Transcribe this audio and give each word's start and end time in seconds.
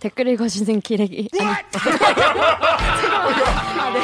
댓글 0.00 0.28
읽어주는 0.28 0.80
기레기. 0.80 1.28
아니. 1.40 1.48
아, 1.50 1.56
네. 3.92 4.00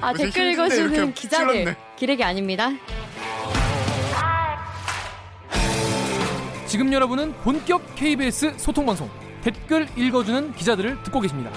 아, 0.00 0.12
댓글 0.12 0.50
읽어주는 0.52 1.14
기자들. 1.14 1.76
기레기 1.94 2.24
아닙니다. 2.24 2.70
지금 6.66 6.92
여러분은 6.92 7.34
본격 7.44 7.94
KBS 7.94 8.54
소통 8.58 8.84
방송 8.84 9.08
댓글 9.42 9.86
읽어주는 9.96 10.54
기자들을 10.54 11.04
듣고 11.04 11.20
계십니다. 11.20 11.52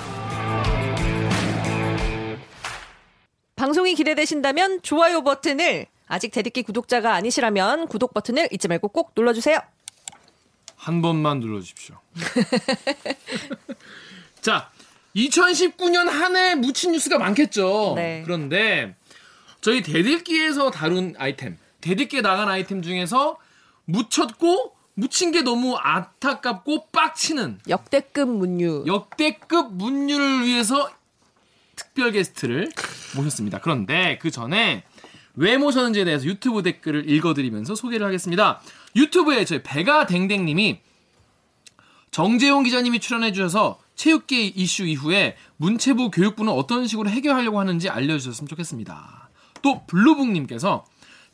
방송이 3.55 3.95
기대되신다면 3.95 4.83
좋아요 4.83 5.23
버튼을 5.23 5.87
아직 6.07 6.31
대듣기 6.31 6.63
구독자가 6.63 7.13
아니시라면 7.15 7.87
구독 7.87 8.13
버튼을 8.13 8.47
잊지 8.51 8.67
말고 8.67 8.89
꼭 8.89 9.11
눌러주세요. 9.15 9.59
한 10.75 11.01
번만 11.01 11.39
눌러주십시오. 11.39 11.95
자, 14.41 14.69
2019년 15.15 16.05
한 16.07 16.35
해 16.35 16.55
묻힌 16.55 16.91
뉴스가 16.93 17.17
많겠죠. 17.17 17.93
네. 17.95 18.21
그런데 18.25 18.95
저희 19.61 19.81
대들기에서 19.81 20.71
다룬 20.71 21.15
아이템, 21.17 21.57
대들기에 21.81 22.21
나간 22.21 22.47
아이템 22.47 22.81
중에서 22.81 23.37
묻혔고 23.85 24.75
묻힌 24.93 25.31
게 25.31 25.41
너무 25.41 25.75
안타깝고 25.75 26.87
빡치는 26.91 27.59
역대급 27.67 28.29
문유. 28.29 28.83
역대급 28.87 29.73
문유를 29.73 30.45
위해서 30.45 30.89
특별 31.75 32.11
게스트를 32.11 32.69
모셨습니다. 33.15 33.59
그런데 33.59 34.17
그 34.21 34.31
전에 34.31 34.83
왜 35.37 35.57
모셨는지에 35.57 36.03
대해서 36.03 36.25
유튜브 36.25 36.63
댓글을 36.63 37.09
읽어드리면서 37.09 37.75
소개를 37.75 38.05
하겠습니다. 38.05 38.59
유튜브에 38.95 39.45
저희 39.45 39.63
배가댕댕님이 39.63 40.79
정재용 42.11 42.63
기자님이 42.63 42.99
출연해 42.99 43.31
주셔서 43.31 43.79
체육계 43.95 44.45
이슈 44.47 44.85
이후에 44.85 45.35
문체부 45.57 46.11
교육부는 46.11 46.51
어떤 46.51 46.87
식으로 46.87 47.09
해결하려고 47.09 47.59
하는지 47.59 47.89
알려주셨으면 47.89 48.47
좋겠습니다. 48.47 49.29
또 49.61 49.85
블루북님께서 49.85 50.85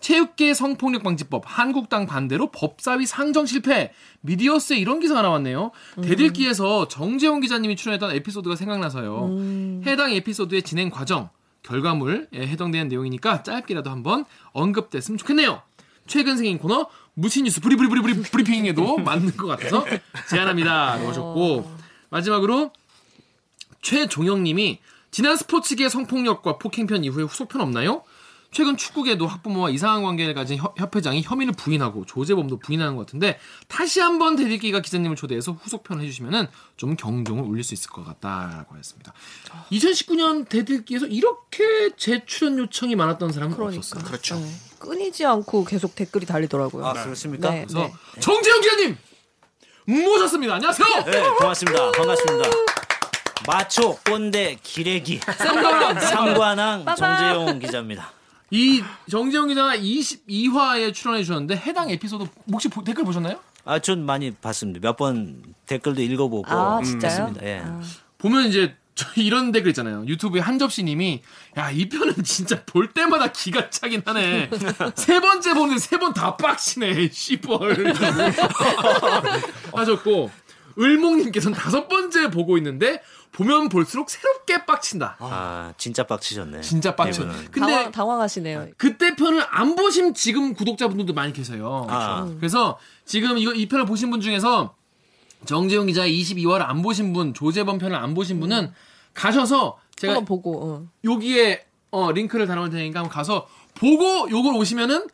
체육계 0.01 0.53
성폭력 0.53 1.03
방지법 1.03 1.43
한국당 1.45 2.05
반대로 2.05 2.51
법사위 2.51 3.05
상정 3.05 3.45
실패 3.45 3.93
미디어스에 4.19 4.77
이런 4.77 4.99
기사가 4.99 5.21
나왔네요. 5.21 5.71
대들기에서 6.01 6.89
정재용 6.89 7.39
기자님이 7.39 7.77
출연했던 7.77 8.11
에피소드가 8.17 8.57
생각나서요. 8.57 9.81
해당 9.85 10.11
에피소드의 10.11 10.63
진행 10.63 10.89
과정 10.89 11.29
결과물에 11.63 12.27
해당되는 12.33 12.89
내용이니까 12.89 13.43
짧게라도 13.43 13.89
한번 13.89 14.25
언급됐으면 14.51 15.17
좋겠네요. 15.17 15.61
최근 16.05 16.35
생긴 16.37 16.57
코너 16.57 16.89
무신 17.13 17.45
뉴스 17.45 17.61
브리브리브리 17.61 18.23
브리핑에도 18.23 18.97
맞는 19.03 19.37
것 19.37 19.47
같아서 19.47 19.85
제안합니다. 20.29 20.99
하셨고 21.07 21.69
마지막으로 22.09 22.71
최종영님이 23.81 24.79
지난 25.11 25.37
스포츠계 25.37 25.89
성폭력과 25.89 26.57
폭행편 26.57 27.03
이후에 27.03 27.23
후속편 27.23 27.61
없나요? 27.61 28.03
최근 28.53 28.77
축구계도 28.77 29.25
학부모와 29.27 29.69
이상한 29.71 30.03
관계를 30.03 30.33
가진 30.33 30.57
협- 30.57 30.79
협회장이 30.79 31.23
혐의를 31.23 31.53
부인하고 31.53 32.05
조재범도 32.05 32.59
부인하는 32.59 32.95
것 32.95 33.05
같은데 33.05 33.39
다시 33.67 33.99
한번 33.99 34.35
대들기가 34.35 34.79
기자님을 34.81 35.15
초대해서 35.15 35.51
후속편을 35.53 36.03
해주시면은 36.03 36.47
좀 36.77 36.95
경종을 36.95 37.43
울릴 37.43 37.63
수 37.63 37.73
있을 37.73 37.89
것 37.89 38.05
같다라고 38.05 38.77
했습니다. 38.77 39.11
2019년 39.71 40.47
대들기에서 40.47 41.07
이렇게 41.07 41.89
재출연 41.97 42.59
요청이 42.59 42.95
많았던 42.95 43.31
사람은 43.31 43.55
그러니까. 43.55 43.79
없었어요. 43.79 44.03
그렇죠. 44.05 44.35
네. 44.35 44.49
끊이지 44.79 45.25
않고 45.25 45.65
계속 45.65 45.95
댓글이 45.95 46.25
달리더라고요. 46.25 46.85
아 46.85 46.93
그렇습니까? 46.93 47.49
네, 47.49 47.65
그래서 47.65 47.79
네. 47.79 47.93
정재영 48.19 48.61
기자님 48.61 48.97
모셨습니다. 49.85 50.55
안녕하세요. 50.55 50.87
네, 51.05 51.29
고맙습니다. 51.39 51.91
반갑습니다. 51.91 52.49
마초 53.47 53.97
꼰대 54.05 54.57
기레기 54.63 55.19
상관왕 55.19 56.85
빠밤. 56.85 56.95
정재용 56.95 57.59
기자입니다. 57.59 58.11
이 58.53 58.83
정재영 59.09 59.47
기자가 59.47 59.75
22화에 59.75 60.93
출연해 60.93 61.23
주셨는데 61.23 61.55
해당 61.57 61.89
에피소드 61.89 62.25
혹시 62.51 62.67
보- 62.69 62.83
댓글 62.83 63.03
보셨나요? 63.03 63.39
아, 63.65 63.79
전 63.79 64.05
많이 64.05 64.29
봤습니다. 64.31 64.79
몇 64.81 64.95
번 64.97 65.41
댓글도 65.65 66.01
읽어보고 66.01 66.45
아? 66.51 66.77
했습니다. 66.77 67.33
예. 67.43 67.63
아. 67.65 67.81
보면 68.19 68.47
이제 68.49 68.75
저 68.95 69.07
이런 69.15 69.51
댓글 69.51 69.69
있잖아요. 69.71 70.05
유튜브에 70.05 70.39
한접시님이 70.39 71.23
야 71.57 71.71
이 71.71 71.89
편은 71.89 72.23
진짜 72.23 72.63
볼 72.63 72.91
때마다 72.93 73.31
기가 73.31 73.71
차긴 73.71 74.03
하네. 74.05 74.51
세 74.95 75.19
번째 75.19 75.53
보는데 75.55 75.79
세 75.79 75.97
번 75.97 76.13
다 76.13 76.37
빡치네. 76.37 77.09
씨벌 77.11 77.91
하셨고 79.73 80.29
을목님께서는 80.77 81.57
다섯 81.57 81.87
번째 81.87 82.29
보고 82.29 82.57
있는데 82.57 83.01
보면 83.33 83.69
볼수록 83.69 84.09
새롭게 84.09 84.65
빡친다. 84.65 85.17
아, 85.19 85.73
진짜 85.77 86.05
빡치셨네. 86.05 86.61
진짜 86.61 86.95
빡쳐. 86.95 87.25
네, 87.25 87.31
근데 87.51 87.73
당황, 87.73 87.91
당황하시네요. 87.91 88.67
그때 88.77 89.15
편을 89.15 89.43
안 89.49 89.75
보신 89.75 90.13
지금 90.13 90.53
구독자분들도 90.53 91.13
많이 91.13 91.33
계세요. 91.33 91.87
아. 91.89 92.31
그래서 92.37 92.77
지금 93.05 93.37
이거 93.39 93.53
이 93.53 93.67
편을 93.67 93.85
보신 93.85 94.11
분 94.11 94.21
중에서 94.21 94.75
정재용 95.45 95.87
기자의 95.87 96.13
22화를 96.21 96.61
안 96.61 96.81
보신 96.83 97.11
분, 97.11 97.33
조재범 97.33 97.79
편을 97.79 97.95
안 97.95 98.13
보신 98.13 98.39
분은 98.39 98.71
가셔서 99.13 99.79
제가 99.95 100.13
한번 100.13 100.25
보고. 100.25 100.65
어. 100.65 100.87
여기에 101.03 101.65
어, 101.91 102.11
링크를 102.11 102.45
달아놓을 102.47 102.69
테니까 102.69 102.99
한번 102.99 103.11
가서 103.11 103.47
보고 103.75 104.29
요걸 104.29 104.55
오시면은 104.55 105.07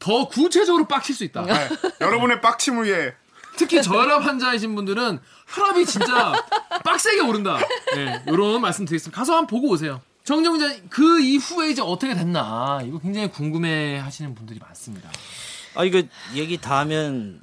더 0.00 0.28
구체적으로 0.28 0.88
빡칠 0.88 1.14
수 1.14 1.24
있다. 1.24 1.42
네, 1.42 1.52
여러분의 2.00 2.40
빡침을 2.40 2.86
위해 2.86 3.12
특히 3.60 3.82
저혈압 3.82 4.24
환자이신 4.24 4.74
분들은 4.74 5.18
혈압이 5.48 5.84
진짜 5.84 6.32
빡세게 6.82 7.20
오른다. 7.20 7.58
네, 7.94 8.22
요런 8.26 8.62
말씀 8.62 8.86
드리겠습니다. 8.86 9.14
가서 9.14 9.36
한번 9.36 9.48
보고 9.48 9.68
오세요. 9.68 10.00
정정 10.24 10.54
기자 10.54 10.74
그 10.88 11.20
이후에 11.20 11.68
이제 11.68 11.82
어떻게 11.82 12.14
됐나 12.14 12.80
이거 12.86 12.98
굉장히 12.98 13.28
궁금해 13.28 13.98
하시는 13.98 14.34
분들이 14.34 14.58
많습니다. 14.58 15.10
아, 15.74 15.84
이거 15.84 16.02
얘기 16.34 16.56
다 16.56 16.78
하면 16.78 17.42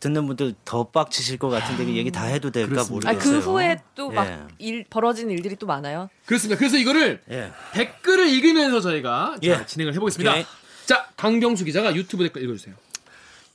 듣는 0.00 0.26
분들 0.26 0.54
더 0.64 0.88
빡치실 0.88 1.38
것 1.38 1.48
같은데 1.48 1.84
그 1.84 1.96
얘기 1.96 2.10
다 2.10 2.24
해도 2.24 2.50
될까 2.50 2.70
그렇습니다. 2.70 3.08
아, 3.08 3.12
모르겠어요. 3.12 3.40
그 3.40 3.46
후에 3.46 3.82
또막 3.94 4.26
예. 4.26 4.38
일 4.58 4.84
벌어진 4.90 5.30
일들이 5.30 5.54
또 5.54 5.68
많아요. 5.68 6.10
그렇습니다. 6.26 6.58
그래서 6.58 6.76
이거를 6.76 7.22
예. 7.30 7.52
댓글을 7.72 8.28
읽으면서 8.30 8.80
저희가 8.80 9.36
자, 9.36 9.38
예. 9.44 9.64
진행을 9.64 9.94
해보겠습니다. 9.94 10.32
오케이. 10.32 10.44
자, 10.86 11.06
강병수 11.16 11.64
기자가 11.64 11.94
유튜브 11.94 12.24
댓글 12.24 12.42
읽어주세요. 12.42 12.74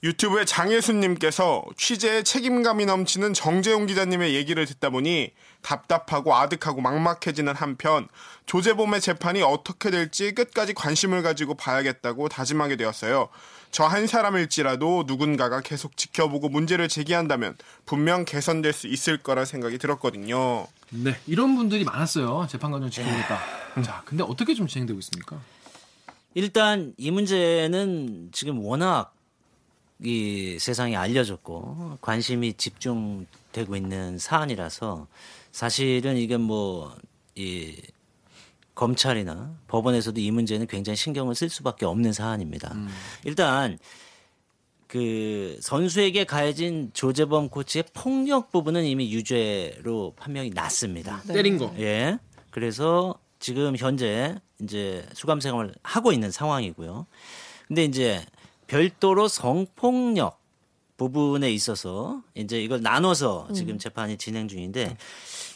유튜브에 0.03 0.45
장혜순님께서 0.45 1.63
취재에 1.77 2.23
책임감이 2.23 2.85
넘치는 2.85 3.33
정재용 3.35 3.85
기자님의 3.85 4.33
얘기를 4.33 4.65
듣다 4.65 4.89
보니 4.89 5.31
답답하고 5.61 6.35
아득하고 6.35 6.81
막막해지는 6.81 7.53
한편 7.55 8.07
조재범의 8.47 8.99
재판이 8.99 9.43
어떻게 9.43 9.91
될지 9.91 10.33
끝까지 10.33 10.73
관심을 10.73 11.21
가지고 11.21 11.53
봐야겠다고 11.53 12.29
다짐하게 12.29 12.77
되었어요. 12.77 13.29
저 13.69 13.85
한 13.85 14.05
사람일지라도 14.07 15.03
누군가가 15.07 15.61
계속 15.61 15.95
지켜보고 15.95 16.49
문제를 16.49 16.87
제기한다면 16.89 17.55
분명 17.85 18.25
개선될 18.25 18.73
수 18.73 18.87
있을 18.87 19.17
거라 19.17 19.45
생각이 19.45 19.77
들었거든요. 19.77 20.67
네, 20.89 21.17
이런 21.27 21.55
분들이 21.55 21.83
많았어요. 21.85 22.47
재판 22.49 22.71
과정 22.71 22.89
지켜보겠다. 22.89 23.39
자, 23.83 24.01
근데 24.03 24.23
어떻게 24.23 24.55
좀 24.55 24.67
진행되고 24.67 24.99
있습니까? 24.99 25.39
일단 26.33 26.93
이 26.97 27.11
문제는 27.11 28.29
지금 28.33 28.59
워낙 28.65 29.13
이 30.03 30.57
세상에 30.59 30.95
알려졌고 30.95 31.99
관심이 32.01 32.53
집중되고 32.53 33.75
있는 33.75 34.17
사안이라서 34.17 35.07
사실은 35.51 36.17
이게 36.17 36.37
뭐이 36.37 37.75
검찰이나 38.73 39.53
법원에서도 39.67 40.19
이 40.19 40.31
문제는 40.31 40.67
굉장히 40.67 40.97
신경을 40.97 41.35
쓸 41.35 41.49
수밖에 41.49 41.85
없는 41.85 42.13
사안입니다. 42.13 42.73
일단 43.25 43.77
그 44.87 45.57
선수에게 45.61 46.25
가해진 46.25 46.91
조재범 46.93 47.49
코치의 47.49 47.85
폭력 47.93 48.51
부분은 48.51 48.83
이미 48.85 49.13
유죄로 49.13 50.15
판명이 50.17 50.49
났습니다. 50.49 51.21
때린 51.27 51.57
거. 51.57 51.73
예. 51.77 52.17
그래서 52.49 53.17
지금 53.39 53.77
현재 53.77 54.35
이제 54.61 55.07
수감 55.13 55.39
생활을 55.39 55.73
하고 55.83 56.11
있는 56.11 56.29
상황이고요. 56.31 57.07
근데 57.67 57.85
이제 57.85 58.25
별도로 58.71 59.27
성폭력 59.27 60.39
부분에 60.95 61.51
있어서 61.51 62.21
이제 62.35 62.61
이걸 62.61 62.81
나눠서 62.81 63.49
지금 63.53 63.77
재판이 63.77 64.17
진행 64.17 64.47
중인데 64.47 64.95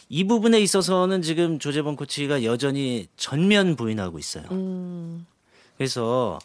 이 0.10 0.26
부분에 0.26 0.60
있어서는 0.60 1.22
지금 1.22 1.58
조재범 1.58 1.96
코치가 1.96 2.44
여전히 2.44 3.08
전면 3.16 3.78
부인하고 3.78 4.20
있어요. 4.20 4.44
그래서 5.78 6.40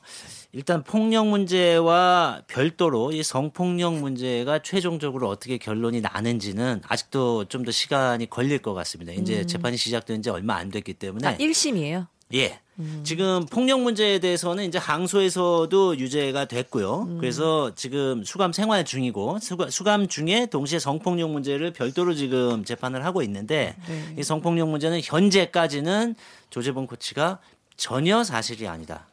일단 0.53 0.85
폭력 0.85 1.27
문제와 1.27 2.43
별도로 2.47 3.11
이 3.11 3.25
성폭력 3.25 3.95
문제가 3.95 4.61
최종적으로 4.61 5.29
어떻게 5.29 5.59
결론이 5.59 6.01
나는지는 6.03 6.83
아직도 6.87 7.47
좀 7.47 7.65
더 7.65 7.73
시간이 7.73 8.31
걸릴 8.31 8.59
것 8.61 8.75
같습니다. 8.75 9.13
이제 9.13 9.45
재판이 9.45 9.77
시작된 9.77 10.23
지 10.23 10.31
얼마 10.31 10.55
안 10.55 10.71
됐기 10.71 10.95
때문에 10.95 11.27
아, 11.27 11.37
1심이에요. 11.37 12.07
예. 12.35 12.59
지금 13.03 13.45
폭력 13.45 13.83
문제에 13.83 14.21
대해서는 14.21 14.65
이제 14.65 14.79
항소에서도 14.79 15.99
유죄가 15.99 16.47
됐고요. 16.47 17.19
그래서 17.19 17.75
지금 17.75 18.25
수감 18.25 18.55
생활 18.55 18.87
중이고 18.87 19.39
수감, 19.69 20.09
중에 20.09 20.47
동시에 20.47 20.79
성폭력 20.79 21.31
문제를 21.31 21.73
별도로 21.75 22.15
지금 22.15 22.65
재판을 22.65 23.05
하고 23.05 23.23
있는데 23.23 23.77
이 24.17 24.23
성폭력 24.23 24.69
문제는 24.71 25.01
현재까지는 25.03 26.15
조재범 26.49 26.87
코치가 26.87 27.39
전혀 27.81 28.23
사실이 28.23 28.69
아니다. 28.69 29.07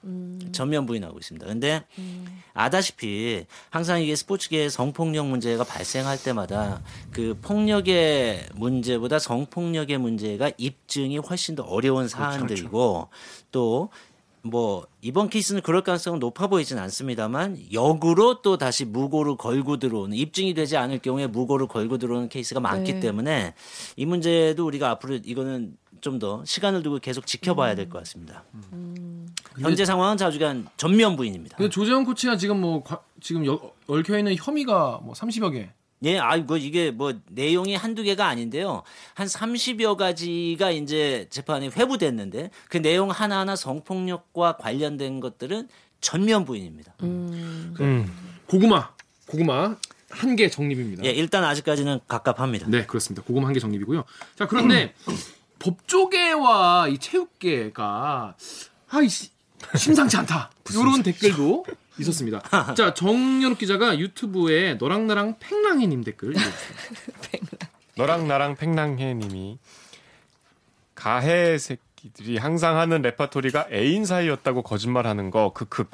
전면 0.51 0.85
부인하고 0.85 1.17
있습니다. 1.17 1.47
근데 1.47 1.85
아다시피 2.53 3.45
항상 3.69 4.01
이게 4.01 4.13
스포츠계에 4.13 4.67
성폭력 4.67 5.25
문제가 5.27 5.63
발생할 5.63 6.21
때마다 6.21 6.81
그 7.11 7.37
폭력의 7.41 8.49
문제보다 8.55 9.19
성폭력의 9.19 9.99
문제가 9.99 10.51
입증이 10.57 11.17
훨씬 11.17 11.55
더 11.55 11.63
어려운 11.63 12.09
사안들이고 12.09 13.07
또뭐 13.53 14.85
이번 14.99 15.29
케이스는 15.29 15.61
그럴 15.61 15.81
가능성은 15.81 16.19
높아 16.19 16.47
보이진 16.47 16.77
않습니다만 16.77 17.71
역으로 17.71 18.41
또 18.41 18.57
다시 18.57 18.83
무고를 18.83 19.37
걸고 19.37 19.77
들어오는 19.77 20.17
입증이 20.17 20.53
되지 20.53 20.75
않을 20.75 20.99
경우에 20.99 21.27
무고를 21.27 21.67
걸고 21.67 21.99
들어오는 21.99 22.27
케이스가 22.27 22.59
많기 22.59 22.95
네. 22.95 22.99
때문에 22.99 23.53
이 23.95 24.05
문제도 24.05 24.65
우리가 24.65 24.89
앞으로 24.89 25.19
이거는 25.23 25.77
좀 26.01 26.19
더 26.19 26.43
시간을 26.45 26.81
두고 26.83 26.99
계속 26.99 27.25
지켜봐야 27.27 27.75
될 27.75 27.89
것 27.89 27.99
같습니다. 27.99 28.43
현재 29.59 29.85
상황은 29.85 30.17
자주간 30.17 30.67
전면 30.77 31.15
부인입니다. 31.15 31.57
근데 31.57 31.69
조재원 31.69 32.05
코치가 32.05 32.37
지금 32.37 32.61
뭐 32.61 32.83
과- 32.83 33.01
지금 33.21 33.45
여- 33.45 33.59
얽혀 33.87 34.17
있는 34.17 34.35
혐의가 34.35 34.99
뭐 35.03 35.13
30여 35.13 35.51
개. 35.53 35.69
예, 36.03 36.19
아이고 36.19 36.57
이게 36.57 36.91
뭐 36.91 37.13
내용이 37.29 37.75
한두 37.75 38.03
개가 38.03 38.27
아닌데요. 38.27 38.83
한 39.15 39.25
30여 39.27 39.95
가지가 39.95 40.69
이제 40.71 41.25
재판에 41.31 41.67
회부됐는데 41.75 42.51
그 42.69 42.77
내용 42.81 43.09
하나하나 43.09 43.55
성폭력과 43.55 44.57
관련된 44.57 45.19
것들은 45.19 45.67
전면 46.01 46.45
부인입니다. 46.45 46.93
고구마. 48.47 48.89
고구마 49.27 49.75
한 50.09 50.35
개 50.37 50.49
정립입니다. 50.49 51.03
예, 51.03 51.09
일단 51.09 51.43
아직까지는 51.43 51.99
갑갑합니다. 52.07 52.67
네, 52.69 52.85
그렇습니다. 52.85 53.23
고구마 53.25 53.47
한 53.47 53.53
개 53.53 53.59
정립이고요. 53.59 54.03
자, 54.37 54.47
그런데 54.47 54.93
법조계와 55.59 56.87
이 56.89 56.97
체육계가 56.97 58.35
아이 58.89 59.09
씨, 59.09 59.29
심상치 59.75 60.17
않다. 60.17 60.51
이런 60.71 61.03
댓글도 61.03 61.65
있었습니다. 61.99 62.41
자, 62.75 62.93
정연욱 62.93 63.57
기자가 63.57 63.97
유튜브에 63.97 64.75
너랑 64.75 65.07
나랑 65.07 65.35
팽랑이님 65.39 66.03
댓글 66.03 66.31
읽어주세요. 66.31 66.53
너랑 67.97 68.27
나랑 68.27 68.55
팽랑해님이 68.55 69.57
가해 70.93 71.57
새끼들이 71.57 72.37
항상 72.37 72.77
하는 72.77 73.01
레파토리가 73.01 73.67
애인 73.71 74.05
사이였다고 74.05 74.61
거짓말하는 74.61 75.31
거 75.31 75.51
크크. 75.53 75.85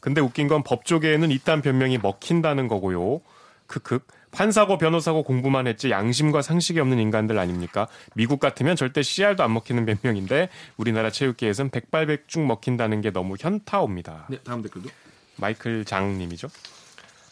근데 0.00 0.20
웃긴 0.20 0.46
건 0.46 0.62
법조계에는 0.62 1.30
이딴 1.32 1.62
변명이 1.62 1.98
먹힌다는 1.98 2.68
거고요. 2.68 3.20
크크. 3.68 4.00
판사고 4.30 4.76
변호사고 4.76 5.22
공부만 5.22 5.66
했지 5.66 5.90
양심과 5.90 6.42
상식이 6.42 6.80
없는 6.80 6.98
인간들 6.98 7.38
아닙니까? 7.38 7.86
미국 8.14 8.40
같으면 8.40 8.76
절대 8.76 9.02
CR도 9.02 9.42
안 9.42 9.54
먹히는 9.54 9.86
변명인데 9.86 10.48
우리나라 10.76 11.10
체육계에선 11.10 11.70
백발백중 11.70 12.46
먹힌다는 12.46 13.00
게 13.00 13.10
너무 13.10 13.36
현타옵니다. 13.38 14.26
네, 14.30 14.38
다음 14.44 14.62
댓글도. 14.62 14.90
마이클 15.36 15.84
장님이죠. 15.84 16.48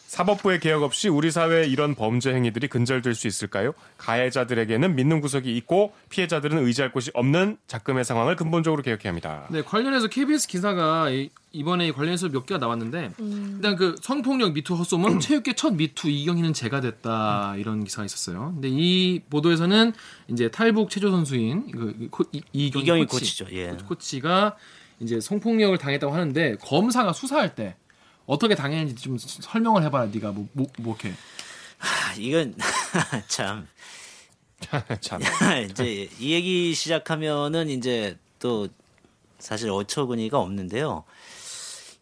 사법부의 0.07 0.61
개혁 0.61 0.83
없이 0.83 1.09
우리 1.09 1.31
사회에 1.31 1.67
이런 1.67 1.93
범죄 1.93 2.33
행위들이 2.33 2.67
근절될 2.69 3.13
수 3.13 3.27
있을까요? 3.27 3.73
가해자들에게는 3.97 4.95
믿는 4.95 5.19
구석이 5.19 5.55
있고 5.57 5.93
피해자들은 6.09 6.65
의지할 6.65 6.93
곳이 6.93 7.11
없는 7.13 7.57
작금의 7.67 8.05
상황을 8.05 8.37
근본적으로 8.37 8.81
개혁해야 8.83 9.09
합니다. 9.11 9.45
네, 9.49 9.61
관련해서 9.61 10.07
KBS 10.07 10.47
기사가 10.47 11.09
이- 11.09 11.29
이번에 11.51 11.87
이관련해서 11.87 12.29
몇 12.29 12.45
개가 12.45 12.57
나왔는데 12.57 13.11
일단 13.19 13.75
그 13.75 13.95
성폭력 14.01 14.53
미투 14.53 14.75
헛소문 14.75 15.19
체육계 15.21 15.53
첫 15.53 15.73
미투 15.75 16.09
이경희는 16.09 16.53
제가 16.53 16.79
됐다 16.81 17.55
이런 17.57 17.83
기사가 17.83 18.05
있었어요. 18.05 18.51
근데 18.53 18.69
이 18.71 19.19
보도에서는 19.29 19.91
이제 20.29 20.49
탈북 20.49 20.89
체조 20.89 21.11
선수인 21.11 21.71
그 21.71 22.07
코- 22.11 22.23
이- 22.31 22.41
이경희, 22.53 22.83
이경희 22.85 23.05
코치, 23.07 23.19
코치죠. 23.19 23.47
예. 23.51 23.75
코치가 23.87 24.55
이제 25.01 25.19
성폭력을 25.19 25.77
당했다고 25.77 26.13
하는데 26.13 26.55
검사가 26.61 27.11
수사할 27.13 27.55
때 27.55 27.75
어떻게 28.27 28.53
당했는지 28.53 28.95
좀 29.01 29.17
설명을 29.17 29.83
해봐라. 29.83 30.05
네가 30.05 30.31
뭐, 30.31 30.47
뭐, 30.53 30.67
뭐 30.77 30.95
이렇게 30.99 31.15
아, 31.79 32.13
이건 32.15 32.55
참 33.27 33.67
참. 35.01 35.21
이제 35.69 36.09
이 36.19 36.33
얘기 36.33 36.73
시작하면은 36.73 37.69
이제 37.69 38.17
또 38.39 38.67
사실 39.39 39.69
어처구니가 39.69 40.39
없는데요. 40.39 41.03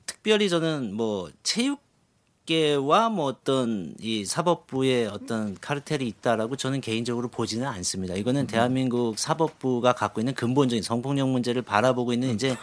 특별히 0.06 0.50
저는 0.50 0.94
뭐 0.94 1.30
체육계와 1.44 3.10
뭐 3.10 3.26
어떤 3.26 3.94
이 4.00 4.24
사법부의 4.26 5.08
어떤 5.08 5.58
카르텔이 5.60 6.08
있다라고 6.08 6.56
저는 6.56 6.82
개인적으로 6.82 7.28
보지는 7.28 7.68
않습니다. 7.68 8.16
이거는 8.16 8.48
대한민국 8.48 9.20
사법부가 9.20 9.94
갖고 9.94 10.22
있는 10.22 10.34
근본적인 10.34 10.82
성폭력 10.82 11.30
문제를 11.30 11.62
바라보고 11.62 12.14
있는 12.14 12.34
이제 12.34 12.56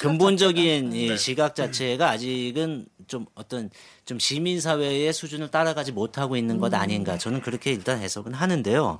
근본적인 0.00 0.92
이 0.92 1.16
시각 1.16 1.54
자체가 1.54 2.10
아직은 2.10 2.86
좀 3.08 3.26
어떤 3.34 3.70
좀 4.04 4.18
시민 4.18 4.60
사회의 4.60 5.12
수준을 5.12 5.50
따라가지 5.50 5.90
못하고 5.92 6.36
있는 6.36 6.58
것 6.58 6.72
아닌가 6.74 7.18
저는 7.18 7.40
그렇게 7.40 7.72
일단 7.72 7.98
해석은 8.00 8.34
하는데요. 8.34 8.98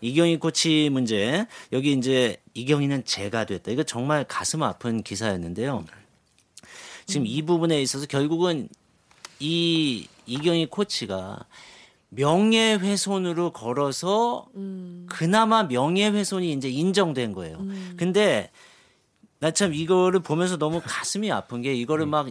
이경희 0.00 0.38
코치 0.38 0.88
문제 0.90 1.46
여기 1.72 1.92
이제 1.92 2.36
이경희는 2.54 3.04
제가 3.04 3.44
됐다. 3.46 3.70
이거 3.72 3.82
정말 3.82 4.24
가슴 4.24 4.62
아픈 4.62 5.02
기사였는데요. 5.02 5.84
지금 7.06 7.26
이 7.26 7.42
부분에 7.42 7.82
있어서 7.82 8.06
결국은 8.06 8.68
이 9.40 10.06
이경희 10.26 10.66
코치가 10.66 11.44
명예훼손으로 12.10 13.50
걸어서 13.52 14.46
그나마 15.08 15.64
명예훼손이 15.64 16.52
이제 16.52 16.68
인정된 16.68 17.32
거예요. 17.32 17.58
근데 17.96 18.50
나 19.40 19.50
참 19.50 19.74
이거를 19.74 20.20
보면서 20.20 20.56
너무 20.56 20.80
가슴이 20.82 21.30
아픈 21.30 21.60
게 21.60 21.74
이거를 21.74 22.06
막 22.06 22.28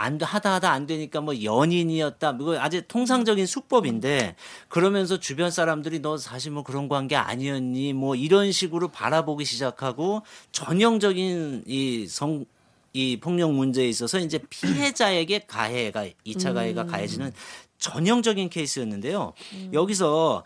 안 0.00 0.20
하다 0.20 0.54
하다 0.54 0.70
안 0.70 0.86
되니까 0.86 1.20
뭐 1.20 1.42
연인이었다. 1.42 2.36
이거 2.40 2.58
아주 2.60 2.82
통상적인 2.86 3.46
수법인데 3.46 4.36
그러면서 4.68 5.18
주변 5.18 5.50
사람들이 5.50 6.00
너 6.00 6.16
사실 6.16 6.52
뭐 6.52 6.62
그런 6.62 6.88
관계 6.88 7.16
아니었니? 7.16 7.94
뭐 7.94 8.14
이런 8.14 8.52
식으로 8.52 8.88
바라보기 8.88 9.44
시작하고 9.44 10.22
전형적인 10.52 11.64
이 11.66 12.06
성 12.08 12.46
이 12.94 13.18
폭력 13.20 13.52
문제에 13.52 13.86
있어서 13.86 14.18
이제 14.18 14.38
피해자에게 14.48 15.40
가해가 15.40 16.06
이차 16.24 16.54
가해가 16.54 16.86
가해지는 16.86 17.32
전형적인 17.78 18.48
케이스였는데요. 18.48 19.34
여기서 19.74 20.42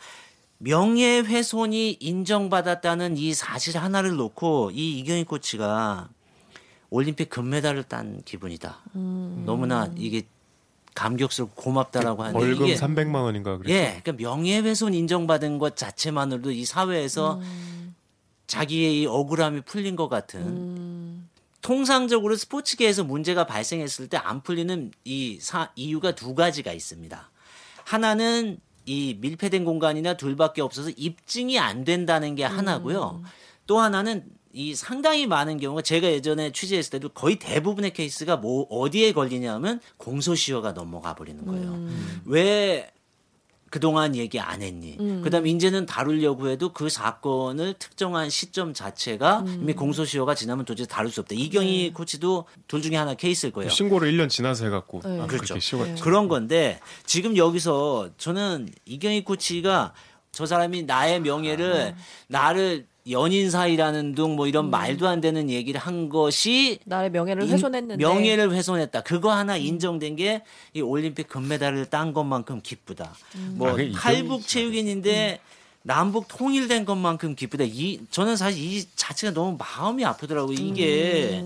명예훼손이 0.58 1.98
인정받았다는 2.00 3.16
이 3.16 3.32
사실 3.32 3.78
하나를 3.78 4.16
놓고 4.16 4.72
이 4.74 4.98
이경희 4.98 5.24
코치가 5.24 6.08
올림픽 6.92 7.30
금메달을 7.30 7.84
딴 7.84 8.22
기분이다. 8.24 8.82
너무나 8.92 9.90
이게 9.96 10.22
감격스럽고 10.94 11.54
고맙다라고 11.62 12.22
하는데 12.22 12.38
벌금 12.38 12.66
이게 12.66 12.76
300만 12.76 13.14
원인가 13.22 13.56
그랬죠. 13.56 13.72
예, 13.74 13.98
그러니까 14.02 14.12
명예훼손 14.12 14.92
인정받은 14.92 15.56
것 15.58 15.74
자체만으로도 15.74 16.50
이 16.50 16.66
사회에서 16.66 17.40
자기의 18.46 19.00
이 19.00 19.06
억울함이 19.06 19.62
풀린 19.62 19.96
것 19.96 20.10
같은. 20.10 21.26
통상적으로 21.62 22.36
스포츠계에서 22.36 23.04
문제가 23.04 23.46
발생했을 23.46 24.08
때 24.08 24.18
안 24.18 24.42
풀리는 24.42 24.90
이 25.04 25.38
사, 25.40 25.70
이유가 25.76 26.14
두 26.14 26.34
가지가 26.34 26.72
있습니다. 26.72 27.30
하나는 27.84 28.58
이 28.84 29.16
밀폐된 29.18 29.64
공간이나 29.64 30.14
둘밖에 30.18 30.60
없어서 30.60 30.90
입증이 30.90 31.58
안 31.58 31.84
된다는 31.84 32.34
게 32.34 32.44
하나고요. 32.44 33.22
또 33.66 33.78
하나는 33.78 34.24
이 34.52 34.74
상당히 34.74 35.26
많은 35.26 35.58
경우가 35.58 35.82
제가 35.82 36.08
예전에 36.10 36.52
취재했을 36.52 36.90
때도 36.92 37.08
거의 37.10 37.36
대부분의 37.38 37.92
케이스가 37.94 38.36
뭐 38.36 38.66
어디에 38.68 39.12
걸리냐면 39.12 39.80
공소시효가 39.96 40.74
넘어가 40.74 41.14
버리는 41.14 41.44
거예요. 41.46 41.88
왜 42.26 42.90
그동안 43.70 44.14
얘기 44.14 44.38
안 44.38 44.60
했니? 44.60 44.98
그다음 45.22 45.46
에 45.46 45.50
이제는 45.50 45.86
다루려고 45.86 46.50
해도 46.50 46.74
그 46.74 46.90
사건을 46.90 47.74
특정한 47.78 48.28
시점 48.28 48.74
자체가 48.74 49.44
이미 49.46 49.72
공소시효가 49.72 50.34
지나면 50.34 50.66
도저히 50.66 50.86
다룰 50.86 51.10
수 51.10 51.20
없다. 51.20 51.34
이경희 51.34 51.94
코치도 51.94 52.44
둘 52.68 52.82
중에 52.82 52.96
하나 52.96 53.14
케이스일 53.14 53.50
거예요. 53.54 53.70
신고를 53.70 54.12
1년 54.12 54.28
지나서 54.28 54.66
해갖고 54.66 55.00
네. 55.02 55.20
아, 55.22 55.26
그렇죠. 55.26 55.54
그렇게 55.54 55.60
쉬워. 55.60 55.86
그런 56.02 56.28
건데 56.28 56.80
지금 57.06 57.34
여기서 57.38 58.10
저는 58.18 58.68
이경희 58.84 59.24
코치가 59.24 59.94
저 60.32 60.44
사람이 60.44 60.82
나의 60.82 61.20
명예를 61.20 61.94
나를 62.28 62.86
연인 63.10 63.50
사이라는 63.50 64.14
둥 64.14 64.36
뭐 64.36 64.46
이런 64.46 64.70
말도 64.70 65.08
안 65.08 65.20
되는 65.20 65.50
얘기를 65.50 65.80
한 65.80 66.08
것이 66.08 66.78
나의 66.84 67.10
명예를 67.10 67.42
인- 67.44 67.50
훼손했는데 67.50 68.02
명예를 68.02 68.52
훼손했다. 68.52 69.02
그거 69.02 69.32
하나 69.32 69.56
인정된 69.56 70.16
게 70.16 70.42
이 70.74 70.80
올림픽 70.80 71.28
금메달을 71.28 71.86
딴 71.90 72.12
것만큼 72.12 72.60
기쁘다. 72.62 73.14
뭐 73.54 73.70
아, 73.70 73.76
탈북 73.94 74.46
체육인인데 74.46 75.40
남북 75.82 76.28
통일된 76.28 76.84
것만큼 76.84 77.34
기쁘다. 77.34 77.64
이 77.66 78.00
저는 78.10 78.36
사실 78.36 78.62
이 78.62 78.84
자체가 78.94 79.32
너무 79.34 79.58
마음이 79.58 80.04
아프더라고요. 80.04 80.54
이게 80.58 81.44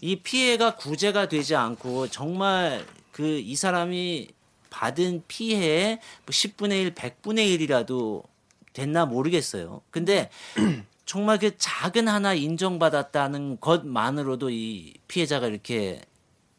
이 0.00 0.16
피해가 0.16 0.76
구제가 0.76 1.28
되지 1.28 1.56
않고 1.56 2.08
정말 2.08 2.84
그 3.10 3.40
이 3.44 3.56
사람이 3.56 4.28
받은 4.70 5.22
피해의 5.28 5.98
뭐 6.24 6.30
10분의 6.30 6.72
1, 6.82 6.94
100분의 6.94 7.58
1이라도 7.68 8.22
됐나 8.74 9.06
모르겠어요. 9.06 9.80
근데 9.90 10.28
정말 11.06 11.38
그 11.38 11.56
작은 11.56 12.08
하나 12.08 12.34
인정받았다는 12.34 13.60
것만으로도 13.60 14.50
이 14.50 14.94
피해자가 15.08 15.46
이렇게 15.46 16.02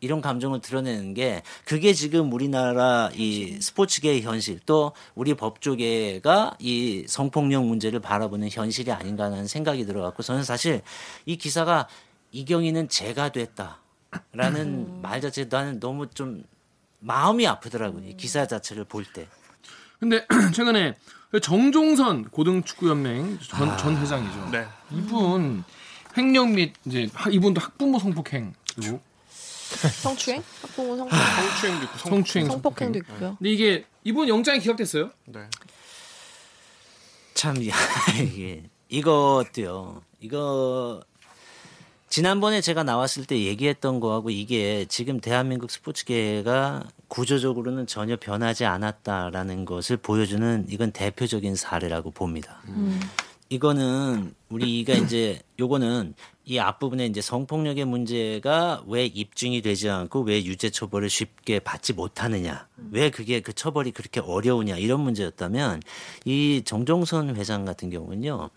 이런 0.01 0.22
감정을 0.22 0.62
드러내는 0.62 1.13
게 1.13 1.41
그게 1.65 1.93
지금 1.93 2.31
우리나라 2.31 3.10
이 3.15 3.60
스포츠계의 3.60 4.22
현실 4.22 4.60
또 4.65 4.93
우리 5.15 5.34
법조계가 5.34 6.57
이 6.60 7.05
성폭력 7.07 7.65
문제를 7.65 8.00
바라보는 8.01 8.50
현실이 8.51 8.91
아닌가 8.91 9.25
하는 9.25 9.48
생각이 9.48 9.86
들어갖고 9.86 10.22
저는 10.22 10.43
사실 10.43 10.81
이 11.25 11.38
기사가 11.38 11.88
이경희는 12.31 12.89
제가 12.89 13.31
됐다라는 13.31 15.01
말 15.01 15.22
자체 15.22 15.45
나는 15.45 15.79
너무 15.79 16.07
좀 16.07 16.43
마음이 17.00 17.48
아프더라고요. 17.48 18.07
이 18.07 18.17
기사 18.17 18.45
자체를 18.45 18.84
볼 18.84 19.05
때. 19.05 19.27
근데 20.00 20.25
최근에 20.53 20.93
정종선 21.39 22.25
고등축구연맹 22.30 23.39
전, 23.39 23.77
전 23.77 23.98
회장이죠. 23.98 24.50
네. 24.51 24.65
이분 24.92 25.63
횡령 26.18 26.54
및 26.56 26.74
이제 26.86 27.10
하- 27.13 27.30
이분도 27.30 27.60
학부모 27.62 28.00
성폭행 28.00 28.54
그리고 28.75 29.01
성추행? 30.01 30.44
학부모 30.62 30.96
성추행? 30.98 31.25
성추행도 31.36 31.84
있고 31.86 31.98
성... 31.98 32.10
성추행 32.12 32.48
성폭행도 32.48 33.00
성폭행. 33.00 33.15
있고요. 33.15 33.36
근데 33.38 33.50
이게 33.51 33.86
이분 34.04 34.27
영장이 34.30 34.60
기각됐어요. 34.60 35.10
네. 35.25 35.39
참 37.34 37.56
이게 37.62 38.63
이것도요. 38.89 40.01
이거 40.22 41.01
지난번에 42.15 42.62
제가 42.62 42.84
나왔을 42.84 43.25
때 43.25 43.43
얘기했던 43.43 44.00
거하고 44.00 44.29
이게 44.29 44.86
지금 44.88 45.19
대한민국 45.19 45.69
스포츠계가 45.69 46.86
구조적으로는 47.10 47.88
전혀 47.88 48.15
변하지 48.15 48.63
않았다라는 48.63 49.65
것을 49.65 49.98
보여주는 49.98 50.65
이건 50.69 50.93
대표적인 50.93 51.57
사례라고 51.57 52.12
봅니다. 52.12 52.62
이거는 53.50 54.34
우리가 54.48 54.93
이제 54.93 55.41
요거는 55.60 56.13
이 56.45 56.57
앞부분에 56.57 57.05
이제 57.05 57.19
성폭력의 57.19 57.84
문제가 57.84 58.81
왜 58.88 59.05
입증이 59.05 59.62
되지 59.62 59.89
않고 59.89 60.22
왜 60.22 60.41
유죄 60.45 60.69
처벌을 60.69 61.10
쉽게 61.10 61.60
받지 61.60 61.91
못하느냐 61.91 62.67
왜 62.91 63.10
그게 63.10 63.41
그 63.41 63.51
처벌이 63.51 63.91
그렇게 63.91 64.22
어려우냐 64.22 64.77
이런 64.77 65.01
문제였다면 65.01 65.81
이 66.24 66.62
정종선 66.63 67.36
회장 67.36 67.65
같은 67.65 67.89
경우는요 67.89 68.51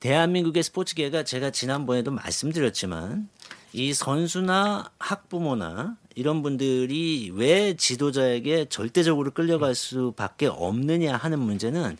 대한민국의 0.00 0.62
스포츠계가 0.62 1.24
제가 1.24 1.50
지난번에도 1.50 2.10
말씀드렸지만 2.12 3.28
이 3.72 3.92
선수나 3.92 4.90
학부모나 4.98 5.96
이런 6.14 6.42
분들이 6.42 7.30
왜 7.34 7.74
지도자에게 7.76 8.66
절대적으로 8.66 9.32
끌려갈 9.32 9.74
수밖에 9.74 10.46
없느냐 10.46 11.16
하는 11.16 11.38
문제는 11.38 11.96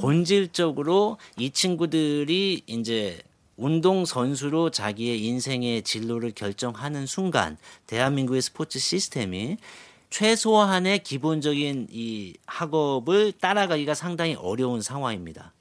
본질적으로 0.00 1.18
이 1.38 1.50
친구들이 1.50 2.62
이제 2.66 3.20
운동 3.56 4.06
선수로 4.06 4.70
자기의 4.70 5.22
인생의 5.22 5.82
진로를 5.82 6.30
결정하는 6.30 7.06
순간 7.06 7.58
대한민국의 7.86 8.40
스포츠 8.40 8.78
시스템이 8.78 9.58
최소한의 10.08 11.02
기본적인 11.02 11.88
이 11.90 12.34
학업을 12.46 13.32
따라가기가 13.32 13.94
상당히 13.94 14.34
어려운 14.34 14.80
상황입니다. 14.80 15.52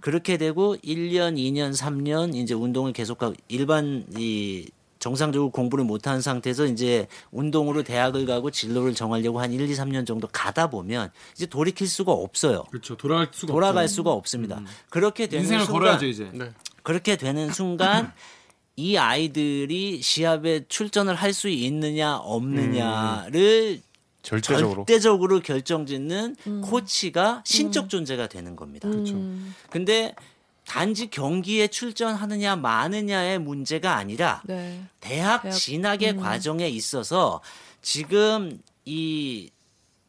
그렇게 0.00 0.36
되고 0.36 0.76
1년, 0.76 1.36
2년, 1.36 1.76
3년 1.76 2.34
이제 2.34 2.54
운동을 2.54 2.92
계속하고 2.92 3.34
일반 3.48 4.04
이 4.16 4.68
정상적으로 4.98 5.50
공부를 5.50 5.84
못한 5.84 6.22
상태에서 6.22 6.64
이제 6.66 7.06
운동으로 7.30 7.82
대학을 7.82 8.24
가고 8.24 8.50
진로를 8.50 8.94
정하려고 8.94 9.38
한 9.38 9.52
1, 9.52 9.60
2, 9.68 9.74
3년 9.74 10.06
정도 10.06 10.26
가다 10.32 10.68
보면 10.70 11.10
이제 11.34 11.44
돌이킬 11.44 11.86
수가 11.86 12.12
없어요. 12.12 12.64
그렇죠. 12.70 12.96
돌아갈 12.96 13.28
수가 13.30 13.52
돌아갈 13.52 13.84
없죠. 13.84 13.94
수가 13.96 14.12
없습니다. 14.12 14.62
그렇게 14.88 15.26
되는 15.26 15.44
인생을 15.44 15.64
순간 15.66 15.80
걸어야죠 15.80 16.06
이제. 16.06 16.30
네. 16.32 16.50
그렇게 16.82 17.16
되는 17.16 17.52
순간 17.52 18.12
이 18.76 18.96
아이들이 18.96 20.00
시합에 20.00 20.64
출전을 20.68 21.14
할 21.14 21.34
수 21.34 21.48
있느냐 21.48 22.16
없느냐를 22.16 23.82
절대적으로. 24.24 24.84
절대적으로 24.86 25.40
결정짓는 25.40 26.36
코치가 26.62 27.42
신적 27.46 27.88
존재가 27.88 28.26
되는 28.28 28.56
겁니다. 28.56 28.88
그렇죠. 28.88 29.14
근데 29.70 30.14
단지 30.66 31.08
경기에 31.08 31.68
출전하느냐 31.68 32.56
마느냐의 32.56 33.38
문제가 33.38 33.96
아니라 33.96 34.42
네. 34.46 34.82
대학 34.98 35.42
대학- 35.42 35.54
진학의 35.54 36.16
과정에 36.16 36.66
있어서 36.68 37.40
지금 37.82 38.58
이 38.86 39.50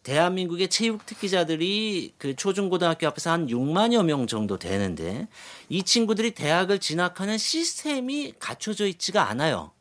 대한민국의 0.03 0.69
체육 0.69 1.05
특기자들이 1.05 2.13
그 2.17 2.36
초중고등학교 2.36 3.07
앞에서 3.07 3.31
한 3.31 3.48
6만여 3.48 4.05
명 4.05 4.27
정도 4.27 4.57
되는데 4.57 5.27
이 5.67 5.84
친구들이 5.84 6.31
대학을 6.31 6.79
진학하는 6.79 7.38
시스템이 7.38 8.34
갖춰져 8.39 8.86
있지가 8.88 9.27
않아요. 9.29 9.72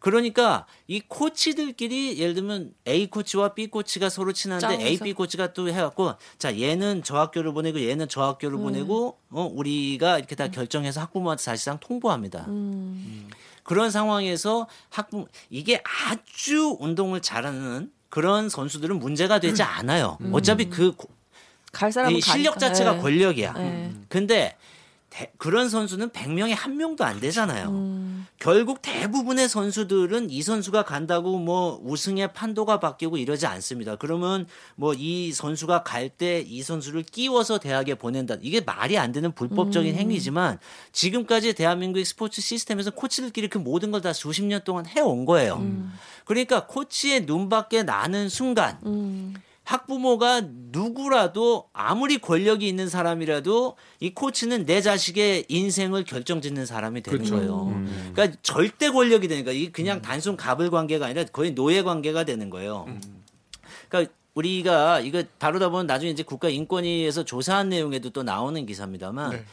그러니까 0.00 0.66
이 0.86 1.00
코치들끼리 1.00 2.18
예를 2.18 2.34
들면 2.34 2.72
A 2.86 3.08
코치와 3.08 3.54
B 3.54 3.66
코치가 3.66 4.08
서로 4.08 4.32
친한데 4.32 4.60
짜면서. 4.60 4.86
A, 4.86 4.98
B 4.98 5.12
코치가 5.12 5.52
또 5.52 5.68
해갖고 5.68 6.14
자 6.38 6.56
얘는 6.58 7.02
저 7.04 7.18
학교를 7.18 7.52
보내고 7.52 7.80
얘는 7.80 8.08
저 8.08 8.22
학교를 8.22 8.58
보내고 8.58 9.18
어 9.30 9.50
우리가 9.52 10.18
이렇게 10.18 10.36
다 10.36 10.48
결정해서 10.48 11.00
학부모한테 11.00 11.42
사실상 11.42 11.78
통보합니다. 11.80 12.46
그런 13.64 13.90
상황에서 13.90 14.68
학부 14.88 15.26
이게 15.50 15.82
아주 15.84 16.76
운동을 16.78 17.20
잘하는 17.20 17.90
그런 18.08 18.48
선수들은 18.48 18.98
문제가 19.00 19.40
되지 19.40 19.62
않아요. 19.62 20.16
어차피 20.32 20.70
그 20.70 20.92
고- 20.94 21.08
갈 21.72 21.92
사람은 21.92 22.16
이 22.16 22.20
실력 22.22 22.52
가니까. 22.54 22.68
자체가 22.68 22.92
네. 22.94 23.00
권력이야. 23.00 23.52
네. 23.52 23.92
근데 24.08 24.56
대- 25.18 25.32
그런 25.36 25.68
선수는 25.68 26.10
100명에 26.10 26.54
한 26.54 26.76
명도 26.76 27.04
안 27.04 27.18
되잖아요. 27.18 27.70
음. 27.70 28.26
결국 28.38 28.80
대부분의 28.82 29.48
선수들은 29.48 30.30
이 30.30 30.42
선수가 30.42 30.84
간다고 30.84 31.40
뭐 31.40 31.80
우승의 31.82 32.32
판도가 32.34 32.78
바뀌고 32.78 33.16
이러지 33.16 33.44
않습니다. 33.46 33.96
그러면 33.96 34.46
뭐 34.76 34.94
이 34.96 35.32
선수가 35.32 35.82
갈 35.82 36.08
때 36.10 36.44
이 36.46 36.62
선수를 36.62 37.02
끼워서 37.02 37.58
대학에 37.58 37.96
보낸다. 37.96 38.36
이게 38.42 38.60
말이 38.60 38.96
안 38.96 39.10
되는 39.10 39.32
불법적인 39.32 39.92
음. 39.94 39.98
행위지만 39.98 40.58
지금까지 40.92 41.54
대한민국의 41.54 42.04
스포츠 42.04 42.40
시스템에서 42.40 42.92
코치들끼리 42.92 43.48
그 43.48 43.58
모든 43.58 43.90
걸 43.90 43.98
다 44.00 44.12
수십 44.12 44.44
년 44.44 44.62
동안 44.62 44.86
해온 44.86 45.24
거예요. 45.24 45.54
음. 45.56 45.92
그러니까 46.24 46.66
코치의 46.68 47.26
눈 47.26 47.48
밖에 47.48 47.82
나는 47.82 48.28
순간 48.28 48.78
음. 48.86 49.34
학부모가 49.68 50.44
누구라도 50.72 51.68
아무리 51.74 52.16
권력이 52.16 52.66
있는 52.66 52.88
사람이라도 52.88 53.76
이 54.00 54.14
코치는 54.14 54.64
내 54.64 54.80
자식의 54.80 55.44
인생을 55.48 56.04
결정짓는 56.04 56.64
사람이 56.64 57.02
되는 57.02 57.18
그렇죠. 57.18 57.36
거예요. 57.36 57.84
그러니까 58.14 58.38
절대 58.42 58.90
권력이 58.90 59.28
되니까 59.28 59.52
이 59.52 59.66
음. 59.66 59.72
그냥 59.72 60.00
단순 60.00 60.38
갑을 60.38 60.70
관계가 60.70 61.04
아니라 61.04 61.24
거의 61.24 61.54
노예 61.54 61.82
관계가 61.82 62.24
되는 62.24 62.48
거예요. 62.48 62.86
그러니까 63.90 64.10
우리가 64.32 65.00
이거 65.00 65.22
다루다 65.36 65.68
보면 65.68 65.86
나중에 65.86 66.12
이제 66.12 66.22
국가 66.22 66.48
인권위에서 66.48 67.26
조사한 67.26 67.68
내용에도 67.68 68.08
또 68.08 68.22
나오는 68.22 68.64
기사입니다만 68.64 69.30
네. 69.32 69.44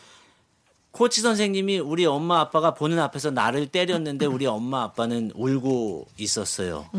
코치 0.96 1.20
선생님이 1.20 1.80
우리 1.80 2.06
엄마 2.06 2.40
아빠가 2.40 2.74
보는 2.74 3.00
앞에서 3.00 3.30
나를 3.30 3.68
때렸는데 3.68 4.28
우리 4.28 4.46
엄마 4.46 4.84
아빠는 4.84 5.34
울고 5.36 6.08
있었어요. 6.18 6.90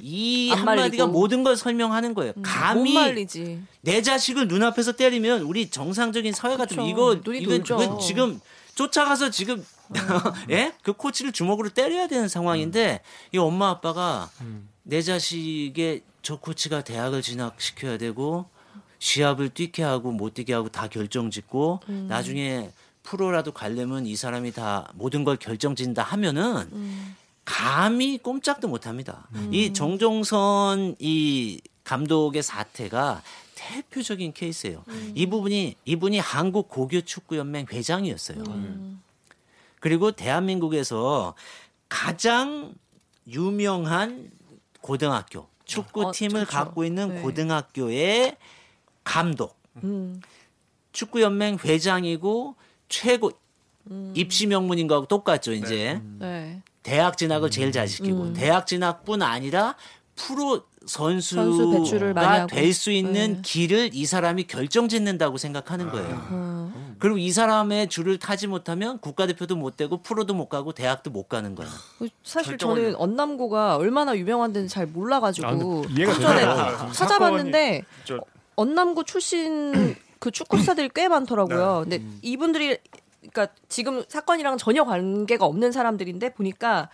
이안 0.00 0.58
한마디가. 0.66 1.06
모든 1.06 1.44
걸 1.44 1.54
설명하는 1.54 2.14
거예요. 2.14 2.32
못 2.34 2.42
감히 2.42 2.94
말리지. 2.94 3.60
내 3.82 4.00
자식을 4.00 4.48
눈앞에서 4.48 4.92
때리면 4.92 5.42
우리 5.42 5.68
정상적인 5.68 6.32
사회 6.32 6.56
같으면 6.56 6.86
그쵸. 6.86 7.34
이거 7.34 7.58
이거 7.58 7.98
지금 7.98 8.40
쫓아가서 8.74 9.28
지금 9.28 9.62
예? 10.48 10.72
그 10.82 10.94
코치를 10.94 11.32
주먹으로 11.32 11.68
때려야 11.68 12.08
되는 12.08 12.26
상황인데 12.26 13.02
이 13.32 13.38
엄마 13.38 13.68
아빠가 13.68 14.30
내 14.82 15.02
자식의 15.02 16.00
저 16.22 16.36
코치가 16.38 16.82
대학을 16.82 17.20
진학시켜야 17.20 17.98
되고 17.98 18.46
시합을 18.98 19.50
뛰게 19.50 19.82
하고 19.82 20.10
못 20.10 20.32
뛰게 20.32 20.54
하고 20.54 20.70
다 20.70 20.88
결정 20.88 21.30
짓고 21.30 21.80
나중에 21.86 22.70
프로라도 23.10 23.50
가려면 23.50 24.06
이 24.06 24.14
사람이 24.14 24.52
다 24.52 24.88
모든 24.94 25.24
걸 25.24 25.36
결정짓는다 25.36 26.02
하면은 26.02 26.70
감히 27.44 28.18
꼼짝도 28.18 28.68
못 28.68 28.86
합니다. 28.86 29.28
이 29.50 29.72
정종선 29.72 30.94
이 31.00 31.60
감독의 31.82 32.44
사태가 32.44 33.22
대표적인 33.56 34.32
케이스예요. 34.32 34.84
이 35.14 35.26
부분이 35.26 35.74
이분이 35.84 36.20
한국 36.20 36.68
고교 36.68 37.00
축구 37.00 37.36
연맹 37.36 37.66
회장이었어요. 37.72 38.44
그리고 39.80 40.12
대한민국에서 40.12 41.34
가장 41.88 42.74
유명한 43.26 44.30
고등학교 44.80 45.48
축구 45.64 46.06
어, 46.06 46.12
팀을. 46.12 46.46
갖고 46.46 46.84
있는 46.84 47.16
네. 47.16 47.22
고등학교의 47.22 48.36
감독. 49.02 49.58
음. 49.82 50.20
축구연맹 50.92 51.58
회장이고 51.64 52.56
최고 52.90 53.30
입시 54.14 54.46
명문인 54.46 54.86
거하고 54.86 55.06
똑같죠. 55.06 55.52
이제 55.54 55.98
네. 56.18 56.60
대학 56.82 57.16
진학을 57.16 57.50
제일 57.50 57.72
잘 57.72 57.88
시키고 57.88 58.34
대학 58.34 58.66
진학뿐 58.66 59.22
아니라 59.22 59.74
프로 60.16 60.64
선수 60.86 61.36
선수가 61.36 62.20
하고. 62.20 62.46
될수 62.48 62.90
있는 62.90 63.36
네. 63.36 63.42
길을 63.42 63.90
이 63.94 64.04
사람이 64.06 64.44
결정짓는다고 64.44 65.38
생각하는 65.38 65.90
거예요. 65.90 66.72
그리고 66.98 67.16
이 67.18 67.30
사람의 67.32 67.88
줄을 67.88 68.18
타지 68.18 68.46
못하면 68.46 68.98
국가대표도 68.98 69.56
못 69.56 69.76
되고 69.76 70.02
프로도 70.02 70.34
못 70.34 70.48
가고 70.48 70.72
대학도 70.72 71.10
못 71.10 71.28
가는 71.28 71.54
거예요. 71.54 71.70
사실 72.22 72.58
저는 72.58 72.96
언남고가 72.96 73.76
얼마나 73.76 74.16
유명한 74.16 74.52
데는 74.52 74.68
잘 74.68 74.84
아, 74.84 74.86
몰라가지고 74.92 75.84
이해가 75.96 76.14
전에. 76.14 76.92
찾아봤는데 76.92 77.82
저- 78.04 78.20
언남고 78.56 79.04
출신 79.04 79.94
그 80.20 80.30
축구사들이 80.30 80.90
꽤 80.94 81.08
많더라고요. 81.08 81.80
근데 81.82 82.02
이분들이 82.22 82.78
그러니까 83.20 83.48
지금 83.68 84.04
사건이랑 84.06 84.58
전혀 84.58 84.84
관계가 84.84 85.44
없는 85.44 85.72
사람들인데 85.72 86.34
보니까 86.34 86.88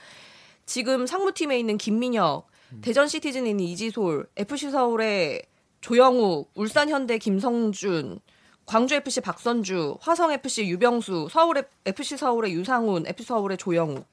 지금 0.64 1.06
상무팀에 1.06 1.59
있는 1.59 1.76
김민혁, 1.76 2.49
대전 2.83 3.06
시티즌에 3.09 3.50
있는 3.50 3.64
이지솔, 3.64 4.26
FC 4.37 4.71
서울의 4.71 5.42
조영욱, 5.80 6.50
울산 6.54 6.88
현대 6.88 7.18
김성준, 7.18 8.21
광주 8.64 8.95
FC 8.95 9.21
박선주, 9.21 9.99
화성 10.00 10.33
FC 10.33 10.66
유병수, 10.66 11.28
서울 11.30 11.64
FC 11.85 12.16
서울의 12.16 12.52
유상훈, 12.52 13.06
FC 13.06 13.28
서울의 13.28 13.59
조영욱. 13.59 14.06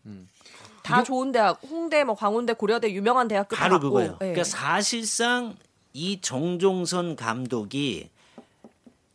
다 0.83 1.01
좋은 1.01 1.31
대학, 1.31 1.59
홍대, 1.63 2.03
뭐 2.03 2.13
광운대, 2.13 2.53
고려대 2.53 2.91
유명한 2.91 3.27
대학교 3.27 3.55
다 3.55 3.63
바로 3.63 3.79
그거예요. 3.79 4.11
예. 4.13 4.17
그러니까 4.17 4.43
사실상 4.43 5.55
이 5.93 6.19
정종선 6.21 7.15
감독이 7.15 8.09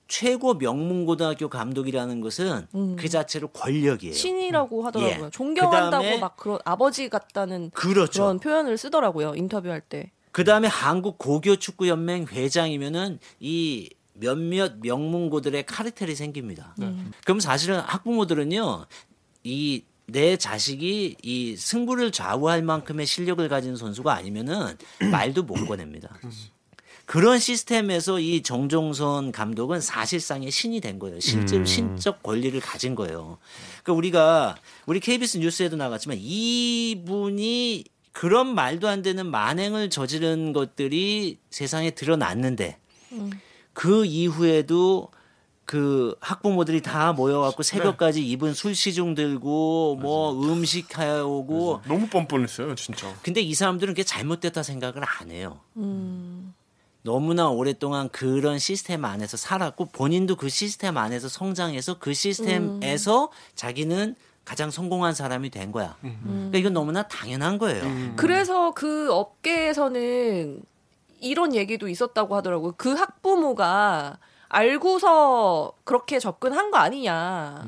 최고 0.09 0.55
명문고등학교 0.55 1.49
감독이라는 1.49 2.21
것은 2.23 2.67
그 2.97 3.09
자체로 3.09 3.49
권력이에요. 3.49 4.13
음. 4.13 4.17
신이라고 4.17 4.83
하더라고요. 4.87 5.27
예. 5.27 5.31
존경한다고 5.31 6.05
그다음에- 6.05 6.19
막 6.19 6.37
그런 6.37 6.59
아버지 6.65 7.09
같다는 7.09 7.71
그렇죠. 7.75 8.23
그런 8.23 8.41
표현을 8.41 8.79
쓰더라고요. 8.79 9.35
인터뷰할 9.37 9.81
때. 9.83 10.11
그 10.33 10.45
다음에 10.45 10.67
한국 10.69 11.19
고교 11.19 11.57
축구 11.57 11.89
연맹 11.89 12.27
회장이면은 12.31 13.19
이 13.41 13.91
몇몇 14.15 14.79
명문고들의 14.81 15.65
카르텔이 15.67 16.15
생깁니다. 16.15 16.75
그럼 17.25 17.39
사실은 17.41 17.79
학부모들은요, 17.81 18.87
이 19.45 19.85
내 20.11 20.39
자식이 20.39 21.17
이 21.23 21.55
승부를 21.55 22.13
좌우할 22.13 22.63
만큼의 22.63 23.05
실력을 23.05 23.47
가진 23.51 23.77
선수가 23.77 24.11
아니면은 24.11 24.75
말도 25.13 25.43
못 25.43 25.67
꺼냅니다. 25.67 26.19
그런 27.09 27.39
시스템에서 27.39 28.21
이 28.21 28.43
정종선 28.43 29.33
감독은 29.33 29.81
사실상의 29.81 30.51
신이 30.51 30.83
된 30.83 30.99
거예요. 30.99 31.19
실제로 31.21 31.65
신적 31.65 32.23
권리를 32.23 32.61
가진 32.61 32.95
거예요. 32.95 33.39
그러니까 33.83 33.93
우리가 33.95 34.57
우리 34.85 35.01
KBS 35.01 35.39
뉴스에도 35.39 35.77
나갔지만 35.77 36.19
이분이 36.21 37.85
그런 38.13 38.55
말도 38.55 38.89
안 38.89 39.01
되는 39.01 39.27
만행을 39.27 39.89
저지른 39.89 40.53
것들이 40.53 41.39
세상에 41.49 41.93
드러났는데 41.93 42.77
그 43.73 44.05
이후에도 44.05 45.09
그 45.65 46.15
학부모들이 46.21 46.83
다 46.83 47.15
모여갖고 47.15 47.63
새벽까지 47.63 48.27
입은 48.29 48.53
술 48.53 48.75
시중 48.75 49.15
들고 49.15 49.97
뭐 49.97 50.33
음식 50.43 50.99
해오고 50.99 51.81
너무 51.87 52.07
뻔뻔했어요, 52.09 52.75
진짜. 52.75 53.15
근데 53.23 53.41
이 53.41 53.55
사람들은 53.55 53.95
그게 53.95 54.05
잘못됐다 54.05 54.63
생각을 54.63 55.03
안 55.05 55.31
해요. 55.31 55.61
너무나 57.03 57.49
오랫동안 57.49 58.09
그런 58.09 58.59
시스템 58.59 59.05
안에서 59.05 59.37
살았고 59.37 59.87
본인도 59.87 60.37
그 60.37 60.49
시스템 60.49 60.97
안에서 60.97 61.29
성장해서 61.29 61.99
그 61.99 62.13
시스템에서 62.13 63.31
자기는 63.55 64.15
가장 64.45 64.71
성공한 64.71 65.15
사람이 65.15 65.51
된 65.51 65.73
거야. 65.73 65.97
그러니까 66.01 66.59
이건 66.59 66.73
너무나 66.73 67.03
당연한 67.03 67.59
거예요. 67.59 67.85
그래서 68.17 68.73
그 68.73 69.13
업계에서는 69.13 70.63
이런 71.21 71.55
얘기도 71.55 71.89
있었다고 71.89 72.35
하더라고요. 72.37 72.75
그 72.77 72.95
학부모가 72.95 74.19
알고서 74.49 75.73
그렇게 75.85 76.19
접근한 76.19 76.71
거 76.71 76.79
아니냐. 76.79 77.67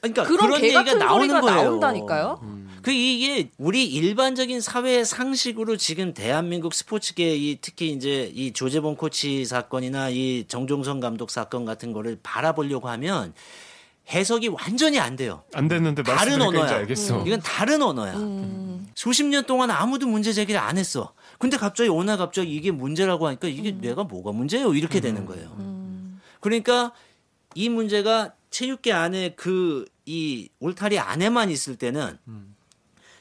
그러니까 0.00 0.22
그런 0.24 0.46
그런 0.46 0.60
개 0.60 0.66
얘기가 0.74 0.94
나오는 0.94 1.40
거예요. 1.40 1.62
나온다니까요. 1.62 2.40
그 2.82 2.90
이게 2.90 3.50
우리 3.58 3.86
일반적인 3.86 4.60
사회 4.60 5.04
상식으로 5.04 5.76
지금 5.76 6.14
대한민국 6.14 6.74
스포츠계 6.74 7.36
이 7.36 7.58
특히 7.60 7.90
이제 7.92 8.30
이 8.34 8.52
조재범 8.52 8.96
코치 8.96 9.44
사건이나 9.44 10.10
이 10.10 10.44
정종선 10.48 11.00
감독 11.00 11.30
사건 11.30 11.64
같은 11.64 11.92
거를 11.92 12.18
바라보려고 12.22 12.88
하면 12.88 13.34
해석이 14.10 14.48
완전히 14.48 14.98
안 14.98 15.14
돼요. 15.16 15.44
안 15.54 15.68
됐는데 15.68 16.02
다른 16.02 16.42
언어야. 16.42 16.76
알겠어. 16.76 17.24
이건 17.24 17.40
다른 17.40 17.82
언어야. 17.82 18.14
수십 18.94 19.24
년 19.24 19.46
동안 19.46 19.70
아무도 19.70 20.06
문제 20.08 20.32
제기를 20.32 20.60
안 20.60 20.76
했어. 20.76 21.14
근데 21.38 21.56
갑자기 21.56 21.88
날 21.88 22.18
갑자기 22.18 22.54
이게 22.54 22.70
문제라고 22.70 23.28
하니까 23.28 23.48
이게 23.48 23.72
내가 23.72 24.04
뭐가 24.04 24.32
문제예요? 24.32 24.74
이렇게 24.74 25.00
되는 25.00 25.24
거예요. 25.24 25.56
그러니까 26.40 26.92
이 27.54 27.68
문제가 27.68 28.34
체육계 28.50 28.92
안에 28.92 29.34
그 29.36 29.86
이 30.04 30.48
울타리 30.58 30.98
안에만 30.98 31.50
있을 31.50 31.76
때는 31.76 32.18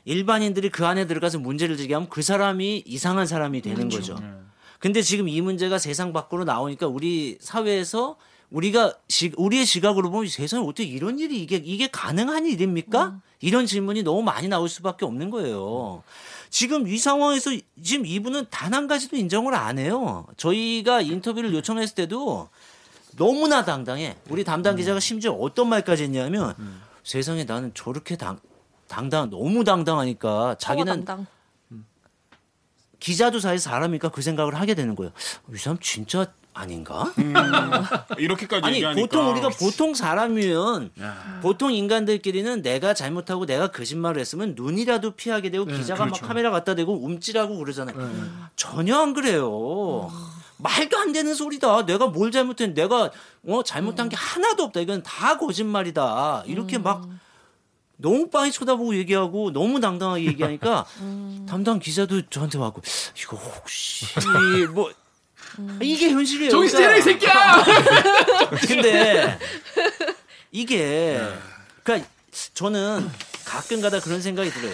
일반인들이 0.06 0.70
그 0.70 0.86
안에 0.86 1.06
들어가서 1.08 1.40
문제를 1.40 1.78
제기하면 1.78 2.10
그 2.10 2.22
사람이 2.22 2.84
이상한 2.86 3.26
사람이 3.28 3.62
되는 3.62 3.90
거죠. 3.90 4.16
근데 4.80 5.02
지금 5.02 5.30
이 5.30 5.42
문제가 5.42 5.78
세상 5.78 6.12
밖으로 6.14 6.44
나오니까 6.44 6.88
우리 6.88 7.38
사회에서 7.40 8.18
우리가 8.50 8.94
시, 9.08 9.32
우리의 9.38 9.66
시각으로 9.66 10.10
보면 10.12 10.28
세상에 10.28 10.64
어떻게 10.66 10.84
이런 10.84 11.20
일이 11.20 11.42
이게 11.42 11.56
이게 11.64 11.88
가능한 11.88 12.46
일입니까? 12.48 13.22
이런 13.40 13.66
질문이 13.66 14.04
너무 14.04 14.22
많이 14.24 14.48
나올 14.48 14.68
수밖에 14.68 15.06
없는 15.06 15.30
거예요. 15.30 16.04
지금 16.50 16.88
이 16.88 16.98
상황에서 16.98 17.52
지금 17.82 18.06
이분은 18.06 18.48
단 18.50 18.74
한 18.74 18.88
가지도 18.88 19.16
인정을 19.16 19.54
안 19.54 19.78
해요. 19.80 20.26
저희가 20.38 21.02
인터뷰를 21.02 21.54
요청했을 21.54 21.96
때도 21.96 22.50
너무나 23.18 23.64
당당해. 23.64 24.18
우리 24.30 24.44
담당 24.44 24.76
기자가 24.76 25.00
심지어 25.00 25.32
어떤 25.34 25.70
말까지 25.70 26.04
했냐면 26.04 26.56
세상에 27.04 27.44
나는 27.46 27.72
저렇게 27.74 28.18
당, 28.18 28.40
당당 28.92 29.30
너무 29.30 29.64
당당하니까 29.64 30.56
자기는 30.60 31.06
당당. 31.06 31.26
기자도 33.00 33.40
사실 33.40 33.58
사람이니까 33.58 34.10
그 34.10 34.22
생각을 34.22 34.54
하게 34.60 34.76
되는 34.76 34.96
거예요. 34.96 35.12
이 35.52 35.58
사람 35.58 35.80
진짜 35.80 36.28
아닌가? 36.54 37.12
이렇게까지 38.20 38.66
아니 38.66 38.76
얘기하니까. 38.76 39.02
보통 39.02 39.32
우리가 39.32 39.50
보통 39.50 39.94
사람이면 39.96 40.92
보통 41.42 41.72
인간들끼리는 41.72 42.62
내가 42.62 42.94
잘못하고 42.94 43.46
내가 43.46 43.72
거짓말을 43.72 44.20
했으면 44.20 44.54
눈이라도 44.58 45.12
피하게 45.12 45.50
되고 45.52 45.66
기자가 45.66 46.06
막 46.06 46.20
카메라 46.22 46.52
갖다 46.52 46.76
대고 46.76 46.94
움찔하고 47.04 47.58
그러잖아요. 47.58 47.96
전혀 48.58 48.98
안 48.98 49.14
그래요. 49.14 50.12
말도 50.58 50.98
안 50.98 51.14
되는 51.14 51.34
소리다. 51.34 51.86
내가 51.86 52.08
뭘 52.08 52.30
잘못했? 52.30 52.74
내가 52.74 53.10
어 53.48 53.64
잘못한 53.64 54.10
게 54.10 54.18
하나도 54.18 54.64
없다. 54.64 54.82
이건 54.82 55.02
다 55.02 55.38
거짓말이다. 55.38 56.44
이렇게 56.46 56.78
막 56.78 57.08
너무 58.02 58.30
빤히 58.30 58.52
쳐다보고 58.52 58.96
얘기하고 58.96 59.52
너무 59.52 59.80
당당하게 59.80 60.26
얘기하니까 60.26 60.86
담당 61.48 61.80
기자도 61.80 62.24
저한테 62.30 62.58
와고 62.58 62.82
이거 63.18 63.38
혹시 63.38 64.06
뭐 64.74 64.92
이게 65.82 66.10
현실이에요. 66.10 66.50
정신 66.52 66.80
차려 66.80 66.98
이 66.98 67.02
새끼야. 67.02 67.64
근데 68.68 69.38
이게 70.52 71.20
그러니까 71.84 72.08
저는 72.54 73.10
가끔가다 73.46 74.00
그런 74.00 74.22
생각이 74.22 74.50
들어요. 74.50 74.74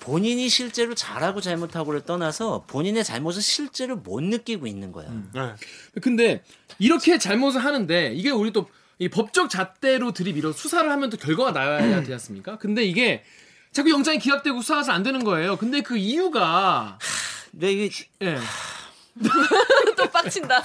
본인이 0.00 0.48
실제로 0.48 0.94
잘하고 0.94 1.40
잘못하고를 1.40 2.02
떠나서 2.02 2.62
본인의 2.68 3.02
잘못을 3.02 3.42
실제로 3.42 3.96
못 3.96 4.22
느끼고 4.22 4.68
있는 4.68 4.92
거야. 4.92 5.08
네. 5.34 5.54
근데 6.00 6.44
이렇게 6.78 7.18
잘못을 7.18 7.64
하는데 7.64 8.12
이게 8.14 8.30
우리 8.30 8.52
또 8.52 8.68
이 8.98 9.08
법적 9.08 9.50
잣대로 9.50 10.12
들이밀어 10.12 10.52
수사를 10.52 10.90
하면 10.90 11.10
또 11.10 11.16
결과가 11.16 11.52
나와야 11.52 12.00
되지 12.00 12.12
않습니까? 12.14 12.56
근데 12.58 12.82
이게 12.82 13.24
자꾸 13.72 13.90
영장이 13.90 14.18
기각되고 14.18 14.62
수사가 14.62 14.82
잘안 14.82 15.02
되는 15.02 15.22
거예요. 15.22 15.56
근데 15.56 15.82
그 15.82 15.98
이유가 15.98 16.98
근데 17.50 17.72
이게 17.72 18.04
예. 18.22 18.38
또 19.96 20.10
빡친다. 20.10 20.62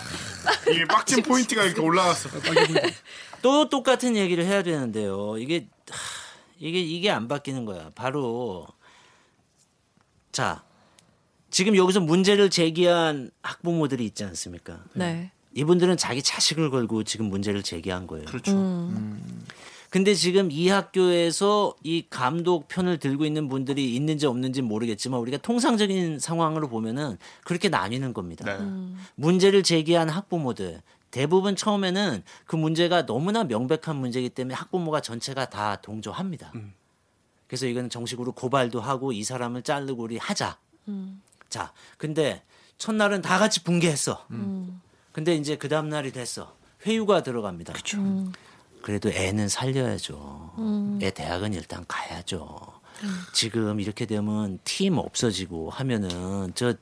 이게 0.70 0.86
빡친 0.86 1.24
포인트가 1.24 1.64
이렇게 1.64 1.82
올라갔어. 1.82 2.30
또 3.42 3.70
똑같은 3.70 4.16
얘기를 4.16 4.46
해야 4.46 4.62
되는데요. 4.64 5.38
이게 5.38 5.68
하, 5.90 5.98
이게 6.60 6.80
이게 6.80 7.10
안 7.10 7.28
바뀌는 7.28 7.66
거야. 7.66 7.90
바로 7.96 8.68
자 10.32 10.64
지금 11.50 11.76
여기서 11.76 12.00
문제를 12.00 12.50
제기한 12.50 13.32
학부모들이 13.42 14.06
있지 14.06 14.24
않습니까? 14.24 14.80
네. 14.94 15.32
이분들은 15.54 15.98
자기 15.98 16.22
자식을 16.22 16.70
걸고 16.70 17.04
지금 17.04 17.28
문제를 17.28 17.64
제기한 17.64 18.08
거예요. 18.08 18.26
그렇죠. 18.26 18.90
근데 19.90 20.14
지금 20.14 20.50
이 20.52 20.70
학교에서 20.70 21.76
이 21.84 22.06
감독 22.10 22.70
편을 22.70 22.98
들고 22.98 23.26
있는 23.26 23.50
분들이 23.50 23.94
있는지 23.94 24.26
없는지 24.26 24.62
모르겠지만 24.62 25.20
우리가 25.20 25.38
통상적인 25.40 26.18
상황으로 26.20 26.70
보면은 26.70 27.18
그렇게 27.44 27.68
나뉘는 27.68 28.14
겁니다. 28.14 28.46
네. 28.46 28.66
문제를 29.16 29.64
제기한 29.64 30.08
학부모들 30.08 30.82
대부분 31.12 31.58
처음에는 31.58 32.24
그 32.46 32.56
문제가 32.56 33.06
너무나 33.06 33.44
명백한 33.44 33.98
문제이기 33.98 34.30
때문에 34.30 34.56
학부모가 34.56 35.02
전체가 35.02 35.50
다 35.50 35.76
동조합니다. 35.82 36.54
그래서 37.48 37.66
이건 37.66 37.90
정식으로 37.90 38.32
고발도 38.32 38.80
하고 38.80 39.12
이 39.12 39.26
사람을 39.26 39.64
자르고 39.64 40.04
우리 40.04 40.18
하자. 40.18 40.58
자, 41.50 41.74
근데 41.98 42.44
첫날은 42.78 43.22
다 43.22 43.38
같이 43.38 43.62
붕괴했어. 43.66 44.26
근데 45.12 45.36
이제 45.36 45.56
그 45.58 45.68
다음 45.68 45.90
날이 45.90 46.12
됐어. 46.12 46.56
회유가 46.86 47.24
들어갑니다. 47.24 47.74
그래도 48.82 49.12
애는 49.12 49.48
살려야죠. 49.50 51.00
애 51.02 51.12
대학은 51.12 51.54
일단 51.54 51.86
가야죠. 51.88 52.60
지금 53.34 53.80
이렇게 53.80 54.06
되면 54.06 54.60
팀 54.64 54.98
없어지고 54.98 55.70
하면은 55.70 56.52
저 56.56 56.74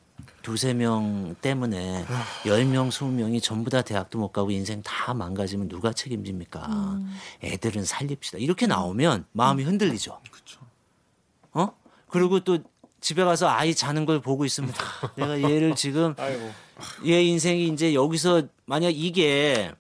두세 0.42 0.74
명 0.74 1.36
때문에 1.42 2.06
열 2.46 2.66
명, 2.66 2.92
스무 2.92 3.12
명이 3.12 3.42
전부 3.42 3.70
다 3.70 3.82
대학도 3.82 4.20
못 4.20 4.30
가고 4.30 4.52
인생 4.52 4.82
다 4.84 5.14
망가지면 5.14 5.68
누가 5.68 5.92
책임집니까? 5.92 7.00
애들은 7.44 7.84
살립시다. 7.84 8.38
이렇게 8.38 8.68
나오면 8.68 9.26
마음이 9.34 9.64
흔들리죠. 9.64 10.20
어? 11.54 11.70
그리고 12.08 12.40
또 12.42 12.60
집에 13.02 13.24
가서 13.24 13.48
아이 13.48 13.74
자는 13.74 14.06
걸 14.06 14.22
보고 14.22 14.46
아, 14.46 15.12
내가 15.16 15.42
얘를 15.42 15.76
지금 15.76 16.16
얘 17.06 17.24
인생이 17.24 17.68
이제 17.68 17.94
여기서 17.94 18.44
만약 18.66 18.90
이게 18.90 19.72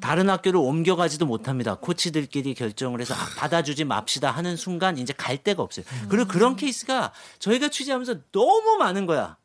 다른 0.00 0.28
학교를 0.28 0.58
옮겨가지도 0.60 1.26
못합니다. 1.26 1.76
코치들끼리 1.76 2.54
결정을 2.54 3.00
해서 3.00 3.14
아, 3.14 3.18
받아주지 3.36 3.84
맙시다 3.84 4.30
하는 4.30 4.56
순간 4.56 4.98
이제 4.98 5.12
갈 5.16 5.36
데가 5.38 5.62
없어요. 5.62 5.84
그리고 6.08 6.28
그런 6.28 6.56
케이스가 6.56 7.12
저희가 7.38 7.68
취재하면서 7.68 8.16
너무 8.32 8.76
많은 8.78 9.06
거야. 9.06 9.36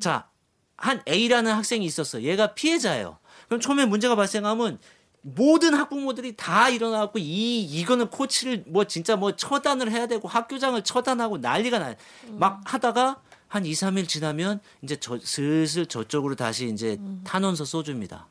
자, 0.00 0.28
한 0.76 1.02
A라는 1.08 1.52
학생이 1.52 1.84
있었어. 1.84 2.22
얘가 2.22 2.54
피해자예요. 2.54 3.18
그럼 3.48 3.60
처음에 3.60 3.86
문제가 3.86 4.14
발생하면 4.14 4.78
모든 5.22 5.74
학부모들이 5.74 6.36
다 6.36 6.68
일어나갖고 6.68 7.18
이 7.18 7.62
이거는 7.64 8.10
코치를 8.10 8.64
뭐 8.68 8.84
진짜 8.84 9.16
뭐 9.16 9.34
처단을 9.34 9.90
해야 9.90 10.06
되고 10.06 10.28
학교장을 10.28 10.80
처단하고 10.84 11.38
난리가 11.38 11.80
나요. 11.80 11.96
막 12.28 12.60
하다가 12.64 13.20
한 13.48 13.64
2, 13.64 13.72
3일 13.72 14.08
지나면 14.08 14.60
이제 14.82 14.96
저 14.96 15.18
슬슬 15.20 15.86
저쪽으로 15.86 16.34
다시 16.34 16.68
이제 16.68 16.98
탄원서 17.24 17.64
쏘줍니다. 17.64 18.26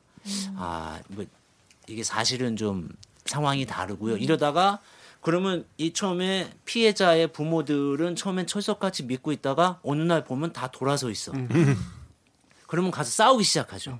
아, 0.55 0.99
뭐 1.09 1.25
이게 1.87 2.03
사실은 2.03 2.55
좀 2.55 2.89
상황이 3.25 3.65
다르고요. 3.65 4.17
이러다가 4.17 4.79
그러면 5.21 5.65
이 5.77 5.91
처음에 5.93 6.51
피해자의 6.65 7.31
부모들은 7.31 8.15
처음엔 8.15 8.45
철석같이 8.45 9.03
믿고 9.03 9.31
있다가 9.31 9.79
어느 9.83 10.01
날 10.01 10.23
보면 10.23 10.53
다 10.53 10.67
돌아서 10.67 11.09
있어. 11.09 11.31
그러면 12.67 12.91
가서 12.91 13.09
싸우기 13.09 13.43
시작하죠. 13.43 13.99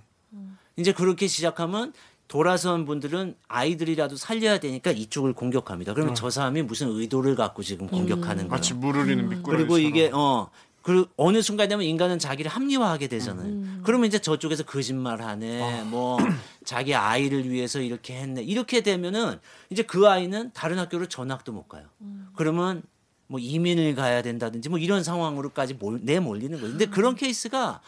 이제 0.77 0.91
그렇게 0.91 1.27
시작하면 1.27 1.93
돌아선 2.27 2.85
분들은 2.85 3.35
아이들이라도 3.47 4.17
살려야 4.17 4.59
되니까 4.59 4.91
이쪽을 4.91 5.33
공격합니다. 5.33 5.93
그러면 5.93 6.15
저 6.15 6.29
사람이 6.29 6.63
무슨 6.63 6.89
의도를 6.89 7.35
갖고 7.35 7.61
지금 7.61 7.87
공격하는 7.87 8.35
거예요. 8.35 8.49
마치 8.49 8.73
물을 8.73 9.07
잃는 9.07 9.29
미꾸라지. 9.29 9.63
그리고 9.63 9.77
이게 9.77 10.09
어 10.11 10.49
그 10.85 11.09
어느 11.17 11.41
순간 11.41 11.67
되면 11.67 11.83
인간은 11.83 12.19
자기를 12.19 12.51
합리화하게 12.51 13.07
되잖아요. 13.07 13.81
그러면 13.81 14.05
이제 14.05 14.19
저쪽에서 14.19 14.61
거짓말하네, 14.65 15.83
뭐 15.85 16.15
자기 16.63 16.93
아이를 16.93 17.49
위해서 17.49 17.79
이렇게 17.79 18.13
했네. 18.13 18.43
이렇게 18.43 18.81
되면은 18.81 19.39
이제 19.71 19.81
그 19.81 20.07
아이는 20.07 20.51
다른 20.53 20.77
학교로 20.77 21.07
전학도 21.07 21.53
못 21.53 21.67
가요. 21.67 21.87
그러면 22.35 22.83
뭐 23.25 23.39
이민을 23.39 23.95
가야 23.95 24.21
된다든지 24.21 24.69
뭐 24.69 24.77
이런 24.77 25.03
상황으로까지 25.03 25.73
몰, 25.73 26.01
내몰리는 26.03 26.55
거예요. 26.59 26.77
근데 26.77 26.85
그런 26.85 27.15
케이스가 27.15 27.81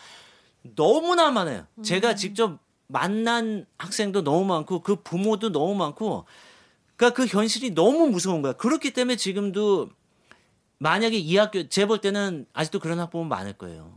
너무나 0.76 1.30
많아요. 1.30 1.68
제가 1.84 2.16
직접 2.16 2.58
만난 2.88 3.68
학생도 3.78 4.24
너무 4.24 4.44
많고 4.46 4.82
그 4.82 4.96
부모도 4.96 5.52
너무 5.52 5.76
많고 5.76 6.26
그러니까 6.96 7.16
그 7.16 7.28
현실이 7.28 7.76
너무 7.76 8.08
무서운 8.10 8.42
거야. 8.42 8.54
그렇기 8.54 8.90
때문에 8.90 9.18
지금도 9.18 9.92
만약에 10.80 11.18
이 11.18 11.38
학교 11.38 11.68
제볼 11.68 12.00
때는 12.00 12.46
아직도 12.54 12.80
그런 12.80 13.00
학부모 13.00 13.26
많을 13.26 13.54
거예요. 13.54 13.92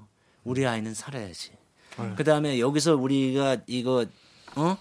우리 0.45 0.67
아이는 0.67 0.95
살아야지. 0.95 1.53
그다음에 2.17 2.59
여기서 2.61 2.97
우리가 2.97 3.59
이거 3.67 4.07
어 4.57 4.79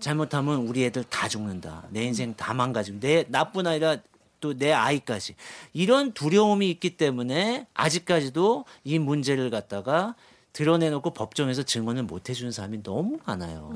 잘못하면 0.00 0.66
우리 0.66 0.84
애들 0.84 1.04
다 1.04 1.28
죽는다. 1.28 1.84
내 1.90 2.02
인생 2.04 2.34
다 2.34 2.52
망가지고 2.54 2.98
내 3.00 3.24
나뿐 3.28 3.66
아니라 3.66 3.96
또 4.40 4.54
내 4.54 4.72
아이까지 4.72 5.36
이런 5.72 6.10
두려움이 6.12 6.68
있기 6.72 6.96
때문에 6.96 7.68
아직까지도 7.74 8.64
이 8.82 8.98
문제를 8.98 9.50
갖다가 9.50 10.16
드러내놓고 10.52 11.14
법정에서 11.14 11.62
증언을 11.62 12.02
못 12.02 12.28
해주는 12.28 12.52
사람이 12.52 12.82
너무 12.82 13.18
많아요. 13.24 13.70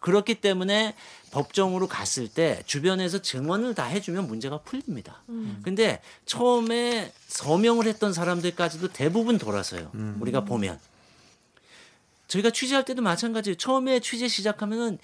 그렇기 0.00 0.36
때문에 0.36 0.94
법정으로 1.32 1.88
갔을 1.88 2.28
때 2.28 2.62
주변에서 2.66 3.20
증언을 3.22 3.74
다 3.74 3.84
해주면 3.84 4.28
문제가 4.28 4.58
풀립니다. 4.58 5.22
근데 5.62 6.00
처음에 6.24 7.12
서명을 7.26 7.86
했던 7.86 8.12
사람들까지도 8.12 8.92
대부분 8.92 9.38
돌아서요. 9.38 9.90
우리가 10.20 10.44
보면. 10.44 10.78
저희가 12.28 12.50
취재할 12.50 12.84
때도 12.84 13.02
마찬가지예요. 13.02 13.56
처음에 13.56 14.00
취재 14.00 14.28
시작하면은 14.28 14.98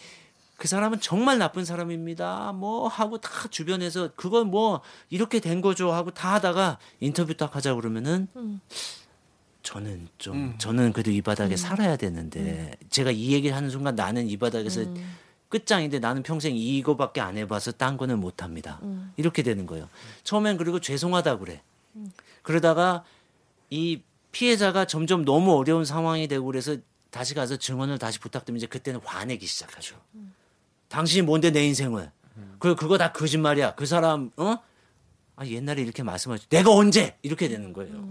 그 0.56 0.66
사람은 0.66 1.00
정말 1.00 1.38
나쁜 1.38 1.64
사람입니다. 1.64 2.52
뭐 2.52 2.88
하고 2.88 3.18
다 3.18 3.30
주변에서 3.50 4.10
그건 4.16 4.50
뭐 4.50 4.80
이렇게 5.10 5.38
된 5.40 5.60
거죠 5.60 5.92
하고 5.92 6.10
다 6.10 6.34
하다가 6.34 6.78
인터뷰 7.00 7.36
딱 7.36 7.54
하자 7.54 7.74
그러면은 7.74 8.28
저는 9.68 10.08
좀 10.16 10.54
저는 10.56 10.94
그래도 10.94 11.10
이 11.10 11.20
바닥에 11.20 11.54
살아야 11.58 11.96
되는데 11.96 12.72
제가 12.88 13.10
이 13.10 13.32
얘기를 13.32 13.54
하는 13.54 13.68
순간 13.68 13.94
나는 13.94 14.26
이 14.26 14.38
바닥에서 14.38 14.80
끝장인데 15.50 15.98
나는 15.98 16.22
평생 16.22 16.56
이거밖에 16.56 17.20
안 17.20 17.36
해봐서 17.36 17.72
딴 17.72 17.98
거는 17.98 18.18
못 18.18 18.42
합니다. 18.42 18.80
이렇게 19.18 19.42
되는 19.42 19.66
거예요. 19.66 19.90
처음엔 20.24 20.56
그리고 20.56 20.80
죄송하다 20.80 21.36
그래. 21.38 21.60
그러다가 22.40 23.04
이 23.68 24.00
피해자가 24.32 24.86
점점 24.86 25.26
너무 25.26 25.54
어려운 25.54 25.84
상황이 25.84 26.28
되고 26.28 26.46
그래서 26.46 26.78
다시 27.10 27.34
가서 27.34 27.56
증언을 27.58 27.98
다시 27.98 28.18
부탁드리면 28.20 28.56
이제 28.56 28.66
그때는 28.66 29.00
화내기 29.04 29.46
시작하죠. 29.46 29.96
당신이 30.88 31.26
뭔데 31.26 31.50
내 31.50 31.66
인생을? 31.66 32.10
그 32.58 32.74
그거 32.74 32.96
다 32.96 33.12
거짓말이야. 33.12 33.74
그 33.74 33.84
사람 33.84 34.30
어? 34.38 34.56
아 35.36 35.46
옛날에 35.46 35.82
이렇게 35.82 36.02
말씀하셨. 36.02 36.48
내가 36.48 36.70
언제 36.72 37.18
이렇게 37.20 37.48
되는 37.50 37.74
거예요. 37.74 38.02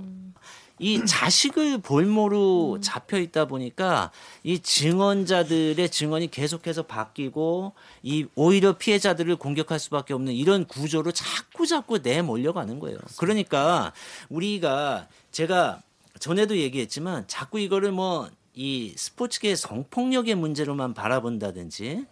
이 0.80 1.06
자식을 1.06 1.80
볼모로 1.80 2.80
잡혀 2.82 3.18
있다 3.20 3.46
보니까 3.46 4.12
이 4.44 4.60
증언자들의 4.60 5.90
증언이 5.90 6.30
계속해서 6.30 6.84
바뀌고 6.84 7.74
이 8.04 8.26
오히려 8.36 8.78
피해자들을 8.78 9.36
공격할 9.38 9.80
수밖에 9.80 10.14
없는 10.14 10.34
이런 10.34 10.66
구조로 10.66 11.12
자꾸 11.12 11.66
자꾸 11.66 12.00
내몰려가는 12.00 12.80
거예요. 12.80 12.98
그러니까 13.18 13.94
우리가 14.30 15.08
제가 15.32 15.82
전에도 16.20 16.58
얘기했지만 16.58 17.26
자꾸 17.28 17.60
이거를 17.60 17.92
뭐 17.92 18.30
이 18.60 18.96
스포츠계 18.98 19.56
성폭력의 19.56 20.34
문제로만 20.34 20.96
바라본다든지 20.96 22.06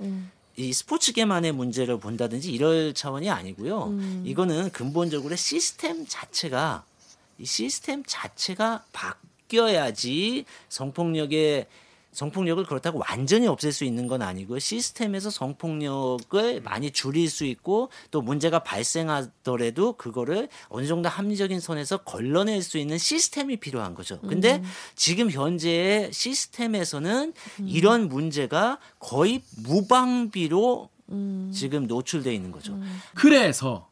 이 0.58 0.73
스포츠계만의 0.73 1.54
문제를 1.54 1.99
본다든지 1.99 2.51
이럴 2.51 2.93
차원이 2.93 3.32
아니고요. 3.32 3.97
이거는 4.23 4.69
근본적으로 4.69 5.36
시스템 5.36 6.06
자체가 6.08 6.86
이 7.38 7.45
시스템 7.45 8.04
자체가 8.06 8.86
바뀌어야지 8.93 10.45
성폭력의 10.69 11.67
성폭력을 12.15 12.63
그렇다고 12.63 13.04
완전히 13.10 13.45
없앨 13.45 13.74
수 13.74 13.84
있는 13.84 14.08
건 14.08 14.21
아니고 14.21 14.58
시스템에서 14.58 15.30
성폭력을 15.30 16.62
많이 16.62 16.91
줄일 16.91 17.30
수 17.30 17.43
있고 17.43 17.89
또 18.10 18.21
문제가 18.21 18.60
발생하더라도 18.60 19.93
그거를 19.93 20.48
어느 20.69 20.88
정도 20.88 21.10
합리적인 21.10 21.60
선에서 21.60 21.98
걸러낼 21.98 22.62
수 22.62 22.78
있는 22.78 22.98
시스템이 22.98 23.58
필요한 23.58 23.95
거죠. 23.95 24.21
근데 24.21 24.63
지금 24.95 25.30
현재의 25.30 26.13
시스템에서는 26.13 27.34
이런 27.65 28.08
문제가 28.08 28.80
거의 29.00 29.43
무방비로 29.58 30.89
지금 31.52 31.86
노출돼 31.88 32.34
있는 32.34 32.52
거죠. 32.52 32.80
그래서 33.13 33.89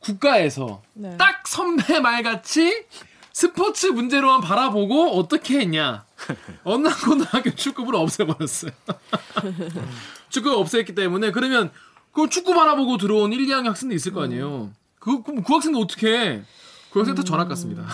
국가에서 0.00 0.82
네. 0.94 1.16
딱 1.16 1.46
선배 1.46 2.00
말같이 2.00 2.84
스포츠 3.32 3.86
문제로만 3.86 4.40
바라보고 4.40 5.18
어떻게 5.18 5.60
했냐. 5.60 6.04
언남고등학교 6.64 7.54
축구부를 7.54 7.98
없애버렸어요. 8.00 8.72
축구를 10.30 10.56
없앴기 10.58 10.94
때문에 10.96 11.30
그러면 11.30 11.70
그 12.12 12.28
축구 12.28 12.54
바라보고 12.54 12.96
들어온 12.98 13.32
1, 13.32 13.38
2학년 13.46 13.64
학생도 13.66 13.94
있을 13.94 14.12
거 14.12 14.22
아니에요. 14.24 14.72
그, 14.98 15.22
그럼 15.22 15.42
그 15.44 15.52
학생도 15.54 15.78
어떻게 15.78 16.18
해? 16.18 16.42
그 16.90 16.98
학생 16.98 17.14
다 17.14 17.22
전학 17.22 17.48
갔습니다. 17.48 17.86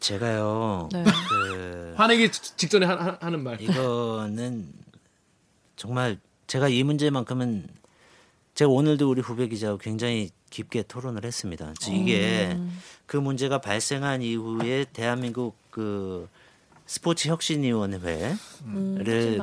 제가요. 0.00 0.88
네. 0.92 1.04
그 1.28 1.94
화내기 1.96 2.32
직- 2.32 2.56
직전에 2.56 2.86
하, 2.86 2.94
하- 2.94 3.18
하 3.20 3.30
는 3.30 3.42
말. 3.44 3.60
이거는 3.60 4.72
정말 5.76 6.18
제가 6.46 6.68
이 6.68 6.82
문제만큼은 6.82 7.66
제가 8.54 8.70
오늘도 8.70 9.08
우리 9.10 9.20
후배 9.20 9.46
기자하고 9.48 9.78
굉장히 9.78 10.30
깊게 10.52 10.82
토론을 10.84 11.24
했습니다. 11.24 11.72
그래서 11.78 11.92
이게 11.92 12.56
그 13.06 13.16
문제가 13.16 13.58
발생한 13.58 14.22
이후에 14.22 14.84
대한민국 14.92 15.56
그 15.70 16.28
스포츠 16.86 17.28
혁신위원회를 17.28 18.36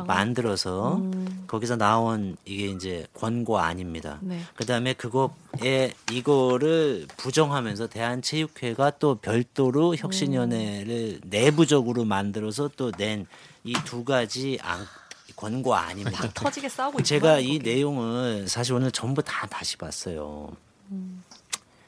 만들어서 0.06 1.02
거기서 1.48 1.78
나온 1.78 2.38
이게 2.46 2.68
이제 2.68 3.08
권고안입니다. 3.16 4.20
네. 4.22 4.40
그다음에 4.56 4.94
그거에 4.94 5.94
이거를 6.12 7.08
부정하면서 7.18 7.88
대한체육회가 7.88 8.92
또 9.00 9.16
별도로 9.16 9.96
혁신위원회를 9.96 11.22
내부적으로 11.26 12.06
만들어서 12.06 12.70
또 12.78 12.92
낸 12.98 13.26
이 13.66 13.74
두 13.86 14.04
가지 14.06 14.58
안, 14.62 14.86
권고안입니다. 15.36 16.30
터지게 16.34 16.70
싸우고 16.70 17.04
제가 17.04 17.40
이 17.40 17.58
거기. 17.58 17.60
내용을 17.60 18.48
사실 18.48 18.74
오늘 18.74 18.90
전부 18.92 19.22
다 19.22 19.48
다시 19.48 19.76
봤어요. 19.78 20.50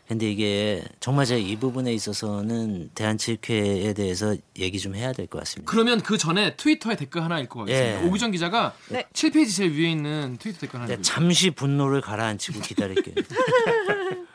근데 0.08 0.30
이게 0.30 0.84
정말 1.00 1.26
제가 1.26 1.40
이 1.40 1.56
부분에 1.56 1.94
있어서는 1.94 2.90
대한체육회에 2.96 3.94
대해서 3.94 4.36
얘기 4.60 4.78
좀 4.78 4.94
해야 4.94 5.14
될 5.14 5.28
것 5.28 5.40
같습니다. 5.40 5.72
그러면 5.72 6.02
그 6.02 6.18
전에 6.18 6.58
트위터에 6.58 6.98
댓글 6.98 7.24
하나 7.24 7.40
읽고 7.40 7.60
가겠습니다. 7.60 8.04
예. 8.04 8.08
오기정 8.08 8.32
기자가 8.32 8.74
네. 8.90 9.06
7페이지 9.14 9.56
제일 9.56 9.72
위에 9.72 9.90
있는 9.92 10.36
트위터 10.38 10.60
댓글 10.60 10.80
하나 10.82 10.88
네, 10.88 10.94
읽고 10.96 11.04
잠시 11.04 11.52
분노를 11.52 12.02
가라앉히고 12.02 12.60
기다릴게요. 12.60 13.16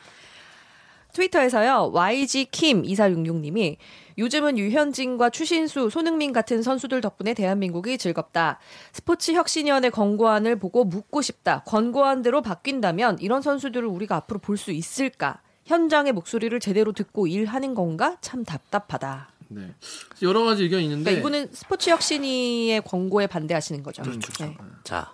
트위터에서요. 1.12 1.90
YG킴 1.92 2.82
2466님이 2.82 3.76
요즘은 4.18 4.58
유현진과 4.58 5.30
추신수, 5.30 5.90
손흥민 5.90 6.32
같은 6.32 6.62
선수들 6.62 7.00
덕분에 7.00 7.34
대한민국이 7.34 7.98
즐겁다. 7.98 8.58
스포츠 8.92 9.32
혁신위원회 9.32 9.90
권고안을 9.90 10.58
보고 10.58 10.84
묻고 10.84 11.20
싶다. 11.22 11.62
권고안대로 11.64 12.42
바뀐다면 12.42 13.18
이런 13.20 13.42
선수들을 13.42 13.86
우리가 13.86 14.16
앞으로 14.16 14.38
볼 14.40 14.56
수 14.56 14.70
있을까? 14.72 15.42
현장의 15.66 16.12
목소리를 16.12 16.58
제대로 16.60 16.92
듣고 16.92 17.26
일하는 17.26 17.74
건가? 17.74 18.16
참 18.22 18.44
답답하다. 18.44 19.32
네. 19.48 19.74
여러 20.22 20.44
가지 20.44 20.62
의견이 20.62 20.84
있는데 20.84 21.04
그러니까 21.04 21.20
이분은 21.20 21.52
스포츠 21.52 21.90
혁신위의 21.90 22.80
권고에 22.82 23.26
반대하시는 23.26 23.82
거죠. 23.82 24.02
네. 24.02 24.56
자, 24.82 25.12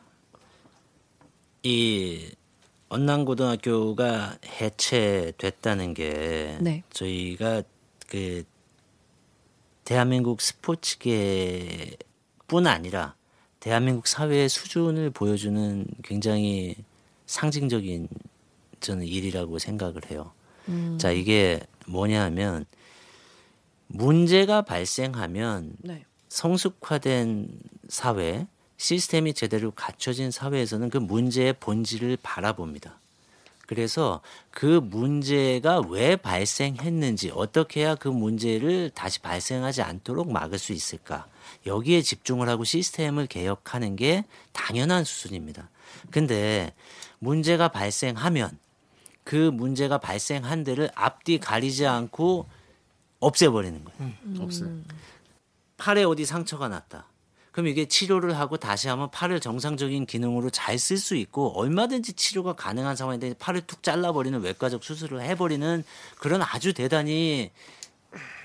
이 1.62 2.30
언남고등학교가 2.88 4.36
해체됐다는 4.60 5.94
게 5.94 6.58
네. 6.60 6.82
저희가 6.90 7.62
그 8.08 8.44
대한민국 9.84 10.40
스포츠계뿐 10.40 11.96
아니라 12.66 13.14
대한민국 13.60 14.06
사회의 14.06 14.48
수준을 14.48 15.10
보여주는 15.10 15.86
굉장히 16.02 16.76
상징적인 17.26 18.08
저는 18.80 19.06
일이라고 19.06 19.58
생각을 19.58 20.10
해요. 20.10 20.32
자, 20.98 21.10
이게 21.10 21.60
뭐냐 21.86 22.22
하면 22.24 22.66
문제가 23.86 24.62
발생하면 24.62 25.74
네. 25.80 26.04
성숙화된 26.28 27.48
사회, 27.88 28.46
시스템이 28.78 29.34
제대로 29.34 29.70
갖춰진 29.70 30.30
사회에서는 30.30 30.90
그 30.90 30.98
문제의 30.98 31.52
본질을 31.60 32.18
바라봅니다. 32.22 32.98
그래서 33.74 34.20
그 34.50 34.66
문제가 34.66 35.80
왜 35.80 36.16
발생했는지 36.16 37.30
어떻게 37.34 37.80
해야 37.80 37.94
그 37.94 38.06
문제를 38.06 38.90
다시 38.90 39.18
발생하지 39.20 39.80
않도록 39.80 40.30
막을 40.30 40.58
수 40.58 40.74
있을까 40.74 41.26
여기에 41.64 42.02
집중을 42.02 42.50
하고 42.50 42.64
시스템을 42.64 43.28
개혁하는 43.28 43.96
게 43.96 44.24
당연한 44.52 45.04
수준입니다. 45.04 45.70
근데 46.10 46.74
문제가 47.18 47.68
발생하면 47.68 48.58
그 49.24 49.36
문제가 49.36 49.96
발생한 49.96 50.64
데를 50.64 50.90
앞뒤 50.94 51.38
가리지 51.38 51.86
않고 51.86 52.46
없애버리는 53.20 53.82
거예요. 53.84 54.12
없어요. 54.38 54.68
팔에 55.78 56.04
어디 56.04 56.26
상처가 56.26 56.68
났다. 56.68 57.06
그럼 57.52 57.66
이게 57.68 57.86
치료를 57.86 58.38
하고 58.38 58.56
다시 58.56 58.88
하면 58.88 59.10
팔을 59.10 59.38
정상적인 59.40 60.06
기능으로 60.06 60.48
잘 60.50 60.76
쓸 60.78 60.96
수 60.98 61.14
있고 61.16 61.52
얼마든지 61.58 62.14
치료가 62.14 62.54
가능한 62.54 62.96
상황인데 62.96 63.34
팔을 63.34 63.62
툭 63.66 63.82
잘라버리는 63.82 64.40
외과적 64.40 64.82
수술을 64.82 65.20
해버리는 65.22 65.84
그런 66.18 66.40
아주 66.42 66.72
대단히 66.72 67.50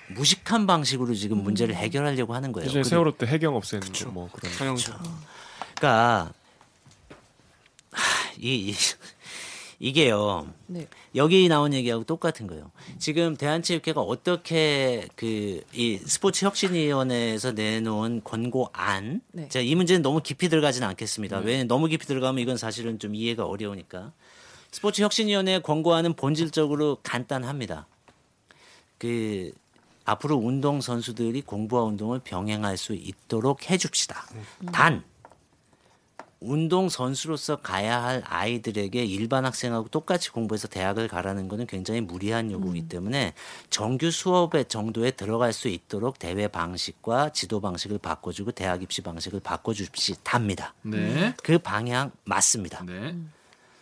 무식한 0.10 0.67
방식으로 0.67 1.13
지금 1.15 1.41
문제를 1.43 1.76
해결하려고 1.76 2.34
하는 2.36 2.52
거예요. 2.52 2.65
예전에 2.67 2.82
그리고- 2.84 2.89
세월호 2.89 3.17
때 3.17 3.26
해경 3.28 3.56
없애는 3.56 3.88
뭐 4.12 4.30
그런. 4.32 4.52
그러니까 5.76 6.34
하, 7.91 8.32
이, 8.39 8.70
이 8.72 8.76
이게요. 9.80 10.52
네. 10.66 10.88
여기 11.16 11.48
나온 11.48 11.74
얘기하고 11.74 12.04
똑같은 12.04 12.48
거예요. 12.48 12.72
지금 12.98 13.36
대한체육회가 13.38 14.02
어떻게 14.02 15.08
그 15.16 15.62
이 15.74 15.98
스포츠 15.98 16.46
혁신위원회에서 16.46 17.52
내놓은 17.52 18.22
권고안, 18.24 19.22
네. 19.32 19.48
제가 19.50 19.63
이 19.63 19.76
문제는 19.76 20.02
너무 20.02 20.22
깊이 20.22 20.50
들어가지는 20.50 20.88
않겠습니다. 20.88 21.40
왜 21.40 21.63
너무 21.63 21.88
깊이 21.88 22.06
들어가면 22.08 22.42
이건 22.42 22.58
사실은 22.58 22.98
좀 22.98 23.13
이해가 23.13 23.46
어려우니까. 23.46 24.13
스포츠 24.72 25.02
혁신위원회 25.02 25.60
권고안은 25.60 26.13
본질적으로 26.16 26.98
간단합니다. 27.04 27.88
그 28.98 29.52
앞으로 30.06 30.38
운동 30.38 30.82
선수들이 30.82 31.42
공부와 31.42 31.84
운동을 31.84 32.20
병행할 32.20 32.78
수 32.78 32.94
있도록 32.94 33.70
해줍시다. 33.70 34.26
단 34.72 35.04
운동 36.39 36.88
선수로서 36.88 37.58
가야 37.58 38.04
할 38.04 38.23
아이들에게 38.26 39.04
일반 39.04 39.45
학생하고 39.45 39.88
똑같이 39.89 40.32
공부해서 40.32 40.67
대학을 40.67 41.08
가라는 41.08 41.47
것은 41.47 41.65
굉장히 41.65 42.02
무리한 42.02 42.52
요구이기 42.52 42.88
때문에 42.89 43.34
정규 43.69 44.12
수업의 44.12 44.65
정도에 44.65 45.12
들어갈 45.12 45.52
수 45.52 45.67
있도록 45.67 46.19
대회 46.19 46.47
방식과 46.47 47.30
지도 47.30 47.60
방식을 47.60 47.97
바꿔주고 47.97 48.52
대학 48.52 48.84
입시 48.84 49.02
방식을 49.02 49.39
바꿔주시답니다. 49.39 50.76
네. 50.84 51.34
그 51.43 51.58
방향 51.58 52.12
맞습니다. 52.23 52.86
네. 52.86 53.15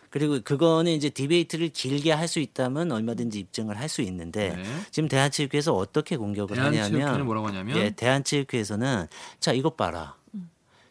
그리고 0.08 0.40
그거는 0.42 0.92
이제 0.92 1.10
디베이트를 1.10 1.68
길게 1.68 2.10
할 2.12 2.26
수 2.26 2.40
있다면 2.40 2.90
얼마든지 2.90 3.38
입증을 3.38 3.78
할 3.78 3.90
수 3.90 4.00
있는데 4.02 4.56
네. 4.56 4.62
지금 4.90 5.08
대한체육회에서 5.10 5.74
어떻게 5.74 6.16
공격을 6.16 6.56
대한체육회는 6.56 7.02
하냐면 7.02 7.26
뭐라고 7.26 7.48
하냐면 7.48 7.76
예, 7.76 7.90
대한체육회에서는 7.90 9.08
자 9.40 9.52
이것 9.52 9.76
봐라. 9.76 10.16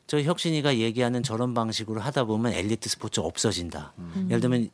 저 0.08 0.22
혁신이가 0.22 0.78
얘기하는 0.78 1.24
저런 1.24 1.54
방식으로 1.54 2.00
하다 2.02 2.26
보면 2.26 2.54
엘리트 2.54 2.90
스포츠 2.90 3.20
없어진다. 3.20 3.94
예를 4.30 4.40
들면 4.40 4.70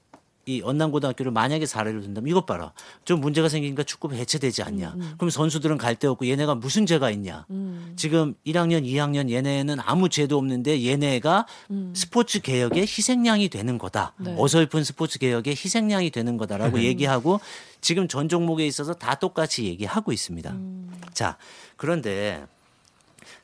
이 0.47 0.59
언남고등학교를 0.63 1.31
만약에 1.31 1.67
사례를 1.67 2.01
든다면 2.01 2.27
이것 2.27 2.47
봐라. 2.47 2.73
좀 3.05 3.21
문제가 3.21 3.47
생기니까 3.47 3.83
축구부 3.83 4.15
해체되지 4.15 4.63
않냐. 4.63 4.95
그럼 5.17 5.29
선수들은 5.29 5.77
갈 5.77 5.95
데 5.95 6.07
없고 6.07 6.27
얘네가 6.27 6.55
무슨 6.55 6.87
죄가 6.87 7.11
있냐. 7.11 7.45
지금 7.95 8.33
1학년, 8.45 8.83
2학년 8.83 9.29
얘네는 9.29 9.77
아무 9.79 10.09
죄도 10.09 10.37
없는데 10.39 10.83
얘네가 10.83 11.45
스포츠 11.93 12.41
개혁의 12.41 12.81
희생양이 12.81 13.49
되는 13.49 13.77
거다. 13.77 14.13
네. 14.17 14.35
어설픈 14.35 14.83
스포츠 14.83 15.19
개혁의 15.19 15.53
희생양이 15.53 16.09
되는 16.09 16.37
거다라고 16.37 16.81
얘기하고 16.81 17.39
지금 17.79 18.07
전 18.07 18.27
종목에 18.27 18.65
있어서 18.65 18.95
다 18.95 19.15
똑같이 19.15 19.65
얘기하고 19.65 20.11
있습니다. 20.11 20.55
자, 21.13 21.37
그런데 21.77 22.45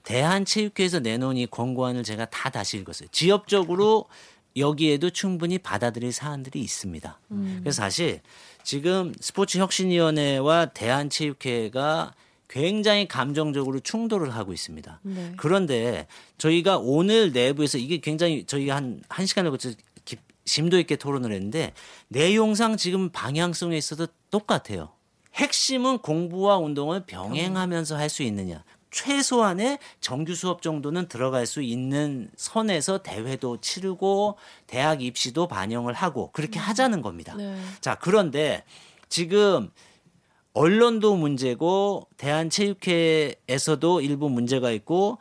대한체육회에서 0.03 0.99
내놓은 0.99 1.37
이 1.37 1.45
권고안을 1.47 2.03
제가 2.03 2.25
다 2.25 2.49
다시 2.49 2.77
읽었어요. 2.77 3.09
지역적으로 3.11 4.05
여기에도 4.55 5.09
충분히 5.11 5.57
받아들일 5.59 6.11
사안들이 6.11 6.59
있습니다. 6.59 7.19
그래서 7.59 7.75
사실 7.81 8.21
지금 8.63 9.13
스포츠혁신위원회와 9.19 10.67
대한체육회가 10.67 12.13
굉장히 12.47 13.07
감정적으로 13.07 13.79
충돌을 13.81 14.33
하고 14.33 14.53
있습니다. 14.53 14.99
네. 15.03 15.33
그런데 15.37 16.07
저희가 16.37 16.77
오늘 16.77 17.31
내부에서 17.33 17.77
이게 17.77 17.97
굉장히 17.97 18.45
저희가 18.45 18.75
한, 18.75 19.01
한 19.09 19.25
시간을 19.25 19.51
거쳐 19.51 19.71
깊- 20.05 20.21
심도 20.45 20.79
있게 20.79 20.95
토론을 20.95 21.33
했는데 21.33 21.73
내용상 22.07 22.77
지금 22.77 23.09
방향성에 23.09 23.75
있어도 23.77 24.07
똑같아요. 24.31 24.89
핵심은 25.35 25.99
공부와 25.99 26.57
운동을 26.57 27.05
병행하면서 27.05 27.97
할 27.97 28.09
수 28.09 28.23
있느냐. 28.23 28.63
최소한의 28.91 29.79
정규 29.99 30.35
수업 30.35 30.61
정도는 30.61 31.07
들어갈 31.07 31.45
수 31.45 31.61
있는 31.61 32.29
선에서 32.35 32.99
대회도 32.99 33.61
치르고 33.61 34.37
대학 34.65 35.01
입시도 35.01 35.47
반영을 35.47 35.93
하고 35.93 36.31
그렇게 36.31 36.59
하자는 36.59 37.01
겁니다. 37.01 37.35
네. 37.35 37.59
자, 37.81 37.95
그런데 37.95 38.63
지금 39.09 39.69
언론도 40.53 41.15
문제고 41.15 42.07
대한체육회에서도 42.17 44.01
일부 44.01 44.29
문제가 44.29 44.71
있고 44.71 45.19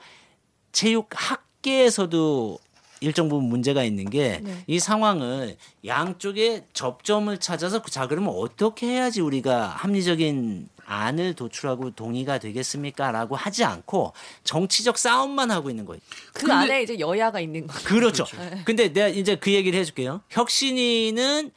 체육학계에서도 0.72 2.58
일정 3.00 3.28
부분 3.28 3.48
문제가 3.48 3.84
있는 3.84 4.08
게이 4.08 4.40
네. 4.42 4.78
상황을 4.78 5.56
양쪽에 5.84 6.66
접점을 6.72 7.36
찾아서 7.38 7.82
자 7.82 8.06
그러면 8.06 8.34
어떻게 8.34 8.86
해야지 8.86 9.20
우리가 9.20 9.68
합리적인 9.68 10.68
안을 10.86 11.34
도출하고 11.34 11.90
동의가 11.90 12.38
되겠습니까라고 12.38 13.36
하지 13.36 13.64
않고 13.64 14.12
정치적 14.44 14.96
싸움만 14.96 15.50
하고 15.50 15.68
있는 15.68 15.84
거예요. 15.84 16.00
그 16.32 16.50
안에 16.52 16.82
이제 16.82 16.98
여야가 16.98 17.40
있는 17.40 17.66
거죠. 17.66 17.84
그렇죠. 17.84 18.24
근데 18.64 18.92
내가 18.92 19.08
이제 19.08 19.36
그 19.36 19.52
얘기를 19.52 19.78
해줄게요. 19.78 20.22
혁신이는 20.30 21.50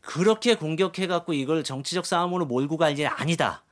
그렇게 0.00 0.54
공격해갖고 0.54 1.32
이걸 1.32 1.64
정치적 1.64 2.06
싸움으로 2.06 2.46
몰고 2.46 2.76
갈일 2.76 3.06
아니다. 3.06 3.62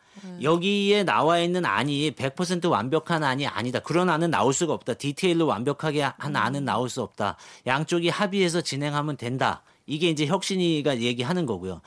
여기에 0.43 1.05
나와 1.05 1.41
있는 1.41 1.65
안이 1.65 2.13
100% 2.13 2.71
완벽한 2.71 3.25
안이 3.25 3.47
아니다. 3.47 3.81
그런 3.81 4.09
안은 4.09 4.31
나올 4.31 4.53
수가 4.55 4.73
없다. 4.73 4.95
디테일로 4.95 5.47
완벽하게 5.47 6.03
한 6.17 6.37
안은 6.37 6.65
나올 6.65 6.89
수 6.89 7.03
없다. 7.03 7.37
양쪽이 7.67 8.09
합의해서 8.09 8.61
진행하면 8.61 9.17
된다. 9.17 9.63
이게 9.87 10.09
이제 10.09 10.27
혁신이가 10.27 11.01
얘기하는 11.01 11.47
거고요. 11.47 11.81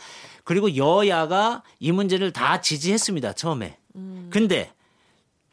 그리고 0.47 0.77
여야가 0.77 1.61
이 1.77 1.91
문제를 1.91 2.31
다 2.31 2.61
지지했습니다. 2.61 3.33
처음에. 3.33 3.77
근데 4.29 4.71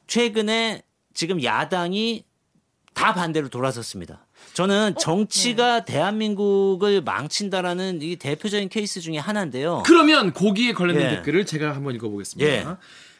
최근에 0.06 0.82
지금 1.12 1.42
야당이 1.42 2.22
다 2.92 3.12
반대로 3.12 3.48
돌아섰습니다. 3.48 4.24
저는 4.52 4.94
정치가 4.96 5.84
대한민국을 5.84 7.00
망친다라는 7.00 8.02
이 8.02 8.14
대표적인 8.14 8.68
케이스 8.68 9.00
중에 9.00 9.18
하나인데요. 9.18 9.82
그러면 9.84 10.32
거기에 10.32 10.74
관련된 10.74 11.10
예. 11.10 11.16
댓글을 11.16 11.44
제가 11.44 11.74
한번 11.74 11.96
읽어보겠습니다. 11.96 12.48
예. 12.48 12.64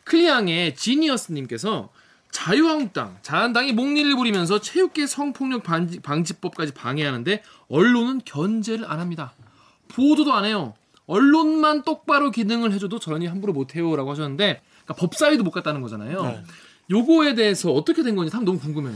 클리앙의 0.04 0.76
지니어스님께서 0.76 1.88
자유한국당, 2.30 3.18
자한당이 3.22 3.72
목리를 3.72 4.14
부리면서 4.14 4.60
체육계 4.60 5.08
성폭력 5.08 5.64
방지, 5.64 5.98
방지법까지 5.98 6.72
방해하는데 6.72 7.42
언론은 7.68 8.20
견제를 8.24 8.88
안 8.88 9.00
합니다. 9.00 9.34
보도도 9.88 10.32
안 10.32 10.44
해요. 10.44 10.74
언론만 11.06 11.82
똑바로 11.82 12.30
기능을 12.30 12.72
해줘도 12.72 12.98
저런이 12.98 13.26
함부로 13.26 13.52
못해요라고 13.52 14.10
하셨는데 14.10 14.60
그러니까 14.84 14.94
법사위도 14.94 15.44
못 15.44 15.50
갔다는 15.50 15.82
거잖아요. 15.82 16.42
요거에 16.90 17.34
대해서 17.34 17.72
어떻게 17.72 18.02
된 18.02 18.16
건지 18.16 18.30
참 18.30 18.44
너무 18.44 18.58
궁금해요. 18.58 18.94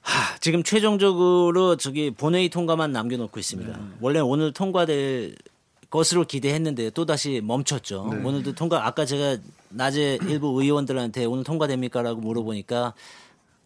하, 0.00 0.38
지금 0.38 0.62
최종적으로 0.62 1.76
저기 1.76 2.10
본회의 2.10 2.48
통과만 2.48 2.92
남겨놓고 2.92 3.38
있습니다. 3.38 3.78
원래 4.00 4.20
오늘 4.20 4.52
통과될 4.52 5.36
것으로 5.90 6.24
기대했는데 6.24 6.90
또 6.90 7.04
다시 7.06 7.40
멈췄죠. 7.44 8.10
오늘도 8.24 8.54
통과. 8.54 8.86
아까 8.86 9.04
제가 9.04 9.38
낮에 9.70 10.18
일부 10.28 10.60
의원들한테 10.62 11.24
오늘 11.24 11.44
통과됩니까라고 11.44 12.20
물어보니까 12.20 12.94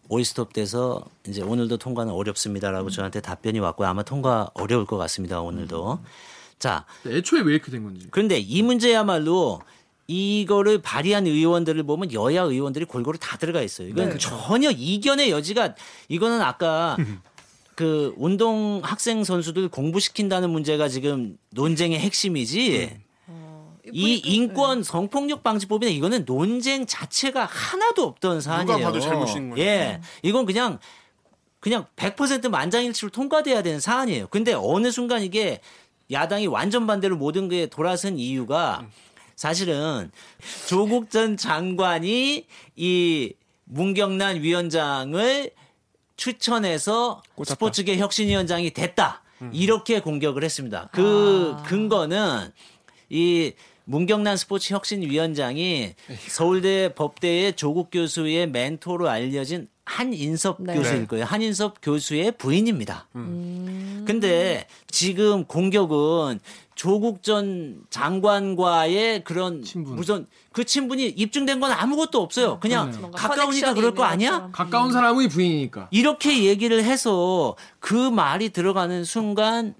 올스톱 0.09 0.53
돼서 0.53 1.03
이제 1.27 1.41
오늘도 1.41 1.77
통과는 1.77 2.13
어렵습니다라고 2.13 2.89
저한테 2.89 3.21
답변이 3.21 3.59
왔고 3.59 3.85
아마 3.85 4.03
통과 4.03 4.49
어려울 4.53 4.85
것 4.85 4.97
같습니다. 4.97 5.41
오늘도. 5.41 5.99
자, 6.63 6.85
애초에 7.05 7.41
왜 7.41 7.55
이렇게 7.55 7.69
된 7.69 7.83
건지. 7.83 8.07
그런데 8.09 8.39
이 8.39 8.61
문제야말로 8.61 9.59
이거를 10.07 10.81
발의한 10.81 11.27
의원들을 11.27 11.83
보면 11.83 12.13
여야 12.13 12.43
의원들이 12.43 12.85
골고루 12.85 13.17
다 13.17 13.37
들어가 13.37 13.61
있어요. 13.61 13.89
이건 13.89 14.17
전혀 14.17 14.71
이견의 14.71 15.29
여지가 15.29 15.75
이거는 16.07 16.41
아까 16.41 16.95
그 17.75 18.13
운동 18.15 18.79
학생 18.81 19.25
선수들 19.25 19.67
공부시킨다는 19.67 20.49
문제가 20.51 20.87
지금 20.87 21.37
논쟁의 21.49 21.99
핵심이지. 21.99 22.97
이 23.91 24.21
인권 24.23 24.83
성폭력 24.83 25.43
방지법이나 25.43 25.91
이거는 25.91 26.23
논쟁 26.25 26.85
자체가 26.85 27.43
하나도 27.43 28.03
없던 28.03 28.39
사안이에요. 28.39 28.79
봐도 28.79 29.01
잘못인 29.01 29.49
거예요. 29.49 29.65
예, 29.67 30.01
이건 30.21 30.45
그냥 30.45 30.79
그냥 31.63 31.85
100% 31.95 32.49
만장일치로 32.49 33.09
통과돼야 33.09 33.63
되는 33.63 33.79
사안이에요. 33.79 34.27
근데 34.27 34.53
어느 34.53 34.91
순간 34.91 35.23
이게 35.23 35.61
야당이 36.11 36.47
완전 36.47 36.85
반대로 36.87 37.15
모든 37.17 37.49
게 37.49 37.67
돌아선 37.67 38.17
이유가 38.19 38.85
사실은 39.35 40.11
조국 40.67 41.09
전 41.09 41.37
장관이 41.37 42.45
이 42.75 43.33
문경란 43.65 44.41
위원장을 44.41 45.51
추천해서 46.15 47.23
스포츠계 47.43 47.97
혁신위원장이 47.97 48.71
됐다. 48.71 49.21
이렇게 49.51 49.99
공격을 49.99 50.43
했습니다. 50.43 50.89
그 50.93 51.55
근거는 51.65 52.51
이 53.09 53.53
문경란 53.85 54.37
스포츠 54.37 54.73
혁신위원장이 54.73 55.95
서울대 56.29 56.93
법대의 56.93 57.53
조국 57.57 57.89
교수의 57.91 58.47
멘토로 58.49 59.09
알려진 59.09 59.67
한인섭 59.85 60.57
네. 60.61 60.75
교수일 60.75 61.07
거예요. 61.07 61.25
한인섭 61.25 61.75
교수의 61.81 62.33
부인입니다. 62.37 63.07
근데 63.13 64.67
지금 64.89 65.45
공격은 65.45 66.39
조국 66.75 67.21
전 67.21 67.83
장관과의 67.89 69.23
그런 69.23 69.61
친분. 69.61 69.95
무슨 69.95 70.25
그 70.51 70.63
친분이 70.63 71.07
입증된 71.07 71.59
건 71.59 71.71
아무것도 71.71 72.21
없어요. 72.21 72.59
그냥 72.59 72.91
뭔가 72.99 73.27
가까우니까 73.27 73.73
그럴 73.73 73.93
거 73.93 74.03
아니야? 74.03 74.49
가까운 74.51 74.91
사람의 74.91 75.27
부인이니까. 75.27 75.89
이렇게 75.91 76.45
얘기를 76.45 76.83
해서 76.83 77.55
그 77.79 77.93
말이 78.09 78.49
들어가는 78.49 79.03
순간 79.03 79.75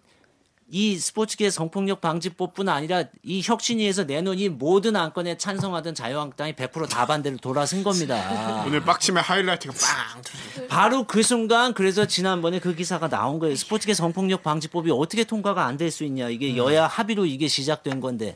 이 0.76 0.98
스포츠계 0.98 1.52
성폭력 1.52 2.02
방지법뿐 2.02 2.68
아니라 2.68 3.04
이 3.22 3.44
혁신위에서 3.46 4.06
내놓은 4.06 4.40
이 4.40 4.50
모든 4.50 4.96
안건에 4.96 5.38
찬성하던 5.38 5.94
자유한국당이 5.94 6.54
100%다 6.54 7.06
반대로 7.06 7.38
돌아선 7.38 7.84
겁니다. 7.84 8.64
오늘 8.66 8.82
빡침의 8.82 9.22
하이라이트가 9.22 9.72
빵. 9.72 10.68
바로 10.68 11.04
그 11.04 11.22
순간 11.22 11.76
그래서 11.76 12.08
지난번에 12.08 12.58
그 12.60 12.74
기사가 12.74 13.08
나온 13.08 13.38
거예요. 13.38 13.56
스포츠계 13.56 13.94
성폭력 13.94 14.42
방지법이 14.42 14.90
어떻게 14.90 15.24
통과가 15.26 15.64
안 15.64 15.78
될 15.78 15.92
수 15.92 16.06
있냐. 16.06 16.30
이게 16.30 16.58
여야 16.58 16.88
합의로 16.88 17.28
이게 17.28 17.48
시작된 17.48 18.00
건데 18.00 18.36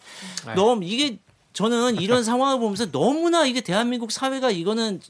너무 0.56 0.84
이게 0.86 1.17
저는 1.54 1.95
이런 2.00 2.23
상황을 2.23 2.60
보면서 2.60 2.91
너무나 2.91 3.47
이게 3.47 3.62
대한민국 3.62 4.12
사회가 4.12 4.52
이거는 4.52 5.02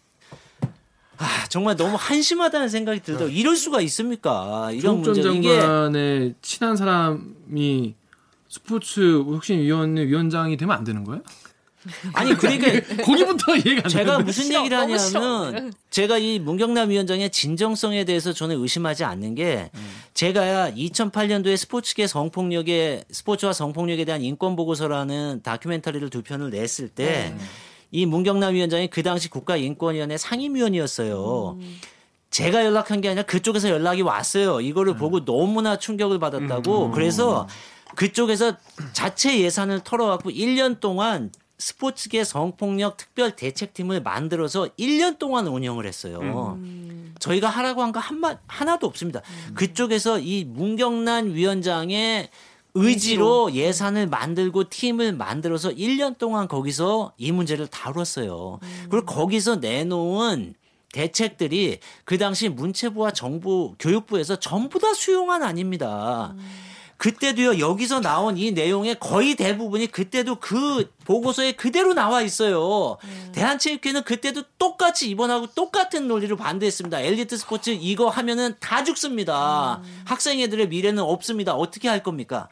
아, 1.17 1.45
정말 1.49 1.75
너무 1.75 1.95
한심하다는 1.99 2.69
생각이 2.69 2.99
들더라고요. 3.01 3.35
이럴 3.35 3.55
수가 3.55 3.81
있습니까? 3.81 4.69
이런 4.71 5.01
문제 5.01 5.21
이게 5.31 5.59
장관의 5.59 6.35
친한 6.41 6.75
사람이 6.75 7.95
스포츠 8.49 9.23
혁신위원회 9.23 10.05
위원장이 10.05 10.57
되면 10.57 10.75
안 10.77 10.83
되는 10.83 11.03
거예요? 11.03 11.21
아니 12.13 12.33
그러니까 12.35 12.67
거기부터 13.03 13.55
이해가 13.55 13.81
안 13.85 13.89
제가. 13.89 14.19
무슨 14.19 14.53
얘기를. 14.53 14.77
하냐면 14.77 15.71
제가 15.89 16.17
이 16.17 16.37
문경남 16.39 16.89
위원장의 16.89 17.29
진정성에 17.29 18.03
대해서 18.03 18.33
저는 18.33 18.61
의심하지 18.61 19.05
않는 19.05 19.35
게 19.35 19.71
제가 20.13 20.71
2008년도에 20.71 21.55
스포츠계 21.55 22.07
성폭력에 22.07 23.05
스포츠와 23.09 23.53
성폭력에 23.53 24.03
대한 24.03 24.21
인권 24.21 24.55
보고서라는 24.57 25.41
다큐멘터리를 25.43 26.09
두 26.09 26.23
편을 26.23 26.49
냈을 26.49 26.89
때 26.89 27.33
이 27.91 28.05
문경남 28.05 28.53
위원장이 28.53 28.87
그 28.89 29.03
당시 29.03 29.29
국가인권위원회 29.29 30.17
상임위원이었어요. 30.17 31.57
제가 32.29 32.65
연락한 32.65 33.01
게 33.01 33.07
아니라 33.09 33.23
그쪽에서 33.23 33.69
연락이 33.69 34.01
왔어요. 34.01 34.59
이거를 34.61 34.95
보고 34.97 35.23
너무나 35.23 35.77
충격을 35.77 36.19
받았다고. 36.19 36.91
그래서 36.91 37.47
그쪽에서 37.95 38.57
자체 38.93 39.39
예산을 39.39 39.79
털어갖고 39.83 40.29
1년 40.31 40.79
동안 40.79 41.31
스포츠계 41.57 42.23
성폭력 42.23 42.97
특별 42.97 43.35
대책팀을 43.35 44.01
만들어서 44.03 44.67
1년 44.77 45.17
동안 45.17 45.47
운영을 45.47 45.87
했어요. 45.87 46.19
저희가 47.19 47.49
하라고 47.49 47.81
한 47.81 47.91
거 47.91 47.99
한마 47.99 48.37
하나도 48.45 48.85
없습니다. 48.85 49.21
그쪽에서 49.55 50.19
이 50.19 50.43
문경란 50.43 51.33
위원장의 51.33 52.29
의지로 52.85 53.53
예산을 53.53 54.07
만들고 54.07 54.69
팀을 54.69 55.13
만들어서 55.13 55.71
1년 55.71 56.17
동안 56.17 56.47
거기서 56.47 57.13
이 57.17 57.31
문제를 57.31 57.67
다뤘어요. 57.67 58.59
그리고 58.89 59.05
거기서 59.05 59.57
내놓은 59.57 60.55
대책들이 60.93 61.79
그 62.05 62.17
당시 62.17 62.49
문체부와 62.49 63.11
정부 63.11 63.75
교육부에서 63.79 64.37
전부 64.37 64.79
다 64.79 64.93
수용안 64.93 65.43
아닙니다. 65.43 66.33
그때도요 66.97 67.59
여기서 67.59 68.01
나온 68.01 68.37
이 68.37 68.51
내용의 68.51 68.97
거의 68.99 69.35
대부분이 69.35 69.87
그때도 69.87 70.37
그 70.39 70.91
보고서에 71.05 71.53
그대로 71.53 71.93
나와 71.93 72.21
있어요. 72.21 72.97
대한체육회는 73.33 74.03
그때도 74.03 74.43
똑같이 74.57 75.09
이번하고 75.09 75.47
똑같은 75.47 76.07
논리로 76.07 76.37
반대했습니다. 76.37 76.99
엘리트 77.01 77.37
스포츠 77.37 77.69
이거 77.69 78.09
하면은 78.09 78.55
다 78.59 78.83
죽습니다. 78.83 79.81
학생 80.05 80.39
애들의 80.41 80.69
미래는 80.69 81.03
없습니다. 81.03 81.53
어떻게 81.53 81.87
할 81.87 82.01
겁니까? 82.01 82.49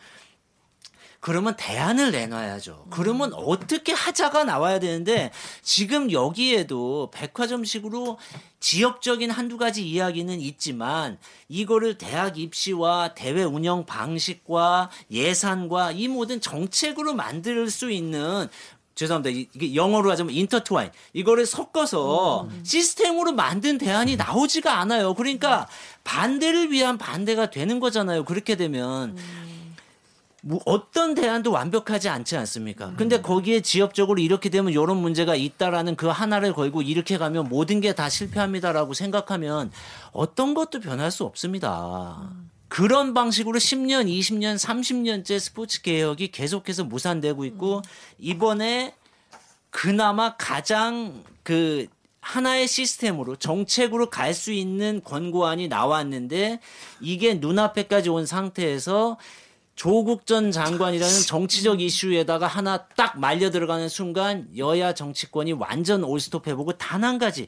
그러면 1.25 1.55
대안을 1.57 2.11
내놔야죠. 2.11 2.85
그러면 2.91 3.33
어떻게 3.33 3.93
하자가 3.93 4.43
나와야 4.43 4.77
되는데 4.77 5.31
지금 5.63 6.11
여기에도 6.11 7.09
백화점식으로 7.11 8.19
지역적인 8.59 9.31
한두 9.31 9.57
가지 9.57 9.89
이야기는 9.89 10.39
있지만 10.39 11.17
이거를 11.49 11.97
대학 11.97 12.37
입시와 12.37 13.15
대회 13.15 13.43
운영 13.43 13.87
방식과 13.87 14.91
예산과 15.09 15.93
이 15.93 16.07
모든 16.07 16.39
정책으로 16.39 17.15
만들 17.15 17.71
수 17.71 17.89
있는 17.89 18.47
죄송합니다. 18.93 19.35
이- 19.35 19.47
이게 19.55 19.73
영어로 19.73 20.11
하자면 20.11 20.31
인터트와인. 20.35 20.91
이거를 21.13 21.47
섞어서 21.47 22.47
시스템으로 22.61 23.31
만든 23.31 23.79
대안이 23.79 24.15
나오지가 24.15 24.77
않아요. 24.77 25.15
그러니까 25.15 25.67
반대를 26.03 26.71
위한 26.71 26.99
반대가 26.99 27.49
되는 27.49 27.79
거잖아요. 27.79 28.25
그렇게 28.25 28.55
되면. 28.55 29.17
뭐 30.47 30.59
어떤 30.65 31.15
대안도 31.15 31.51
완벽하지 31.51 32.07
않지 32.07 32.37
않습니까? 32.37 32.93
근데 32.97 33.19
거기에 33.19 33.61
지역적으로 33.61 34.21
이렇게 34.21 34.49
되면 34.49 34.71
이런 34.71 34.97
문제가 34.97 35.33
있다라는 35.35 35.95
그 35.95 36.05
하나를 36.05 36.53
걸고 36.53 36.83
이렇게 36.83 37.17
가면 37.17 37.49
모든 37.49 37.81
게 37.81 37.93
다 37.93 38.09
실패합니다라고 38.09 38.93
생각하면 38.93 39.71
어떤 40.11 40.53
것도 40.53 40.81
변할 40.81 41.09
수 41.09 41.23
없습니다. 41.23 42.29
그런 42.67 43.13
방식으로 43.15 43.57
10년, 43.57 44.05
20년, 44.07 44.55
30년째 44.59 45.39
스포츠 45.39 45.81
개혁이 45.81 46.27
계속해서 46.31 46.83
무산되고 46.83 47.43
있고 47.45 47.81
이번에 48.19 48.93
그나마 49.71 50.35
가장 50.35 51.23
그 51.43 51.87
하나의 52.21 52.67
시스템으로 52.67 53.35
정책으로 53.35 54.09
갈 54.11 54.33
수 54.33 54.51
있는 54.51 55.01
권고안이 55.03 55.69
나왔는데 55.69 56.59
이게 57.01 57.33
눈앞에까지 57.35 58.09
온 58.09 58.25
상태에서 58.27 59.17
조국 59.75 60.25
전 60.25 60.51
장관이라는 60.51 61.21
정치적 61.27 61.81
이슈에다가 61.81 62.47
하나 62.47 62.85
딱 62.95 63.19
말려 63.19 63.49
들어가는 63.51 63.89
순간 63.89 64.47
여야 64.57 64.93
정치권이 64.93 65.51
완전 65.53 66.03
올스톱해보고 66.03 66.73
단 66.77 67.03
한 67.03 67.17
가지 67.19 67.47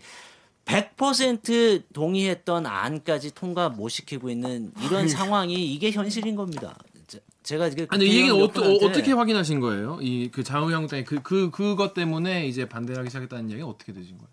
100% 0.65 1.84
동의했던 1.93 2.65
안까지 2.65 3.34
통과 3.34 3.69
못 3.69 3.88
시키고 3.89 4.30
있는 4.30 4.73
이런 4.84 5.07
상황이 5.07 5.53
이게 5.73 5.91
현실인 5.91 6.36
겁니다. 6.36 6.78
제- 7.07 7.21
제가 7.43 7.67
이게 7.67 7.88
아니 7.89 8.05
이 8.05 8.09
얘기는 8.09 8.36
어떠, 8.36 8.43
몇 8.45 8.53
분한테 8.53 8.86
어떻게 8.86 9.11
확인하신 9.13 9.61
거예요? 9.61 9.97
이 10.01 10.30
그 10.30 10.43
자유한국당이 10.43 11.05
그, 11.05 11.21
그 11.23 11.49
그것 11.49 11.93
때문에 11.93 12.45
이제 12.47 12.67
반대를 12.67 12.99
하기 12.99 13.09
시작했다는 13.09 13.49
얘기가 13.51 13.65
어떻게 13.67 13.93
되신 13.93 14.17
거예요? 14.17 14.30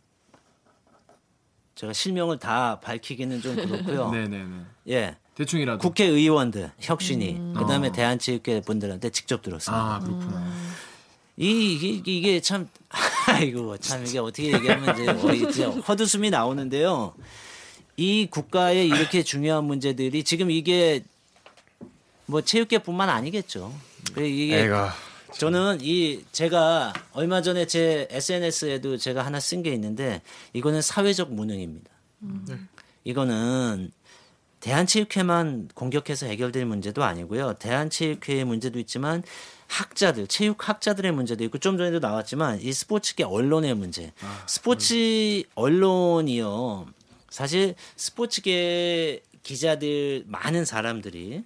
제가 1.77 1.93
실명을 1.93 2.39
다 2.39 2.81
밝히기는 2.81 3.41
좀 3.41 3.55
그렇고요. 3.55 4.11
네네네. 4.11 4.61
예. 4.91 5.17
대충이라도. 5.35 5.79
국회의원들, 5.79 6.71
혁신이, 6.81 7.55
그다음에 7.57 7.89
어. 7.89 7.93
대한체육회 7.93 8.61
분들한테 8.63 9.11
직접 9.11 9.43
들었습니다. 9.43 9.97
아 9.97 9.99
그렇구나. 10.01 10.53
이, 11.37 11.75
이게, 11.75 12.13
이게 12.13 12.41
참, 12.41 12.69
아이고, 13.27 13.77
참, 13.79 14.07
이게 14.07 14.21
어떻게 14.21 14.53
얘기하면 14.53 14.95
이제, 14.95 15.09
어, 15.11 15.33
이제 15.51 15.65
헛웃음이 15.65 16.31
나오는데요. 16.31 17.15
이 17.97 18.27
국가의 18.31 18.87
이렇게 18.87 19.23
중요한 19.25 19.65
문제들이 19.65 20.23
지금 20.25 20.51
이게 20.51 21.03
뭐 22.27 22.41
체육계뿐만 22.41 23.09
아니겠죠. 23.09 23.73
이게 24.17 24.61
애가 24.63 24.93
저는 25.37 25.79
이 25.81 26.25
제가 26.33 26.93
얼마 27.13 27.43
전에 27.43 27.67
제 27.67 28.07
SNS에도 28.11 28.97
제가 28.97 29.25
하나 29.25 29.39
쓴 29.41 29.63
게 29.63 29.73
있는데 29.75 30.23
이거는 30.53 30.83
사회적 30.83 31.33
무능입니다. 31.33 31.91
이거는 33.05 33.91
대한체육회만 34.65 35.69
공격해서 35.75 36.25
해결될 36.25 36.65
문제도 36.65 37.05
아니고요. 37.05 37.53
대한체육회의 37.59 38.47
문제도 38.47 38.79
있지만 38.79 39.23
학자들, 39.67 40.27
체육 40.27 40.67
학자들의 40.67 41.13
문제도 41.13 41.45
있고 41.45 41.59
좀 41.59 41.77
전에도 41.77 41.99
나왔지만 41.99 42.63
이 42.63 42.73
스포츠계 42.73 43.25
언론의 43.25 43.75
문제. 43.75 44.13
스포츠 44.47 45.43
언론이요. 45.55 46.87
사실 47.29 47.75
스포츠계 47.97 49.23
기자들 49.43 50.25
많은 50.29 50.65
사람들이 50.65 51.45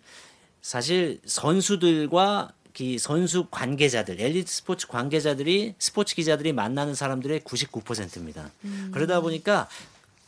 사실 0.62 1.20
선수들과 1.26 2.52
이 2.80 2.96
선수 2.96 3.48
관계자들, 3.50 4.20
엘리트 4.20 4.48
스포츠 4.48 4.86
관계자들이 4.86 5.74
스포츠 5.80 6.14
기자들이 6.14 6.52
만나는 6.52 6.94
사람들의 6.94 7.40
99%입니다. 7.40 8.52
그러다 8.92 9.20
보니까 9.20 9.68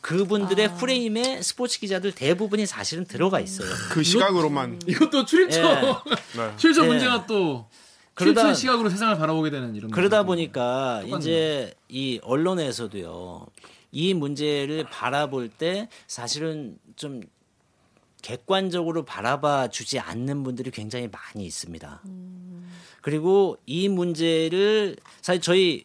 그분들의 0.01 0.75
프레임에 0.77 1.41
스포츠 1.41 1.79
기자들 1.79 2.11
대부분이 2.13 2.65
사실은 2.65 3.05
들어가 3.05 3.39
있어요. 3.39 3.69
그 3.91 4.03
시각으로만 4.03 4.79
이것도 4.87 5.25
출입처 5.25 5.61
네. 6.35 6.55
출입처 6.57 6.83
예. 6.83 6.87
문제가 6.87 7.25
또 7.27 7.67
그러다- 8.15 8.41
출입처 8.41 8.53
시각으로 8.55 8.89
세상을 8.89 9.15
바라보게 9.17 9.49
되는 9.51 9.75
이런. 9.75 9.91
그러다 9.91 10.23
보니까 10.23 11.01
똑같네요. 11.03 11.17
이제 11.17 11.73
이 11.87 12.19
언론에서도요. 12.23 13.45
이 13.91 14.13
문제를 14.13 14.85
바라볼 14.89 15.49
때 15.49 15.87
사실은 16.07 16.77
좀 16.95 17.21
객관적으로 18.21 19.03
바라봐 19.03 19.69
주지 19.69 19.99
않는 19.99 20.43
분들이 20.43 20.71
굉장히 20.71 21.07
많이 21.09 21.45
있습니다. 21.45 22.01
그리고 23.01 23.57
이 23.65 23.89
문제를 23.89 24.95
사실 25.21 25.41
저희 25.41 25.83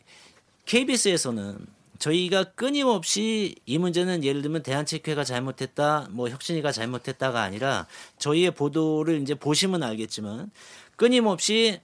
KBS에서는 0.66 1.66
저희가 1.98 2.44
끊임없이 2.44 3.54
이 3.66 3.78
문제는 3.78 4.24
예를 4.24 4.42
들면 4.42 4.62
대한체육회가 4.62 5.24
잘못했다, 5.24 6.08
뭐 6.10 6.28
혁신이가 6.28 6.72
잘못했다가 6.72 7.40
아니라 7.40 7.86
저희의 8.18 8.52
보도를 8.52 9.20
이제 9.22 9.34
보시면 9.34 9.82
알겠지만 9.82 10.50
끊임없이 10.96 11.80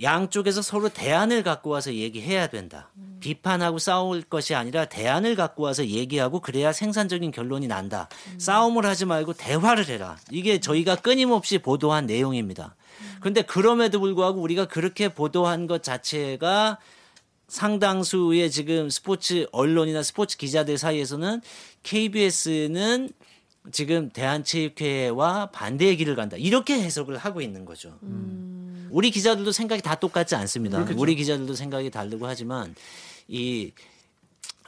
양쪽에서 0.00 0.62
서로 0.62 0.88
대안을 0.88 1.42
갖고 1.42 1.70
와서 1.70 1.92
얘기해야 1.92 2.46
된다. 2.46 2.90
비판하고 3.18 3.80
싸울 3.80 4.22
것이 4.22 4.54
아니라 4.54 4.84
대안을 4.84 5.34
갖고 5.34 5.64
와서 5.64 5.84
얘기하고 5.84 6.40
그래야 6.40 6.72
생산적인 6.72 7.32
결론이 7.32 7.66
난다. 7.66 8.08
싸움을 8.38 8.86
하지 8.86 9.06
말고 9.06 9.32
대화를 9.32 9.88
해라. 9.88 10.16
이게 10.30 10.60
저희가 10.60 10.96
끊임없이 10.96 11.58
보도한 11.58 12.06
내용입니다. 12.06 12.76
그런데 13.18 13.42
그럼에도 13.42 13.98
불구하고 13.98 14.40
우리가 14.40 14.66
그렇게 14.66 15.08
보도한 15.08 15.66
것 15.66 15.82
자체가 15.82 16.78
상당수의 17.48 18.50
지금 18.50 18.90
스포츠 18.90 19.46
언론이나 19.52 20.02
스포츠 20.02 20.36
기자들 20.36 20.78
사이에서는 20.78 21.40
KBS는 21.82 23.10
지금 23.72 24.10
대한체육회와 24.10 25.46
반대의 25.46 25.96
길을 25.96 26.14
간다. 26.14 26.36
이렇게 26.36 26.74
해석을 26.74 27.16
하고 27.18 27.40
있는 27.40 27.64
거죠. 27.64 27.98
우리 28.90 29.10
기자들도 29.10 29.52
생각이 29.52 29.82
다 29.82 29.94
똑같지 29.96 30.34
않습니다. 30.36 30.78
우리 30.96 31.14
기자들도 31.14 31.54
생각이 31.54 31.90
다르고 31.90 32.26
하지만 32.26 32.74
이 33.26 33.72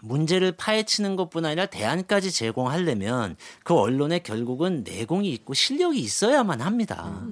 문제를 0.02 0.52
파헤치는 0.52 1.16
것뿐 1.16 1.44
아니라 1.44 1.66
대안까지 1.66 2.30
제공하려면 2.30 3.36
그 3.64 3.74
언론에 3.74 4.18
결국은 4.18 4.82
내공이 4.84 5.30
있고 5.32 5.54
실력이 5.54 5.98
있어야만 6.00 6.60
합니다. 6.62 7.22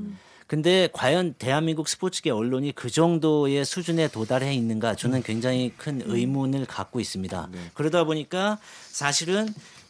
근데 0.48 0.88
과연 0.94 1.34
대한민국 1.34 1.88
스포츠계 1.88 2.30
언론이 2.30 2.72
그 2.72 2.90
정도의 2.90 3.66
수준에 3.66 4.08
도달해 4.08 4.54
있는가 4.54 4.94
저는 4.96 5.22
굉장히 5.22 5.74
큰 5.76 6.00
의문을 6.04 6.64
갖고 6.64 7.00
있습니다. 7.00 7.50
그러다 7.74 8.04
보니까 8.04 8.58
사실은 8.88 9.46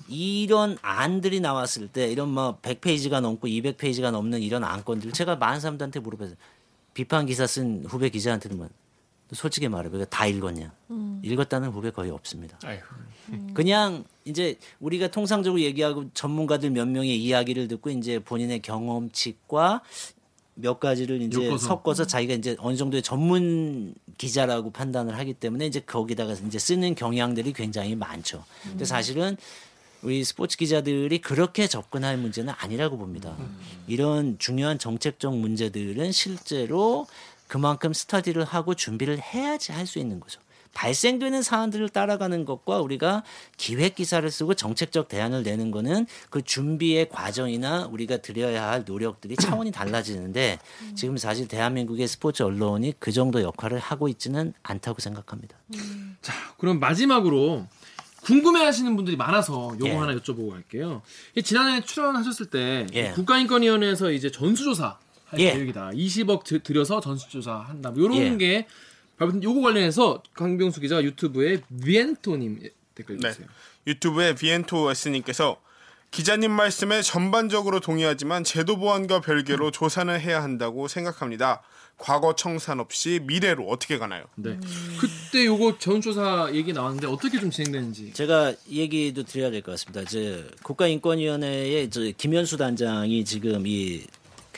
이런 0.09 0.77
안들이 0.83 1.39
나왔을 1.39 1.87
때 1.87 2.11
이런 2.11 2.31
뭐 2.31 2.59
100페이지가 2.61 3.21
넘고 3.21 3.47
200페이지가 3.47 4.11
넘는 4.11 4.41
이런 4.43 4.65
안건들 4.65 5.13
제가 5.13 5.37
많은 5.37 5.61
사람들한테 5.61 6.01
물어봐서 6.01 6.35
비판 6.93 7.27
기사 7.27 7.47
쓴 7.47 7.85
후배 7.87 8.09
기자한테는 8.09 8.57
뭐 8.57 8.69
솔직히 9.33 9.69
말해 9.69 9.91
봐. 9.91 10.05
다 10.07 10.27
읽었냐? 10.27 10.73
읽었다는 11.23 11.69
후배 11.69 11.91
거의 11.91 12.11
없습니다. 12.11 12.59
아이고. 12.65 12.85
그냥 13.55 14.05
이제 14.25 14.59
우리가 14.81 15.09
통상적으로 15.09 15.61
얘기하고 15.61 16.07
전문가들 16.15 16.71
몇 16.71 16.89
명의 16.89 17.23
이야기를 17.23 17.69
듣고 17.69 17.91
이제 17.91 18.19
본인의 18.19 18.61
경험치과 18.63 19.83
몇 20.61 20.81
가지를 20.81 21.23
이제 21.23 21.47
엮어서. 21.47 21.67
섞어서 21.69 22.07
자기가 22.07 22.35
이제 22.35 22.57
어느 22.59 22.77
정도의 22.77 23.03
전문 23.03 23.95
기자라고 24.19 24.71
판단을 24.71 25.17
하기 25.19 25.35
때문에 25.35 25.67
이제 25.67 25.81
거기다가 25.81 26.33
이제 26.33 26.59
쓰는 26.59 26.95
경향들이 26.95 27.53
굉장히 27.53 27.95
많죠. 27.95 28.45
근데 28.65 28.85
사실은 28.85 29.37
우리 30.03 30.25
스포츠 30.25 30.57
기자들이 30.57 31.19
그렇게 31.21 31.67
접근할 31.67 32.17
문제는 32.19 32.53
아니라고 32.57 32.99
봅니다. 32.99 33.37
이런 33.87 34.37
중요한 34.39 34.79
정책적 34.79 35.37
문제들은 35.37 36.13
실제로 36.13 37.07
그만큼 37.47 37.93
스터디를 37.93 38.45
하고 38.45 38.75
준비를 38.75 39.21
해야지 39.21 39.73
할 39.73 39.87
수 39.87 39.99
있는 39.99 40.21
거죠. 40.21 40.41
발생되는 40.75 41.43
사안들을 41.43 41.89
따라가는 41.89 42.45
것과 42.45 42.81
우리가 42.81 43.23
기획 43.57 43.97
기사를 43.97 44.29
쓰고 44.31 44.55
정책적 44.55 45.09
대안을 45.09 45.43
내는 45.43 45.71
거는 45.71 46.07
그 46.31 46.43
준비의 46.43 47.09
과정이나 47.09 47.87
우리가 47.87 48.19
드려야 48.19 48.69
할 48.71 48.85
노력들이 48.87 49.37
차원이 49.37 49.73
달라지는데 49.73 50.59
지금 50.95 51.17
사실 51.17 51.49
대한민국의 51.49 52.07
스포츠 52.09 52.43
언론이 52.43 52.95
그 52.99 53.13
정도 53.13 53.43
역할을 53.43 53.79
하고 53.79 54.09
있지는 54.09 54.53
않다고 54.63 55.01
생각합니다. 55.01 55.57
자, 56.23 56.33
그럼 56.59 56.79
마지막으로 56.81 57.67
궁금해하시는 58.23 58.95
분들이 58.97 59.17
많아서 59.17 59.73
요거 59.75 59.89
예. 59.89 59.95
하나 59.95 60.15
여쭤보고 60.17 60.51
갈게요. 60.51 61.03
이 61.35 61.43
지난해 61.43 61.83
출연하셨을 61.83 62.47
때 62.47 62.87
예. 62.93 63.11
국가인권위원회에서 63.13 64.11
이제 64.11 64.31
전수조사 64.31 64.99
할 65.27 65.41
예. 65.41 65.53
계획이다. 65.53 65.91
20억 65.91 66.45
드- 66.45 66.63
들여서 66.63 67.01
전수조사 67.01 67.55
한다. 67.69 67.91
뭐 67.91 68.03
이런 68.05 68.17
예. 68.35 68.37
게 68.37 68.67
발표된 69.19 69.43
요거 69.43 69.61
관련해서 69.61 70.23
강병수 70.35 70.81
기자가 70.81 71.03
유튜브에 71.03 71.61
위엔토님 71.85 72.61
댓글 72.95 73.19
네. 73.19 73.31
주세요. 73.31 73.47
유튜브의 73.87 74.35
비엔토 74.37 74.91
S님께서 74.91 75.61
기자님 76.11 76.51
말씀에 76.51 77.03
전반적으로 77.03 77.81
동의하지만 77.81 78.43
제도 78.45 78.79
보완과 78.79 79.21
별개로 79.21 79.71
조사는 79.71 80.19
해야 80.21 80.43
한다고 80.43 80.89
생각합니다. 80.89 81.63
과거 81.99 82.35
청산 82.37 82.79
없이 82.81 83.21
미래로 83.25 83.69
어떻게 83.69 83.99
가나요? 83.99 84.25
네. 84.37 84.59
그때 85.01 85.45
요거 85.47 85.79
전수조사 85.79 86.51
얘기 86.55 86.73
나왔는데 86.73 87.09
어떻게 87.09 87.41
좀 87.41 87.51
진행되는지. 87.51 88.13
제가 88.13 88.55
얘기도 88.71 89.25
드려야 89.25 89.51
될 89.51 89.63
것 89.63 89.73
같습니다. 89.73 90.05
저 90.09 90.45
국가인권위원회의 90.63 91.91
저 91.91 92.01
김현수 92.17 92.57
단장이 92.57 93.25
지금 93.25 93.67
이 93.67 94.05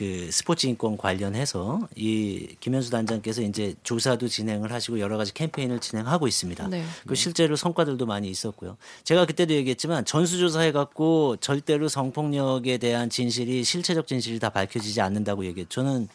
그 0.01 0.31
스포츠 0.31 0.65
인권 0.65 0.97
관련해서 0.97 1.87
이 1.95 2.55
김현수 2.59 2.89
단장께서 2.89 3.43
이제 3.43 3.75
조사도 3.83 4.29
진행을 4.29 4.73
하시고 4.73 4.99
여러 4.99 5.15
가지 5.15 5.31
캠페인을 5.31 5.77
진행하고 5.77 6.27
있습니다. 6.27 6.69
네. 6.69 6.83
그 7.05 7.13
실제로 7.13 7.55
성과들도 7.55 8.07
많이 8.07 8.27
있었고요. 8.27 8.77
제가 9.03 9.27
그때도 9.27 9.53
얘기했지만 9.53 10.03
전수조사해 10.03 10.71
갖고 10.71 11.37
절대로 11.37 11.87
성폭력에 11.87 12.79
대한 12.79 13.11
진실이 13.11 13.63
실체적 13.63 14.07
진실이 14.07 14.39
다 14.39 14.49
밝혀지지 14.49 15.01
않는다고 15.01 15.45
얘기했죠. 15.45 15.83
저는 15.83 16.07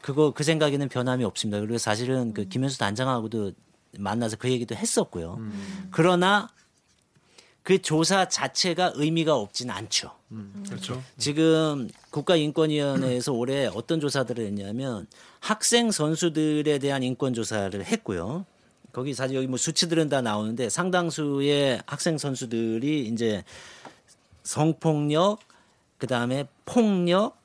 그거 0.00 0.32
그 0.32 0.42
생각에는 0.42 0.88
변함이 0.88 1.22
없습니다. 1.22 1.60
그리고 1.60 1.78
사실은 1.78 2.34
그 2.34 2.48
김현수 2.48 2.78
단장하고도 2.78 3.52
만나서 3.96 4.38
그 4.38 4.50
얘기도 4.50 4.74
했었고요. 4.74 5.38
그러나 5.92 6.48
그 7.70 7.80
조사 7.80 8.28
자체가 8.28 8.94
의미가 8.96 9.36
없진 9.36 9.70
않죠. 9.70 10.10
그렇죠. 10.66 11.00
지금 11.18 11.88
국가인권위원회에서 12.10 13.32
올해 13.32 13.66
어떤 13.66 14.00
조사들을 14.00 14.44
했냐면 14.44 15.06
학생 15.38 15.92
선수들에 15.92 16.80
대한 16.80 17.04
인권 17.04 17.32
조사를 17.32 17.80
했고요. 17.84 18.44
거기 18.90 19.14
사실 19.14 19.36
여기 19.36 19.46
뭐 19.46 19.56
수치들은 19.56 20.08
다 20.08 20.20
나오는데 20.20 20.68
상당수의 20.68 21.82
학생 21.86 22.18
선수들이 22.18 23.06
이제 23.06 23.44
성폭력, 24.42 25.38
그 25.96 26.08
다음에 26.08 26.48
폭력, 26.64 27.36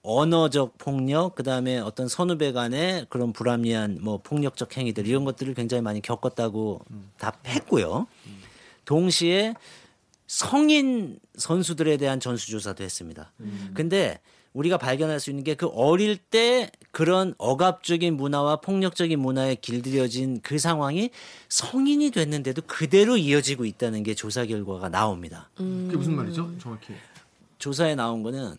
언어적 0.00 0.78
폭력, 0.78 1.34
그 1.34 1.42
다음에 1.42 1.76
어떤 1.80 2.08
선후배 2.08 2.52
간의 2.52 3.04
그런 3.10 3.34
불합리한 3.34 3.98
뭐 4.00 4.20
폭력적 4.22 4.74
행위들 4.74 5.06
이런 5.06 5.26
것들을 5.26 5.52
굉장히 5.52 5.82
많이 5.82 6.00
겪었다고 6.00 6.80
답했고요. 7.18 8.06
동시에 8.86 9.54
성인 10.26 11.18
선수들에 11.36 11.98
대한 11.98 12.18
전수조사도 12.18 12.82
했습니다. 12.82 13.32
근데 13.74 14.18
우리가 14.54 14.78
발견할 14.78 15.20
수 15.20 15.28
있는 15.30 15.44
게 15.44 15.54
그 15.54 15.66
어릴 15.66 16.16
때 16.16 16.70
그런 16.90 17.34
억압적인 17.36 18.16
문화와 18.16 18.56
폭력적인 18.62 19.20
문화에 19.20 19.54
길들여진 19.56 20.40
그 20.40 20.58
상황이 20.58 21.10
성인이 21.50 22.10
됐는데도 22.10 22.62
그대로 22.66 23.18
이어지고 23.18 23.66
있다는 23.66 24.02
게 24.02 24.14
조사 24.14 24.46
결과가 24.46 24.88
나옵니다. 24.88 25.50
그게 25.56 25.96
무슨 25.96 26.16
말이죠? 26.16 26.58
정확히. 26.58 26.94
조사에 27.58 27.94
나온 27.94 28.22
거는 28.22 28.56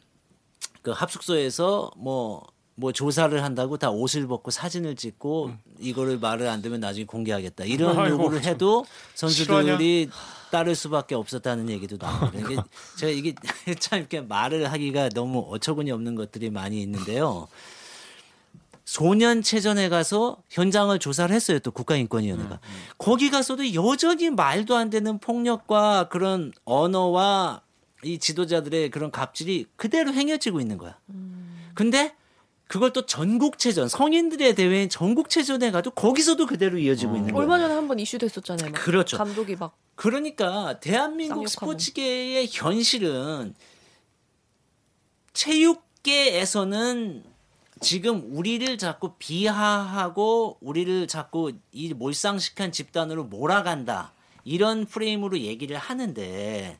그 0.83 0.91
합숙소에서 0.91 1.91
뭐, 1.97 2.45
뭐 2.79 2.91
조사를 2.91 3.43
한다고 3.43 3.77
다 3.77 3.89
옷을 3.89 4.27
벗고 4.27 4.51
사진을 4.51 4.95
찍고 4.95 5.51
이거를 5.79 6.19
말을 6.19 6.47
안 6.47 6.61
되면 6.61 6.79
나중에 6.79 7.05
공개하겠다. 7.05 7.65
이런 7.65 7.97
아이고, 7.97 8.13
요구를 8.13 8.41
참. 8.43 8.53
해도 8.53 8.85
선수들이 9.15 10.11
따를 10.51 10.75
수밖에 10.75 11.15
없었다는 11.15 11.71
얘기도 11.71 11.97
나오고 11.99 12.37
이게 12.37 12.55
제가 12.97 13.11
이게 13.11 13.33
참 13.79 13.99
이렇게 13.99 14.21
말을 14.21 14.71
하기가 14.71 15.09
너무 15.09 15.47
어처구니 15.49 15.89
없는 15.91 16.13
것들이 16.13 16.51
많이 16.51 16.79
있는데요. 16.83 17.47
소년체전에 18.85 19.89
가서 19.89 20.37
현장을 20.49 20.97
조사를 20.99 21.35
했어요. 21.35 21.57
또 21.59 21.71
국가인권위원회가. 21.71 22.59
거기 22.99 23.31
가서도 23.31 23.73
여전히 23.73 24.29
말도 24.29 24.75
안 24.75 24.91
되는 24.91 25.17
폭력과 25.17 26.09
그런 26.09 26.53
언어와 26.63 27.61
이 28.03 28.19
지도자들의 28.19 28.91
그런 28.91 29.09
갑질이 29.09 29.65
그대로 29.75 30.13
행해지고 30.13 30.61
있는 30.61 30.77
거야. 30.77 30.95
근데 31.73 32.15
그걸 32.67 32.91
또 32.91 33.05
전국체전 33.05 33.87
성인들의 33.87 34.55
대회인 34.55 34.89
전국체전에 34.89 35.71
가도 35.71 35.91
거기서도 35.91 36.45
그대로 36.47 36.77
이어지고 36.77 37.15
있는 37.15 37.33
거야. 37.33 37.41
얼마 37.41 37.57
전에 37.59 37.73
한 37.73 37.87
번 37.87 37.99
이슈 37.99 38.17
됐었잖아요. 38.17 38.71
막 38.71 38.81
그렇죠. 38.83 39.17
감독이 39.17 39.55
막 39.55 39.77
그러니까 39.95 40.79
대한민국 40.81 41.47
쌍욕하고. 41.47 41.47
스포츠계의 41.47 42.49
현실은 42.51 43.55
체육계에서는 45.33 47.23
지금 47.79 48.23
우리를 48.35 48.77
자꾸 48.77 49.13
비하하고 49.19 50.57
우리를 50.61 51.07
자꾸 51.07 51.53
이 51.71 51.93
몰상식한 51.93 52.71
집단으로 52.71 53.23
몰아간다. 53.25 54.13
이런 54.43 54.85
프레임으로 54.85 55.39
얘기를 55.39 55.77
하는데 55.77 56.79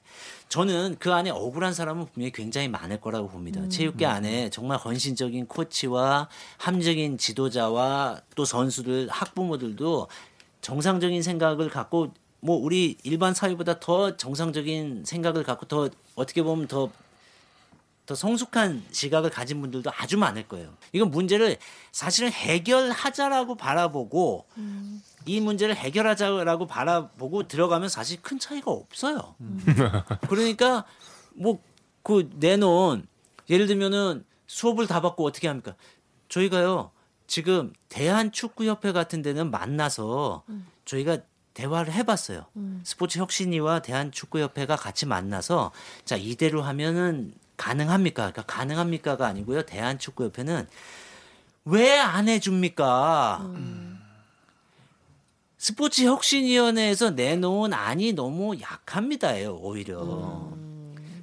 저는 0.50 0.95
그 1.00 1.12
안에 1.12 1.30
억울한 1.30 1.74
사람은 1.74 2.08
분명히 2.14 2.32
굉장히 2.32 2.70
많을 2.70 3.02
거라고 3.02 3.28
봅니다. 3.28 3.68
체육계 3.68 4.06
안에 4.06 4.50
정말 4.50 4.78
헌신적인 4.78 5.48
코치와 5.48 6.30
함적인 6.58 7.18
지도자와 7.18 8.22
또 8.36 8.45
선수들, 8.45 9.10
학부모들도 9.10 10.08
정상적인 10.62 11.22
생각을 11.22 11.70
갖고 11.70 12.14
뭐 12.39 12.56
우리 12.58 12.98
일반 13.04 13.34
사회보다 13.34 13.80
더 13.80 14.16
정상적인 14.16 15.04
생각을 15.06 15.43
갖고 15.43 15.66
더 15.66 15.89
어떻게 16.16 16.41
보면 16.43 16.68
더더 16.68 18.16
성숙한 18.16 18.86
시각을 18.91 19.30
가진 19.30 19.60
분들도 19.60 19.91
아주 19.98 20.18
많을 20.18 20.48
거예요. 20.48 20.74
이건 20.93 21.12
문제를 21.12 21.58
사실은 21.91 22.32
해결하자라고 22.32 23.56
바라보고 23.56 24.45
이 25.28 25.39
문제를 25.41 25.75
해결하자라고 25.75 26.65
바라보고 26.67 27.47
들어가면 27.47 27.89
사실 27.89 28.21
큰 28.21 28.39
차이가 28.39 28.71
없어요. 28.71 29.36
그러니까 30.30 30.86
뭐 31.36 31.59
그 32.03 32.30
내놓은 32.36 33.05
예를 33.49 33.67
들면은 33.67 34.23
수업을 34.47 34.88
다 34.88 35.01
받고 35.01 35.25
어떻게 35.25 35.49
합니까? 35.49 35.75
저희가요 36.30 36.91
지금 37.28 37.73
대한축구협회 37.89 38.93
같은 38.93 39.21
데는 39.21 39.51
만나서 39.51 40.43
저희가 40.86 41.17
대화를 41.53 41.91
해봤어요. 41.91 42.45
스포츠 42.86 43.19
혁신위와 43.19 43.82
대한축구협회가 43.82 44.78
같이 44.78 45.05
만나서 45.05 45.73
자 46.05 46.15
이대로 46.15 46.61
하면은 46.61 47.34
가능합니까? 47.57 48.32
그러니까 48.32 48.43
가능합니까가 48.43 49.28
아니고요. 49.28 49.63
대한축구협회는 49.63 50.65
왜 51.65 51.99
안 51.99 52.30
해줍니까? 52.30 53.41
스포츠 55.58 56.03
혁신위원회에서 56.03 57.12
내놓은 57.12 57.74
안이 57.74 58.14
너무 58.14 58.60
약합니다예요. 58.60 59.55
오히려. 59.55 60.51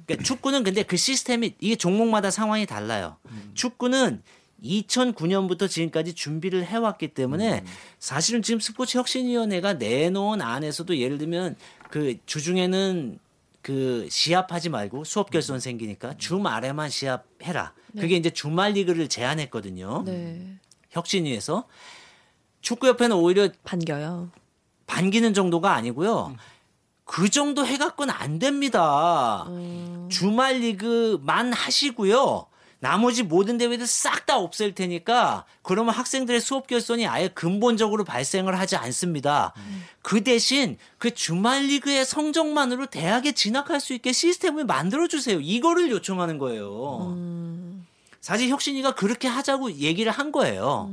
그러니까 0.05 0.23
축구는 0.23 0.63
근데 0.63 0.83
그 0.83 0.97
시스템이 0.97 1.55
이게 1.59 1.75
종목마다 1.75 2.29
상황이 2.31 2.65
달라요. 2.65 3.17
축구는 3.53 4.21
2009년부터 4.63 5.69
지금까지 5.69 6.13
준비를 6.13 6.65
해왔기 6.65 7.09
때문에 7.09 7.63
사실은 7.99 8.41
지금 8.41 8.59
스포츠 8.59 8.97
혁신위원회가 8.97 9.73
내놓은 9.73 10.41
안에서도 10.41 10.97
예를 10.97 11.17
들면 11.17 11.55
그 11.89 12.17
주중에는 12.25 13.19
그 13.61 14.07
시합하지 14.11 14.69
말고 14.69 15.05
수업 15.05 15.31
결손 15.31 15.59
생기니까 15.59 16.17
주말에만 16.17 16.89
시합해라. 16.89 17.73
그게 17.97 18.15
이제 18.15 18.29
주말 18.29 18.73
리그를 18.73 19.07
제안했거든요. 19.07 20.03
네. 20.05 20.57
혁신위에서 20.91 21.65
축구협회는 22.65 23.15
오히려 23.15 23.49
반겨요. 23.63 24.29
반기는 24.87 25.33
정도가 25.33 25.73
아니고요. 25.73 26.35
그 27.03 27.29
정도 27.29 27.65
해갖고는 27.65 28.11
안 28.11 28.39
됩니다. 28.39 29.45
주말 30.09 30.55
리그만 30.57 31.53
하시고요. 31.53 32.47
나머지 32.79 33.23
모든 33.23 33.57
대회들 33.57 33.85
싹 33.87 34.25
다 34.25 34.37
없앨 34.37 34.73
테니까 34.73 35.45
그러면 35.61 35.93
학생들의 35.93 36.41
수업 36.41 36.65
결손이 36.65 37.05
아예 37.05 37.27
근본적으로 37.27 38.03
발생을 38.03 38.57
하지 38.57 38.75
않습니다. 38.75 39.53
그 40.01 40.23
대신 40.23 40.77
그 40.97 41.13
주말 41.13 41.65
리그의 41.65 42.03
성적만으로 42.03 42.87
대학에 42.87 43.33
진학할 43.33 43.79
수 43.79 43.93
있게 43.93 44.11
시스템을 44.11 44.65
만들어 44.65 45.07
주세요. 45.07 45.39
이거를 45.39 45.91
요청하는 45.91 46.39
거예요. 46.39 47.15
사실 48.21 48.49
혁신이가 48.49 48.95
그렇게 48.95 49.27
하자고 49.27 49.73
얘기를 49.73 50.11
한 50.11 50.31
거예요. 50.31 50.89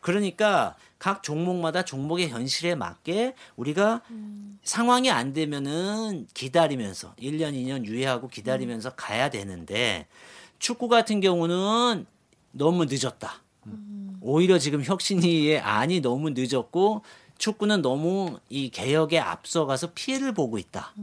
그러니까 0.00 0.74
각 1.04 1.22
종목마다 1.22 1.84
종목의 1.84 2.30
현실에 2.30 2.74
맞게 2.74 3.34
우리가 3.56 4.00
상황이 4.62 5.10
안 5.10 5.34
되면은 5.34 6.28
기다리면서 6.32 7.14
1년, 7.16 7.52
2년 7.52 7.84
유예하고 7.84 8.28
기다리면서 8.28 8.94
가야 8.94 9.28
되는데 9.28 10.06
축구 10.58 10.88
같은 10.88 11.20
경우는 11.20 12.06
너무 12.52 12.86
늦었다. 12.86 13.42
오히려 14.22 14.58
지금 14.58 14.82
혁신이의 14.82 15.60
안이 15.60 16.00
너무 16.00 16.30
늦었고 16.30 17.02
축구는 17.36 17.82
너무 17.82 18.38
이 18.48 18.70
개혁에 18.70 19.18
앞서가서 19.18 19.90
피해를 19.94 20.32
보고 20.32 20.56
있다. 20.56 20.94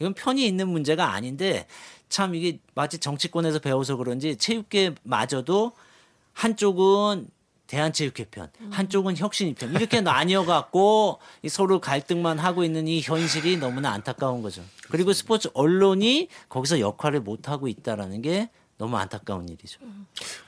이건 0.00 0.12
편히 0.12 0.46
있는 0.46 0.68
문제가 0.68 1.14
아닌데 1.14 1.66
참 2.10 2.34
이게 2.34 2.58
마치 2.74 2.98
정치권에서 2.98 3.60
배워서 3.60 3.96
그런지 3.96 4.36
체육계 4.36 4.96
마저도 5.02 5.72
한쪽은 6.34 7.30
대한체육회편, 7.68 8.50
한쪽은 8.72 9.16
혁신이 9.16 9.54
편 9.54 9.72
이렇게 9.74 10.00
나뉘어갖고 10.00 11.20
이 11.42 11.48
서로 11.48 11.80
갈등만 11.80 12.38
하고 12.38 12.64
있는 12.64 12.88
이 12.88 13.00
현실이 13.00 13.58
너무나 13.58 13.92
안타까운 13.92 14.42
거죠. 14.42 14.62
그리고 14.90 15.12
스포츠 15.12 15.48
언론이 15.54 16.28
거기서 16.48 16.80
역할을 16.80 17.20
못 17.20 17.48
하고 17.48 17.68
있다라는 17.68 18.22
게 18.22 18.48
너무 18.78 18.96
안타까운 18.96 19.48
일이죠. 19.48 19.80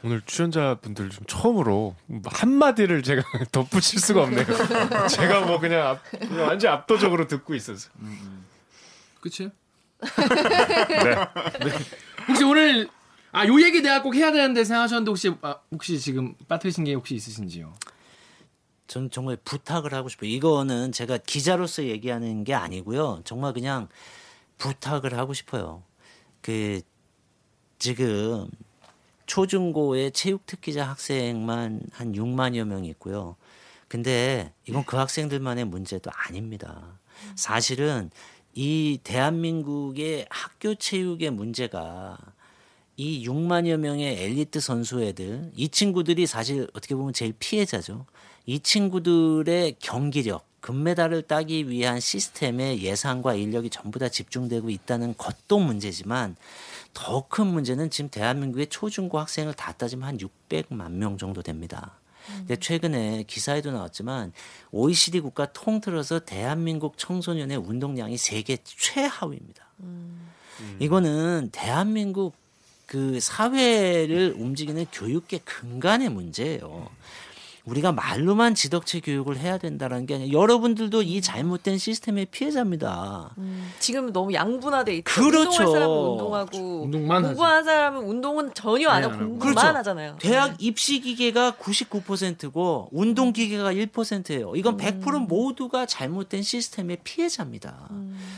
오늘 0.03 0.23
출연자분들 0.25 1.11
좀 1.11 1.25
처음으로 1.27 1.95
한마디를 2.25 3.03
제가 3.03 3.23
덧붙일 3.53 4.01
수가 4.01 4.23
없네요. 4.23 4.47
제가 5.11 5.43
뭐 5.43 5.61
그냥, 5.61 5.87
앞, 5.89 6.03
그냥 6.11 6.47
완전 6.47 6.73
압도적으로 6.73 7.29
듣고 7.29 7.55
있었어요. 7.55 7.93
끝이에요? 9.21 9.53
네. 11.61 11.73
혹시 12.29 12.45
오늘 12.45 12.89
아 13.33 13.47
요 13.47 13.63
얘기 13.63 13.81
내가 13.81 14.03
꼭 14.03 14.15
해야 14.15 14.33
되는데 14.33 14.65
생각하셨는데 14.65 15.09
혹시 15.11 15.35
아, 15.43 15.57
혹시 15.71 15.99
지금 15.99 16.35
빠뜨리신 16.49 16.85
게 16.85 16.95
혹시 16.95 17.15
있으신지요? 17.15 17.73
저는 18.89 19.11
정말 19.11 19.37
부탁을 19.45 19.95
하고 19.95 20.09
싶어요. 20.09 20.31
이거는 20.31 20.91
제가 20.91 21.19
기자로서 21.19 21.85
얘기하는 21.85 22.43
게 22.43 22.55
아니고요. 22.55 23.21
정말 23.25 23.53
그냥 23.53 23.89
부탁을 24.59 25.17
하고 25.17 25.33
싶어요. 25.33 25.85
그 26.43 26.81
지금 27.79 28.49
초중고의 29.27 30.11
체육 30.11 30.45
특기자 30.45 30.89
학생만 30.89 31.83
한 31.93 32.13
6만여 32.13 32.65
명 32.65 32.85
있고요. 32.87 33.37
근데 33.87 34.53
이건 34.67 34.85
그 34.85 34.97
학생들만의 34.97 35.67
문제도 35.67 36.11
아닙니다. 36.13 36.99
사실은 37.37 38.11
이 38.55 38.99
대한민국의 39.05 40.27
학교 40.31 40.75
체육의 40.75 41.31
문제가 41.31 42.19
이 43.01 43.27
6만여 43.27 43.79
명의 43.79 44.25
엘리트 44.25 44.61
선수 44.61 45.03
애들 45.03 45.53
이 45.57 45.71
친구들이 45.71 46.27
사실 46.27 46.69
어떻게 46.75 46.95
보면 46.95 47.15
제일 47.15 47.33
피해자죠. 47.39 48.05
이 48.45 48.61
친구들의 48.61 49.77
경기력 49.79 50.45
금메달을 50.61 51.23
따기 51.23 51.71
위한 51.71 51.99
시스템의 51.99 52.83
예산과 52.83 53.37
인력이 53.37 53.71
전부 53.71 53.99
다 53.99 54.11
집중되고 54.11 54.69
있다는 54.69 55.15
것도 55.17 55.61
문제지만 55.61 56.37
더 56.93 57.27
큰 57.27 57.47
문제는 57.47 57.89
지금 57.89 58.11
대한민국의 58.11 58.67
초중고 58.67 59.19
학생을 59.19 59.55
다 59.55 59.73
따지면 59.73 60.07
한 60.07 60.19
600만 60.19 60.91
명 60.91 61.17
정도 61.17 61.41
됩니다. 61.41 61.99
근데 62.37 62.57
최근에 62.57 63.25
기사에도 63.27 63.71
나왔지만 63.71 64.35
OECD 64.73 65.21
국가 65.21 65.51
통틀어서 65.51 66.19
대한민국 66.19 66.99
청소년의 66.99 67.57
운동량이 67.57 68.19
세계 68.19 68.59
최하위입니다. 68.63 69.71
이거는 70.81 71.49
대한민국 71.51 72.35
그 72.91 73.21
사회를 73.21 74.35
움직이는 74.37 74.85
교육계 74.91 75.39
근간의 75.45 76.09
문제예요. 76.09 76.89
우리가 77.65 77.93
말로만 77.93 78.57
지덕체 78.57 78.99
교육을 78.99 79.37
해야 79.37 79.59
된다는 79.59 80.07
게 80.07 80.17
아니라 80.17 80.33
여러분들도 80.33 81.03
이 81.03 81.21
잘못된 81.21 81.79
시스템의 81.79 82.27
피해자입니다. 82.33 83.37
지금 83.79 84.13
너무 84.13 84.33
양분화돼 84.35 84.97
있죠. 84.97 85.05
그렇죠. 85.05 85.51
운동할 85.63 85.69
사람은 85.71 85.97
운동하고 86.11 86.83
운동만 86.83 87.17
하지. 87.19 87.27
공부하는 87.29 87.65
사람은 87.65 88.03
운동은 88.03 88.55
전혀 88.55 88.89
안 88.89 89.03
네, 89.03 89.07
하고 89.07 89.15
안 89.15 89.21
하고. 89.21 89.31
공부만 89.39 89.55
그렇죠. 89.55 89.79
하잖아요. 89.79 90.17
대학 90.21 90.57
입시 90.59 91.01
기계가 91.01 91.53
99%고 91.53 92.89
운동 92.91 93.33
기계가 93.33 93.73
1%예요. 93.73 94.57
이건 94.57 94.77
100% 94.77 95.29
모두가 95.29 95.87
잘못된 95.87 96.43
시스템의 96.43 96.99
피해자입니다. 97.05 97.89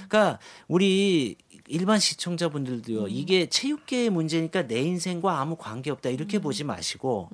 그러니까 0.09 0.41
우리 0.69 1.37
일반 1.69 1.99
시청자분들도요. 1.99 3.09
이게 3.09 3.49
체육계의 3.49 4.11
문제니까 4.11 4.67
내 4.67 4.81
인생과 4.81 5.41
아무 5.41 5.57
관계 5.57 5.91
없다. 5.91 6.11
이렇게 6.11 6.39
보지 6.39 6.65
마시고 6.65 7.29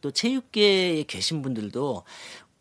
또 0.00 0.10
체육계에 0.10 1.04
계신 1.04 1.42
분들도 1.42 2.04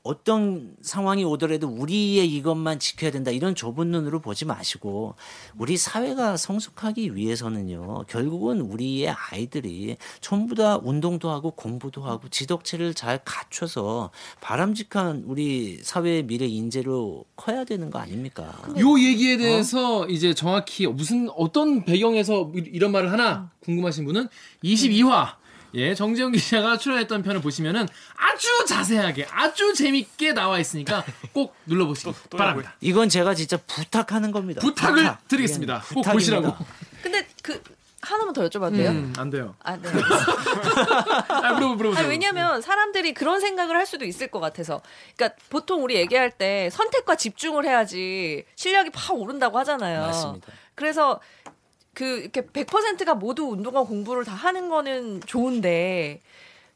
어떤 0.09 0.75
상황이 0.81 1.23
오더라도 1.23 1.67
우리의 1.67 2.27
이것만 2.33 2.79
지켜야 2.79 3.11
된다 3.11 3.29
이런 3.29 3.53
좁은 3.53 3.91
눈으로 3.91 4.21
보지 4.21 4.45
마시고 4.45 5.13
우리 5.59 5.77
사회가 5.77 6.35
성숙하기 6.35 7.15
위해서는요 7.15 8.05
결국은 8.07 8.59
우리의 8.61 9.09
아이들이 9.31 9.97
전부 10.19 10.55
다 10.55 10.79
운동도 10.81 11.29
하고 11.29 11.51
공부도 11.51 12.01
하고 12.01 12.27
지덕체를 12.27 12.95
잘 12.95 13.19
갖춰서 13.23 14.09
바람직한 14.41 15.25
우리 15.27 15.77
사회의 15.83 16.23
미래 16.23 16.47
인재로 16.47 17.25
커야 17.35 17.63
되는 17.63 17.91
거 17.91 17.99
아닙니까? 17.99 18.59
요 18.79 18.99
얘기에 18.99 19.37
대해서 19.37 20.07
이제 20.07 20.33
정확히 20.33 20.87
무슨 20.87 21.29
어떤 21.37 21.85
배경에서 21.85 22.51
이- 22.55 22.69
이런 22.73 22.91
말을 22.91 23.11
하나 23.11 23.51
궁금하신 23.63 24.05
분은 24.05 24.27
22화 24.63 25.35
예, 25.73 25.93
정재영 25.93 26.31
기자가 26.31 26.77
출연했던 26.77 27.23
편을 27.23 27.41
보시면은 27.41 27.87
아주 28.17 28.47
자세하게 28.67 29.27
아주 29.31 29.73
재밌게 29.73 30.33
나와 30.33 30.59
있으니까 30.59 31.03
꼭 31.33 31.55
눌러보시기 31.65 32.11
또 32.29 32.37
바랍니다. 32.37 32.75
이건 32.81 33.09
제가 33.09 33.33
진짜 33.35 33.57
부탁하는 33.57 34.31
겁니다. 34.31 34.61
부탁을 34.61 35.03
부탁. 35.03 35.27
드리겠습니다. 35.27 35.73
이건 35.77 35.93
꼭 35.95 36.01
부탁입니다. 36.01 36.41
보시라고. 36.41 36.65
근데 37.03 37.27
그 37.43 37.61
하나만 38.01 38.33
더 38.33 38.47
여쭤봐도 38.47 38.75
돼요? 38.77 38.91
음, 38.91 39.13
안 39.17 39.29
돼요. 39.29 39.55
아, 39.61 39.75
네. 39.75 39.89
아, 41.27 41.53
물어보, 41.53 41.75
물어보세요. 41.75 41.99
아니, 42.05 42.09
왜냐면 42.09 42.61
사람들이 42.61 43.13
그런 43.13 43.41
생각을 43.41 43.75
할 43.75 43.85
수도 43.85 44.05
있을 44.05 44.27
것 44.27 44.39
같아서. 44.39 44.81
그러니까 45.17 45.37
보통 45.49 45.83
우리 45.83 45.95
얘기할 45.95 46.31
때 46.31 46.69
선택과 46.71 47.15
집중을 47.15 47.65
해야지 47.65 48.45
실력이 48.55 48.91
팍 48.91 49.13
오른다고 49.17 49.59
하잖아요. 49.59 50.01
맞습니다. 50.01 50.47
그래서 50.75 51.19
그 51.99 52.19
이렇게 52.19 52.41
100%가 52.43 53.13
모두 53.15 53.43
운동과 53.43 53.83
공부를 53.83 54.23
다 54.23 54.31
하는 54.33 54.69
거는 54.69 55.19
좋은데 55.25 56.21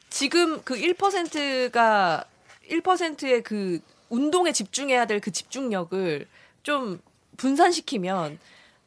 지금 0.09 0.61
그 0.63 0.75
1%가 0.75 2.25
1%의 2.69 3.41
그 3.43 3.79
운동에 4.09 4.51
집중해야 4.51 5.05
될 5.05 5.21
그 5.21 5.31
집중력을 5.31 6.27
좀 6.63 6.99
분산시키면 7.37 8.37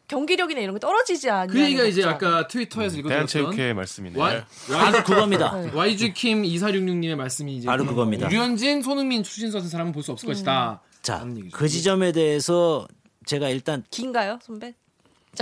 경기력이나 0.09 0.61
이런 0.61 0.75
게 0.75 0.79
떨어지지 0.79 1.31
않냐. 1.31 1.47
그 1.53 1.59
얘기가 1.61 1.85
이제 1.85 2.05
아까 2.05 2.47
트위터에서 2.47 2.99
읽어드렸던 2.99 3.27
대한체육회 3.27 3.73
말씀이네요. 3.73 4.21
Y, 4.23 4.45
바로 4.71 5.03
그겁니다. 5.05 5.57
YG 5.75 6.13
킴 6.13 6.43
2466님의 6.43 7.17
말씀이 7.17 7.57
이제 7.57 7.67
바로 7.67 7.87
그겁니다. 7.87 8.29
류현진, 8.29 8.83
손흥민, 8.83 9.23
추신수 9.23 9.57
같은 9.57 9.71
사람은 9.71 9.93
볼 9.93 10.03
수 10.03 10.13
없을 10.13 10.29
것이다. 10.29 10.83
자. 11.01 11.27
그 11.53 11.67
지점에 11.67 12.13
대해서 12.13 12.87
제가 13.25 13.49
일단 13.49 13.83
긴가요, 13.91 14.39
선배? 14.43 14.75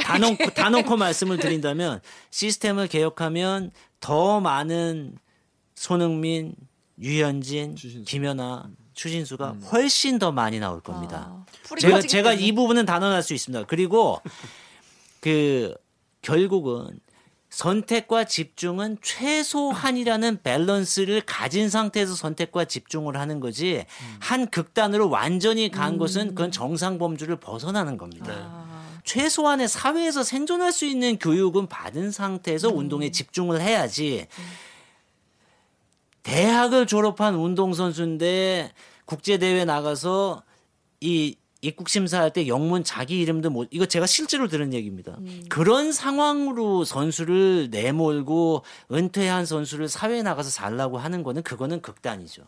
다 0.03 0.19
놓고, 0.19 0.51
다 0.51 0.71
놓고 0.71 0.97
말씀을 0.97 1.39
드린다면 1.39 2.01
시스템을 2.31 2.89
개혁하면 2.89 3.71
더 4.01 4.41
많은 4.41 5.17
손흥민, 5.75 6.55
유현진, 7.01 7.77
추신수. 7.77 8.05
김연아, 8.05 8.71
추신수가 8.95 9.57
훨씬 9.73 10.19
더 10.19 10.31
많이 10.33 10.61
나올 10.61 10.81
겁니다. 10.81 11.29
아, 11.31 11.77
제가 11.79 12.01
제가 12.01 12.31
때문에. 12.31 12.47
이 12.47 12.53
부분은 12.53 12.87
단언할 12.87 13.23
수 13.23 13.35
있습니다. 13.35 13.67
그리고 13.67 14.21
그 15.21 15.75
결국은 16.23 17.01
선택과 17.51 18.25
집중은 18.25 18.99
최소한이라는 19.01 20.43
밸런스를 20.43 21.21
가진 21.21 21.69
상태에서 21.69 22.15
선택과 22.15 22.65
집중을 22.65 23.17
하는 23.17 23.39
거지 23.39 23.85
한 24.19 24.49
극단으로 24.49 25.09
완전히 25.09 25.71
간 25.71 25.97
것은 25.97 26.29
그건 26.29 26.51
정상 26.51 26.99
범주를 26.99 27.37
벗어나는 27.37 27.97
겁니다. 27.97 28.33
아. 28.33 28.64
최소한의 29.05 29.69
사회에서 29.69 30.23
생존할 30.23 30.73
수 30.73 30.87
있는 30.87 31.19
교육은 31.19 31.69
받은 31.69 32.11
상태에서 32.11 32.71
음. 32.71 32.79
운동에 32.79 33.11
집중을 33.11 33.61
해야지 33.61 34.27
대학을 36.23 36.87
졸업한 36.87 37.35
운동선수인데 37.35 38.73
국제대회 39.05 39.65
나가서 39.67 40.43
이 41.01 41.37
입국 41.61 41.89
심사할 41.89 42.31
때 42.31 42.47
영문 42.47 42.85
자기 42.85 43.21
이름도 43.21 43.49
못 43.49 43.69
이거 43.71 43.87
제가 43.87 44.07
실제로 44.07 44.49
들은 44.49 44.75
얘기입니다. 44.75 45.19
그런 45.49 45.93
상황으로 45.93 46.85
선수를 46.85 47.69
내몰고 47.71 48.65
은퇴한 48.93 49.47
선수를 49.47 49.89
사회에 49.89 50.23
나가서 50.23 50.51
살라고 50.51 50.99
하는 50.99 51.23
거는 51.23 51.43
그거는 51.43 51.81
극단이죠. 51.81 52.43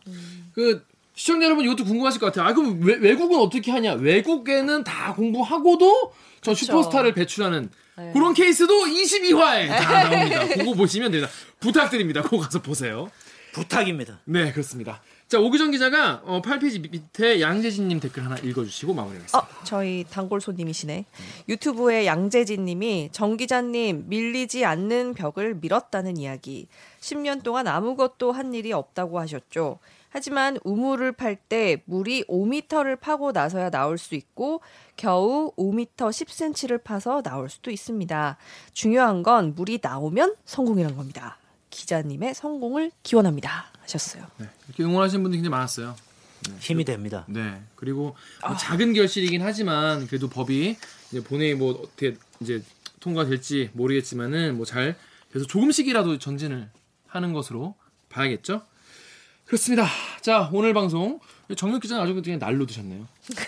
그 0.53 0.85
시청자 1.17 1.47
여러분 1.47 1.65
이것도 1.65 1.83
궁금하실 1.83 2.21
것 2.21 2.27
같아요. 2.27 2.47
아 2.47 2.53
그럼 2.53 2.79
외, 2.83 2.95
외국은 2.95 3.39
어떻게 3.39 3.71
하냐? 3.71 3.93
외국에는 3.93 4.83
다 4.83 5.15
공부하고도 5.15 6.13
저 6.41 6.53
슈퍼스타를 6.53 7.15
배출하는 7.15 7.71
네. 7.97 8.11
그런 8.13 8.35
케이스도 8.35 8.71
22화에 8.85 9.67
다 9.67 10.09
나옵니다. 10.09 10.47
그거 10.47 10.73
보시면 10.75 11.11
됩니다. 11.11 11.33
부탁드립니다. 11.59 12.21
그거 12.21 12.37
가서 12.37 12.61
보세요. 12.61 13.09
부탁입니다. 13.51 14.19
네 14.25 14.51
그렇습니다. 14.51 15.01
자 15.27 15.39
오기정 15.39 15.71
기자가 15.71 16.21
어, 16.23 16.43
8페이지 16.43 16.79
밑에 16.79 17.41
양재진님 17.41 17.99
댓글 17.99 18.23
하나 18.23 18.37
읽어주시고 18.37 18.93
마무리하겠습니다. 18.93 19.39
어, 19.39 19.63
저희 19.63 20.05
단골 20.11 20.39
손님이시네. 20.39 21.05
유튜브에 21.49 22.05
양재진 22.05 22.63
님이 22.63 23.09
정 23.11 23.37
기자님 23.37 24.03
밀리지 24.07 24.65
않는 24.65 25.15
벽을 25.15 25.55
밀었다는 25.55 26.17
이야기. 26.17 26.67
10년 27.01 27.41
동안 27.41 27.65
아무것도 27.65 28.31
한 28.31 28.53
일이 28.53 28.71
없다고 28.71 29.19
하셨죠. 29.19 29.79
하지만 30.09 30.57
우물을 30.63 31.11
팔 31.13 31.35
때 31.35 31.83
물이 31.85 32.25
5m를 32.25 32.99
파고 32.99 33.31
나서야 33.31 33.69
나올 33.69 33.97
수 33.97 34.15
있고 34.15 34.61
겨우 34.95 35.51
5m 35.57 35.95
10cm를 35.95 36.83
파서 36.83 37.21
나올 37.21 37.49
수도 37.49 37.71
있습니다. 37.71 38.37
중요한 38.73 39.23
건 39.23 39.53
물이 39.55 39.79
나오면 39.81 40.35
성공이란 40.45 40.95
겁니다. 40.95 41.37
기자님의 41.69 42.33
성공을 42.33 42.91
기원합니다. 43.03 43.65
하셨어요. 43.81 44.23
네, 44.37 44.47
이렇게 44.67 44.83
응원하시는 44.83 45.21
분들이 45.21 45.39
굉장히 45.39 45.51
많았어요. 45.51 45.95
힘이 46.59 46.85
됩니다. 46.85 47.25
네. 47.27 47.61
그리고 47.75 48.15
뭐 48.45 48.55
작은 48.55 48.93
결실이긴 48.93 49.41
하지만 49.41 50.07
그래도 50.07 50.29
법이 50.29 50.77
이제 51.11 51.23
본회의 51.23 51.55
뭐 51.55 51.73
어떻게 51.73 52.15
이제 52.39 52.61
통과될지 52.99 53.71
모르겠지만은 53.73 54.55
뭐 54.55 54.65
잘 54.65 54.95
그래서 55.29 55.45
조금씩이라도 55.47 56.19
전진을 56.19 56.69
하는 57.07 57.33
것으로 57.33 57.75
봐야겠죠. 58.09 58.61
그렇습니다. 59.47 59.87
자 60.21 60.49
오늘 60.51 60.73
방송 60.73 61.19
정혁 61.55 61.81
기자는 61.81 62.03
아주 62.03 62.13
그냥 62.13 62.37
날로 62.37 62.65
드셨네요. 62.65 63.07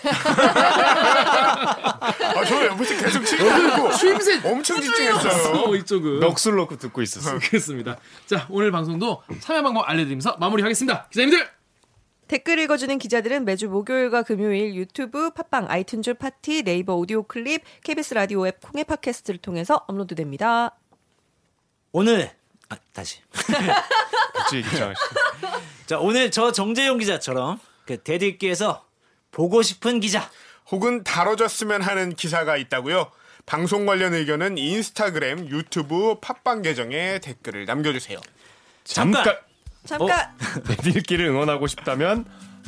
아, 2.00 2.44
저 2.46 2.66
옆에서 2.66 2.96
계속 2.96 3.22
칭찬하고 3.24 3.92
추임새 3.92 4.40
엄청 4.48 4.80
집중했어요. 4.80 5.60
어, 5.60 5.76
이쪽은 5.76 6.20
넋을 6.20 6.56
놓고 6.56 6.78
듣고 6.78 7.02
있었어요. 7.02 7.38
그렇습니다. 7.44 7.98
자 8.24 8.46
오늘 8.48 8.70
방송도 8.70 9.22
참여 9.40 9.62
방법 9.62 9.88
알려드리면서 9.88 10.38
마무리하겠습니다. 10.38 11.08
기자님들 11.08 11.46
댓글 12.28 12.58
읽어주는 12.60 12.96
기자들은 12.98 13.44
매주 13.44 13.68
목요일과 13.68 14.22
금요일 14.22 14.74
유튜브, 14.76 15.30
팟빵, 15.30 15.66
아이튠즈 15.68 16.18
팟티, 16.18 16.62
네이버 16.62 16.94
오디오 16.94 17.24
클립, 17.24 17.62
KBS 17.82 18.14
라디오 18.14 18.46
앱 18.46 18.60
콩의 18.60 18.84
팟캐스트를 18.84 19.38
통해서 19.38 19.84
업로드됩니다. 19.88 20.76
오늘 21.92 22.30
아, 22.70 22.76
다시 22.92 23.18
같이. 24.32 24.62
자 25.90 25.98
오늘 25.98 26.30
저 26.30 26.52
정재용 26.52 26.98
기자처럼 26.98 27.58
그 27.84 27.96
댓읽기에서 27.96 28.86
보고 29.32 29.60
싶은 29.60 29.98
기자. 29.98 30.30
혹은 30.70 31.02
다뤄졌으면 31.02 31.82
하는 31.82 32.14
기사가 32.14 32.56
있다고요? 32.58 33.10
방송 33.44 33.86
관련 33.86 34.14
의견은 34.14 34.56
인스타그램, 34.56 35.48
유튜브, 35.48 36.20
팟빵 36.20 36.62
계정에 36.62 37.18
댓글을 37.18 37.64
남겨주세요. 37.64 38.20
잠깐! 38.84 39.36
잠깐! 39.84 40.32
내딜기를 40.68 41.26
응원하고 41.34 41.66
싶다면 41.66 42.24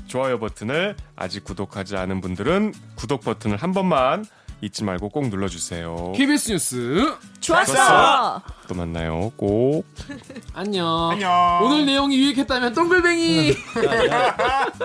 좋아요 0.08 0.40
버튼을 0.40 0.96
아직 1.14 1.44
구독하지 1.44 1.96
않은 1.96 2.20
분들은 2.20 2.74
구독 2.96 3.20
버튼을 3.20 3.56
한 3.56 3.72
번만 3.72 4.24
잊지 4.62 4.84
말고 4.84 5.08
꼭 5.08 5.28
눌러주세요. 5.28 6.12
KBS 6.14 6.52
뉴스 6.52 7.16
좋았어. 7.40 8.40
또 8.68 8.74
만나요. 8.74 9.32
꼭. 9.36 9.84
안녕. 10.54 11.10
안녕. 11.10 11.60
오늘 11.64 11.84
내용이 11.84 12.16
유익했다면 12.16 12.72
동글뱅이. 12.72 13.50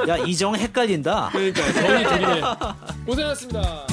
야 0.09 0.17
이정 0.25 0.55
헷갈린다. 0.55 1.30
그러니까 1.32 1.73
정이 1.73 2.03
되기네 2.05 2.41
고생하셨습니다 3.05 3.88